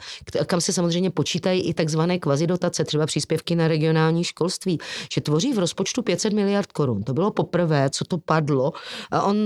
kam 0.45 0.61
se 0.61 0.73
samozřejmě 0.73 1.09
počítají 1.11 1.61
i 1.61 1.73
takzvané 1.73 2.19
kvazidotace, 2.19 2.83
třeba 2.83 3.05
příspěvky 3.05 3.55
na 3.55 3.67
regionální 3.67 4.23
školství, 4.23 4.79
že 5.13 5.21
tvoří 5.21 5.53
v 5.53 5.59
rozpočtu 5.59 6.01
500 6.01 6.33
miliard 6.33 6.71
korun. 6.71 7.03
To 7.03 7.13
bylo 7.13 7.31
poprvé, 7.47 7.89
co 7.89 8.05
to 8.05 8.17
padlo. 8.17 8.73
A 9.11 9.21
on 9.21 9.37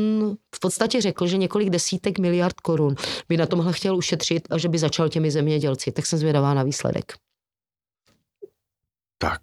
v 0.55 0.59
podstatě 0.59 1.01
řekl, 1.01 1.27
že 1.27 1.37
několik 1.37 1.69
desítek 1.69 2.19
miliard 2.19 2.59
korun 2.59 2.95
by 3.29 3.37
na 3.37 3.45
tomhle 3.45 3.73
chtěl 3.73 3.97
ušetřit 3.97 4.47
a 4.49 4.57
že 4.57 4.69
by 4.69 4.77
začal 4.77 5.09
těmi 5.09 5.31
zemědělci. 5.31 5.91
Tak 5.91 6.05
jsem 6.05 6.19
zvědavá 6.19 6.53
na 6.53 6.63
výsledek. 6.63 7.13
Tak, 9.17 9.41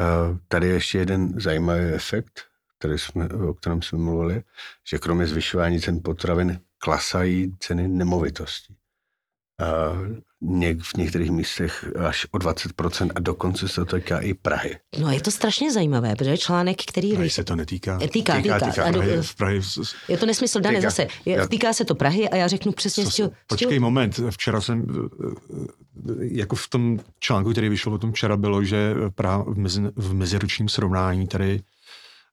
eh, 0.00 0.38
tady 0.48 0.66
je 0.66 0.74
ještě 0.74 0.98
jeden 0.98 1.40
zajímavý 1.40 1.80
efekt, 1.80 2.40
který 2.78 2.98
jsme, 2.98 3.28
o 3.28 3.54
kterém 3.54 3.82
jsme 3.82 3.98
mluvili, 3.98 4.42
že 4.86 4.98
kromě 4.98 5.26
zvyšování 5.26 5.80
cen 5.80 6.00
potravin 6.04 6.60
klasají 6.78 7.56
ceny 7.58 7.88
nemovitostí. 7.88 8.76
Něk, 10.40 10.82
v 10.82 10.96
některých 10.96 11.30
místech 11.30 11.84
až 12.06 12.26
o 12.30 12.38
20% 12.38 13.10
a 13.14 13.20
dokonce 13.20 13.68
se 13.68 13.84
to 13.84 13.96
týká 13.96 14.18
i 14.18 14.34
Prahy. 14.34 14.76
No 14.98 15.10
je 15.10 15.20
to 15.20 15.30
strašně 15.30 15.72
zajímavé, 15.72 16.16
protože 16.16 16.38
článek, 16.38 16.84
který... 16.84 17.12
Prahy 17.12 17.30
se 17.30 17.44
to 17.44 17.56
netýká. 17.56 17.98
Týká, 17.98 18.08
týká. 18.12 18.36
týká. 18.40 18.58
týká. 18.58 18.92
Prahy, 18.92 19.22
v 19.22 19.34
Prahy... 19.34 19.60
Je 20.08 20.18
to 20.18 20.26
nesmysl, 20.26 20.60
Dane, 20.60 20.80
zase. 20.80 21.06
Je, 21.24 21.48
týká 21.48 21.72
se 21.72 21.84
to 21.84 21.94
Prahy 21.94 22.28
a 22.28 22.36
já 22.36 22.48
řeknu 22.48 22.72
přesně... 22.72 23.04
Co, 23.04 23.10
stěl, 23.10 23.30
počkej 23.46 23.68
stěl... 23.68 23.80
moment, 23.80 24.20
včera 24.30 24.60
jsem, 24.60 24.86
jako 26.20 26.56
v 26.56 26.68
tom 26.68 26.98
článku, 27.20 27.50
který 27.50 27.68
vyšel 27.68 27.94
o 27.94 27.98
tom 27.98 28.12
včera, 28.12 28.36
bylo, 28.36 28.64
že 28.64 28.94
Praha 29.14 29.44
v, 29.48 29.58
mezi, 29.58 29.82
v 29.96 30.14
meziročním 30.14 30.68
srovnání 30.68 31.26
tady 31.26 31.60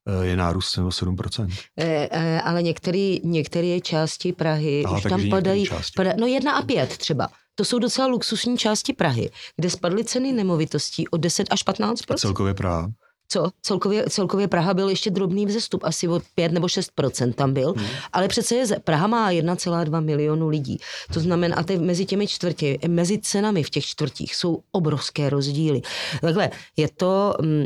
Eh, 0.08 0.26
je 0.26 0.36
nárůst 0.36 0.78
o 0.78 0.90
7%. 0.90 1.50
E, 1.78 2.08
e, 2.12 2.42
ale 2.42 2.64
některé 2.64 3.16
některé 3.24 3.80
části 3.82 4.34
Prahy 4.34 4.84
Aha, 4.86 4.98
už 4.98 5.04
tam 5.04 5.30
padají, 5.30 5.66
pada, 5.96 6.14
no 6.20 6.28
jedna 6.28 6.52
a 6.52 6.62
pět 6.62 6.98
třeba. 6.98 7.30
To 7.56 7.66
jsou 7.66 7.80
docela 7.80 8.08
luxusní 8.08 8.58
části 8.58 8.94
Prahy, 8.94 9.32
kde 9.56 9.70
spadly 9.70 10.04
ceny 10.04 10.32
nemovitostí 10.32 11.08
o 11.08 11.18
10 11.18 11.48
až 11.50 11.64
15 11.64 12.02
A 12.10 12.14
celkově 12.16 12.54
Praha? 12.54 12.92
Co? 13.28 13.52
Celkově, 13.62 14.06
celkově 14.10 14.48
Praha 14.48 14.74
byl 14.74 14.90
ještě 14.90 15.10
drobný 15.10 15.46
vzestup, 15.46 15.84
asi 15.84 16.08
o 16.08 16.22
5 16.36 16.52
nebo 16.52 16.68
6% 16.68 17.34
tam 17.34 17.54
byl, 17.54 17.74
hmm. 17.78 17.88
ale 18.14 18.28
přece 18.28 18.56
je, 18.56 18.66
Praha 18.84 19.08
má 19.08 19.32
1,2 19.32 20.04
milionu 20.04 20.48
lidí. 20.48 20.78
To 21.14 21.20
znamená, 21.20 21.56
a 21.56 21.64
ty, 21.64 21.78
mezi 21.78 22.06
těmi 22.06 22.28
čtvrti, 22.28 22.80
mezi 22.88 23.20
cenami 23.20 23.64
v 23.64 23.70
těch 23.70 23.86
čtvrtích 23.86 24.36
jsou 24.36 24.64
obrovské 24.72 25.30
rozdíly. 25.30 25.82
Takhle, 26.22 26.52
je 26.78 26.90
to, 26.90 27.34
mm, 27.42 27.66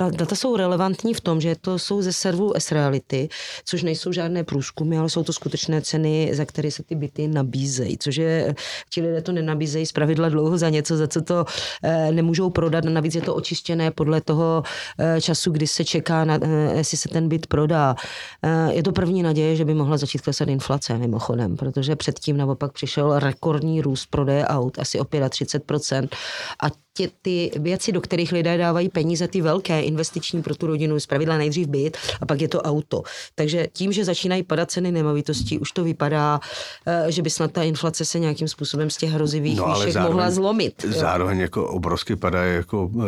ta 0.00 0.10
data 0.10 0.36
jsou 0.36 0.56
relevantní 0.56 1.14
v 1.14 1.20
tom, 1.20 1.40
že 1.40 1.56
to 1.60 1.78
jsou 1.78 2.02
ze 2.02 2.12
servu 2.12 2.52
S-Reality, 2.56 3.28
což 3.64 3.82
nejsou 3.82 4.12
žádné 4.12 4.44
průzkumy, 4.44 4.98
ale 4.98 5.10
jsou 5.10 5.24
to 5.24 5.32
skutečné 5.32 5.82
ceny, 5.82 6.30
za 6.32 6.44
které 6.44 6.70
se 6.70 6.82
ty 6.82 6.94
byty 6.94 7.28
nabízejí, 7.28 7.98
což 7.98 8.16
je, 8.16 8.54
ti 8.90 9.02
lidé 9.02 9.22
to 9.22 9.32
nenabízejí 9.32 9.86
z 9.86 9.92
pravidla 9.92 10.28
dlouho 10.28 10.58
za 10.58 10.68
něco, 10.68 10.96
za 10.96 11.08
co 11.08 11.20
to 11.20 11.44
e, 11.82 12.12
nemůžou 12.12 12.50
prodat, 12.50 12.84
navíc 12.84 13.14
je 13.14 13.20
to 13.20 13.34
očištěné 13.34 13.90
podle 13.90 14.20
toho 14.20 14.62
e, 14.98 15.20
času, 15.20 15.50
kdy 15.50 15.66
se 15.66 15.84
čeká, 15.84 16.24
na, 16.24 16.38
e, 16.42 16.76
jestli 16.76 16.98
se 16.98 17.08
ten 17.08 17.28
byt 17.28 17.46
prodá. 17.46 17.94
E, 18.42 18.72
je 18.72 18.82
to 18.82 18.92
první 18.92 19.22
naděje, 19.22 19.56
že 19.56 19.64
by 19.64 19.74
mohla 19.74 19.96
začít 19.96 20.20
klesat 20.20 20.48
inflace 20.48 20.98
mimochodem, 20.98 21.56
protože 21.56 21.96
předtím 21.96 22.36
naopak 22.36 22.72
přišel 22.72 23.18
rekordní 23.18 23.80
růst 23.80 24.06
prodeje 24.10 24.46
aut, 24.46 24.78
asi 24.78 25.00
o 25.00 25.04
35% 25.04 26.08
a 26.62 26.70
tě, 27.00 27.10
ty 27.22 27.50
věci, 27.56 27.92
do 27.92 28.00
kterých 28.00 28.32
lidé 28.32 28.58
dávají 28.58 28.88
peníze, 28.88 29.28
ty 29.28 29.40
velké 29.40 29.80
investiční 29.80 30.42
pro 30.42 30.54
tu 30.54 30.66
rodinu, 30.66 31.00
zpravidla 31.00 31.38
nejdřív 31.38 31.68
byt 31.68 31.96
a 32.20 32.26
pak 32.26 32.40
je 32.40 32.48
to 32.48 32.62
auto. 32.62 33.02
Takže 33.34 33.66
tím, 33.72 33.92
že 33.92 34.04
začínají 34.04 34.42
padat 34.42 34.70
ceny 34.70 34.92
nemovitostí, 34.92 35.58
už 35.58 35.72
to 35.72 35.84
vypadá, 35.84 36.40
eh, 36.86 37.12
že 37.12 37.22
by 37.22 37.30
snad 37.30 37.52
ta 37.52 37.62
inflace 37.62 38.04
se 38.04 38.18
nějakým 38.18 38.48
způsobem 38.48 38.90
z 38.90 38.96
těch 38.96 39.10
hrozivých 39.10 39.58
no, 39.58 39.66
výšek 39.66 39.92
zároveň, 39.92 40.12
mohla 40.12 40.30
zlomit. 40.30 40.84
Zároveň 40.88 41.38
jo. 41.38 41.42
jako 41.42 41.68
obrovsky 41.68 42.16
padají 42.16 42.54
jako 42.54 42.86
uh, 42.86 43.04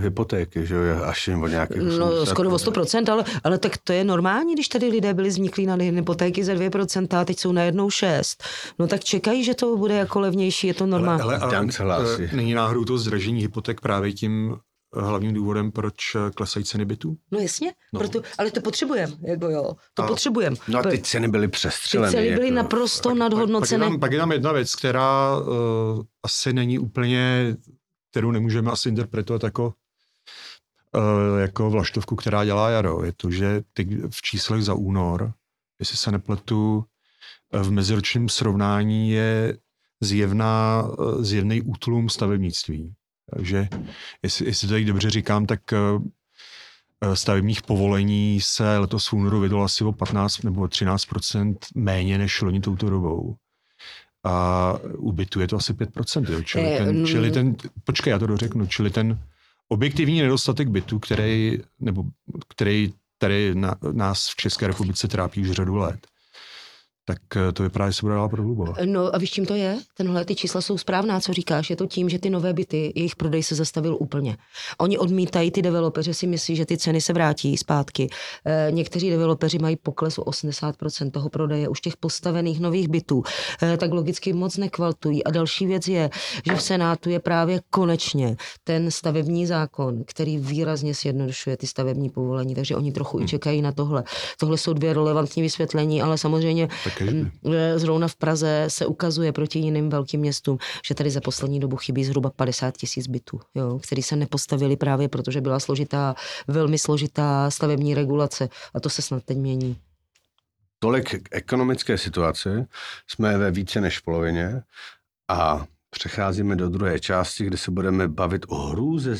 hypotéky, 0.00 0.66
že 0.66 0.94
až 1.04 1.28
o 1.28 1.48
nějakých... 1.48 1.82
No 1.98 2.26
skoro 2.26 2.50
o 2.50 2.56
100%, 2.56 3.12
ale, 3.12 3.24
ale 3.44 3.58
tak 3.58 3.76
to 3.76 3.92
je 3.92 4.04
normální, 4.04 4.54
když 4.54 4.68
tady 4.68 4.86
lidé 4.88 5.14
byli 5.14 5.30
zniklí 5.30 5.66
na 5.66 5.74
hypotéky 5.74 6.44
za 6.44 6.52
2% 6.52 7.18
a 7.18 7.24
teď 7.24 7.38
jsou 7.38 7.52
najednou 7.52 7.90
6. 7.90 8.44
No 8.78 8.86
tak 8.86 9.04
čekají, 9.04 9.44
že 9.44 9.54
to 9.54 9.76
bude 9.76 9.94
jako 9.94 10.20
levnější, 10.20 10.66
je 10.66 10.74
to 10.74 10.86
normální. 10.86 11.22
Ale, 11.22 11.38
ale, 11.38 11.56
ale, 11.56 11.94
ale 11.94 12.18
není 12.32 12.54
náhodou 12.54 12.84
to 12.84 12.98
zdražení 12.98 13.35
zdražení 13.36 13.42
hypoték 13.42 13.80
právě 13.80 14.12
tím 14.12 14.56
eh, 14.96 15.00
hlavním 15.00 15.34
důvodem, 15.34 15.72
proč 15.72 16.14
eh, 16.14 16.30
klesají 16.30 16.64
ceny 16.64 16.84
bytů? 16.84 17.16
No 17.32 17.38
jasně, 17.38 17.72
no. 17.92 18.00
Proto, 18.00 18.22
ale 18.38 18.50
to 18.50 18.60
potřebujeme, 18.60 19.12
jako 19.22 19.50
jo, 19.50 19.76
to 19.94 20.02
a, 20.02 20.06
potřebujeme. 20.06 20.56
No 20.68 20.78
a 20.78 20.82
ty 20.82 20.98
ceny 20.98 21.28
byly 21.28 21.48
přestřelené. 21.48 22.12
Ty 22.12 22.16
ceny 22.16 22.34
byly 22.34 22.46
jako, 22.46 22.56
naprosto 22.56 23.08
pak, 23.08 23.18
nadhodnocené. 23.18 23.86
Pak, 23.86 23.88
pak, 23.88 23.90
je 23.90 23.94
tam, 23.94 24.00
pak 24.00 24.12
je 24.12 24.18
tam 24.18 24.32
jedna 24.32 24.52
věc, 24.52 24.74
která 24.74 25.36
uh, 25.38 26.02
asi 26.22 26.52
není 26.52 26.78
úplně, 26.78 27.56
kterou 28.10 28.30
nemůžeme 28.30 28.70
asi 28.70 28.88
interpretovat 28.88 29.44
jako 29.44 29.74
uh, 30.94 31.40
jako 31.40 31.70
vlaštovku, 31.70 32.16
která 32.16 32.44
dělá 32.44 32.70
jaro. 32.70 33.04
Je 33.04 33.12
to, 33.12 33.30
že 33.30 33.62
ty 33.72 33.84
v 34.10 34.22
číslech 34.22 34.62
za 34.62 34.74
únor, 34.74 35.32
jestli 35.80 35.96
se 35.96 36.12
nepletu, 36.12 36.84
v 37.52 37.70
meziročním 37.70 38.28
srovnání 38.28 39.10
je 39.10 39.58
zjevná, 40.00 40.88
zjevný 41.20 41.62
útlum 41.62 42.08
stavebnictví. 42.08 42.94
Takže 43.34 43.68
jestli, 44.22 44.46
jestli 44.46 44.68
to 44.68 44.74
tady 44.74 44.84
dobře 44.84 45.10
říkám, 45.10 45.46
tak 45.46 45.72
eh, 45.72 45.78
eh, 47.00 47.16
stavebních 47.16 47.62
povolení 47.62 48.40
se 48.40 48.78
letos 48.78 49.08
v 49.08 49.12
únoru 49.12 49.40
vydalo 49.40 49.64
asi 49.64 49.84
o 49.84 49.92
15 49.92 50.42
nebo 50.42 50.62
13% 50.62 51.56
méně 51.74 52.18
než 52.18 52.42
loni 52.42 52.60
touto 52.60 52.90
dobou. 52.90 53.36
A 54.24 54.74
u 54.96 55.12
bytu 55.12 55.40
je 55.40 55.48
to 55.48 55.56
asi 55.56 55.74
5 55.74 55.90
jo? 56.28 56.42
Čili, 56.42 56.64
eh, 56.64 56.84
ten, 56.84 57.06
čili 57.06 57.30
ten, 57.30 57.56
počkej, 57.84 58.10
já 58.10 58.18
to 58.18 58.26
dořeknu, 58.26 58.66
čili 58.66 58.90
ten 58.90 59.18
objektivní 59.68 60.20
nedostatek 60.20 60.68
bytu, 60.68 60.98
který, 60.98 61.58
nebo 61.80 62.04
který 62.48 62.92
tady 63.18 63.54
na, 63.54 63.76
nás 63.92 64.28
v 64.28 64.36
České 64.36 64.66
republice 64.66 65.08
trápí 65.08 65.40
už 65.40 65.50
řadu 65.50 65.76
let, 65.76 66.06
tak 67.08 67.36
eh, 67.36 67.52
to 67.52 67.62
vypadá, 67.62 67.90
že 67.90 67.92
se 67.92 68.00
bude 68.02 68.14
dál 68.14 68.28
prohlubovat. 68.28 68.76
No 68.84 69.14
a 69.14 69.18
víš, 69.18 69.30
čím 69.30 69.46
to 69.46 69.54
je? 69.54 69.78
Tenhle 69.96 70.24
ty 70.24 70.34
čísla 70.34 70.60
jsou 70.60 70.78
správná, 70.78 71.20
co 71.20 71.32
říkáš. 71.32 71.70
Je 71.70 71.76
to 71.76 71.86
tím, 71.86 72.08
že 72.08 72.18
ty 72.18 72.30
nové 72.30 72.52
byty, 72.52 72.92
jejich 72.96 73.16
prodej 73.16 73.42
se 73.42 73.54
zastavil 73.54 73.96
úplně. 74.00 74.36
Oni 74.78 74.98
odmítají, 74.98 75.50
ty 75.50 75.62
developeři 75.62 76.14
si 76.14 76.26
myslí, 76.26 76.56
že 76.56 76.66
ty 76.66 76.78
ceny 76.78 77.00
se 77.00 77.12
vrátí 77.12 77.56
zpátky. 77.56 78.08
E, 78.44 78.68
někteří 78.70 79.10
developeři 79.10 79.58
mají 79.58 79.76
pokles 79.76 80.18
o 80.18 80.22
80% 80.22 81.10
toho 81.10 81.28
prodeje 81.28 81.68
už 81.68 81.80
těch 81.80 81.96
postavených 81.96 82.60
nových 82.60 82.88
bytů. 82.88 83.22
E, 83.62 83.76
tak 83.76 83.92
logicky 83.92 84.32
moc 84.32 84.56
nekvaltují. 84.56 85.24
A 85.24 85.30
další 85.30 85.66
věc 85.66 85.88
je, 85.88 86.10
že 86.46 86.56
v 86.56 86.62
Senátu 86.62 87.10
je 87.10 87.20
právě 87.20 87.60
konečně 87.70 88.36
ten 88.64 88.90
stavební 88.90 89.46
zákon, 89.46 90.04
který 90.06 90.38
výrazně 90.38 90.94
sjednodušuje 90.94 91.56
ty 91.56 91.66
stavební 91.66 92.10
povolení, 92.10 92.54
takže 92.54 92.76
oni 92.76 92.92
trochu 92.92 93.16
hmm. 93.16 93.24
i 93.24 93.28
čekají 93.28 93.62
na 93.62 93.72
tohle. 93.72 94.04
Tohle 94.38 94.58
jsou 94.58 94.72
dvě 94.72 94.94
relevantní 94.94 95.42
vysvětlení, 95.42 96.02
ale 96.02 96.18
samozřejmě 96.18 96.68
tak. 96.84 96.95
Zrovna 97.76 98.08
v 98.08 98.16
Praze 98.16 98.64
se 98.68 98.86
ukazuje 98.86 99.32
proti 99.32 99.58
jiným 99.58 99.90
velkým 99.90 100.20
městům, 100.20 100.58
že 100.86 100.94
tady 100.94 101.10
za 101.10 101.20
poslední 101.20 101.60
dobu 101.60 101.76
chybí 101.76 102.04
zhruba 102.04 102.30
50 102.30 102.76
tisíc 102.76 103.06
bytů, 103.06 103.40
jo, 103.54 103.78
který 103.82 104.02
se 104.02 104.16
nepostavili 104.16 104.76
právě 104.76 105.08
protože 105.08 105.40
byla 105.40 105.60
složitá, 105.60 106.14
velmi 106.48 106.78
složitá 106.78 107.50
stavební 107.50 107.94
regulace 107.94 108.48
a 108.74 108.80
to 108.80 108.90
se 108.90 109.02
snad 109.02 109.24
teď 109.24 109.36
mění. 109.38 109.76
Tolik 110.78 111.22
k 111.22 111.28
ekonomické 111.30 111.98
situaci. 111.98 112.48
Jsme 113.08 113.38
ve 113.38 113.50
více 113.50 113.80
než 113.80 113.98
polovině 113.98 114.62
a 115.28 115.66
přecházíme 115.90 116.56
do 116.56 116.68
druhé 116.68 117.00
části, 117.00 117.44
kde 117.44 117.56
se 117.56 117.70
budeme 117.70 118.08
bavit 118.08 118.46
o 118.48 118.56
hrůze 118.56 119.16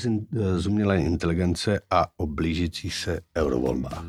z 0.57 0.66
umělé 0.66 0.99
inteligence 0.99 1.81
a 1.91 2.07
o 2.16 2.27
blížících 2.27 2.95
se 2.95 3.20
eurovolbách. 3.37 4.05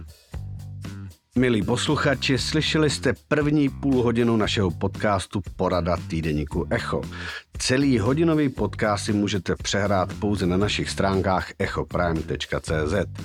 Milí 1.37 1.63
posluchači, 1.63 2.37
slyšeli 2.37 2.89
jste 2.89 3.13
první 3.27 3.69
půl 3.69 4.03
hodinu 4.03 4.37
našeho 4.37 4.71
podcastu 4.71 5.41
Porada 5.55 5.97
týdeníku 6.07 6.67
Echo. 6.69 7.01
Celý 7.57 7.99
hodinový 7.99 8.49
podcast 8.49 9.05
si 9.05 9.13
můžete 9.13 9.55
přehrát 9.55 10.13
pouze 10.13 10.45
na 10.45 10.57
našich 10.57 10.89
stránkách 10.89 11.51
echoprime.cz. 11.59 13.21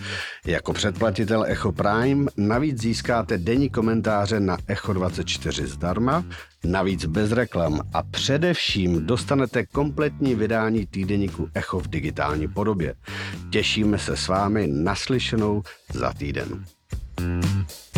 Jako 0.46 0.72
předplatitel 0.72 1.44
Echo 1.44 1.72
Prime 1.72 2.30
navíc 2.36 2.82
získáte 2.82 3.38
denní 3.38 3.70
komentáře 3.70 4.40
na 4.40 4.56
Echo24 4.56 5.66
zdarma, 5.66 6.24
navíc 6.64 7.04
bez 7.04 7.32
reklam 7.32 7.80
a 7.92 8.02
především 8.02 9.06
dostanete 9.06 9.66
kompletní 9.66 10.34
vydání 10.34 10.86
týdeníku 10.86 11.48
Echo 11.54 11.80
v 11.80 11.88
digitální 11.88 12.48
podobě. 12.48 12.94
Těšíme 13.50 13.98
se 13.98 14.16
s 14.16 14.28
vámi 14.28 14.66
naslyšenou 14.66 15.62
za 15.94 16.12
týden. 16.12 16.64
you 17.22 17.91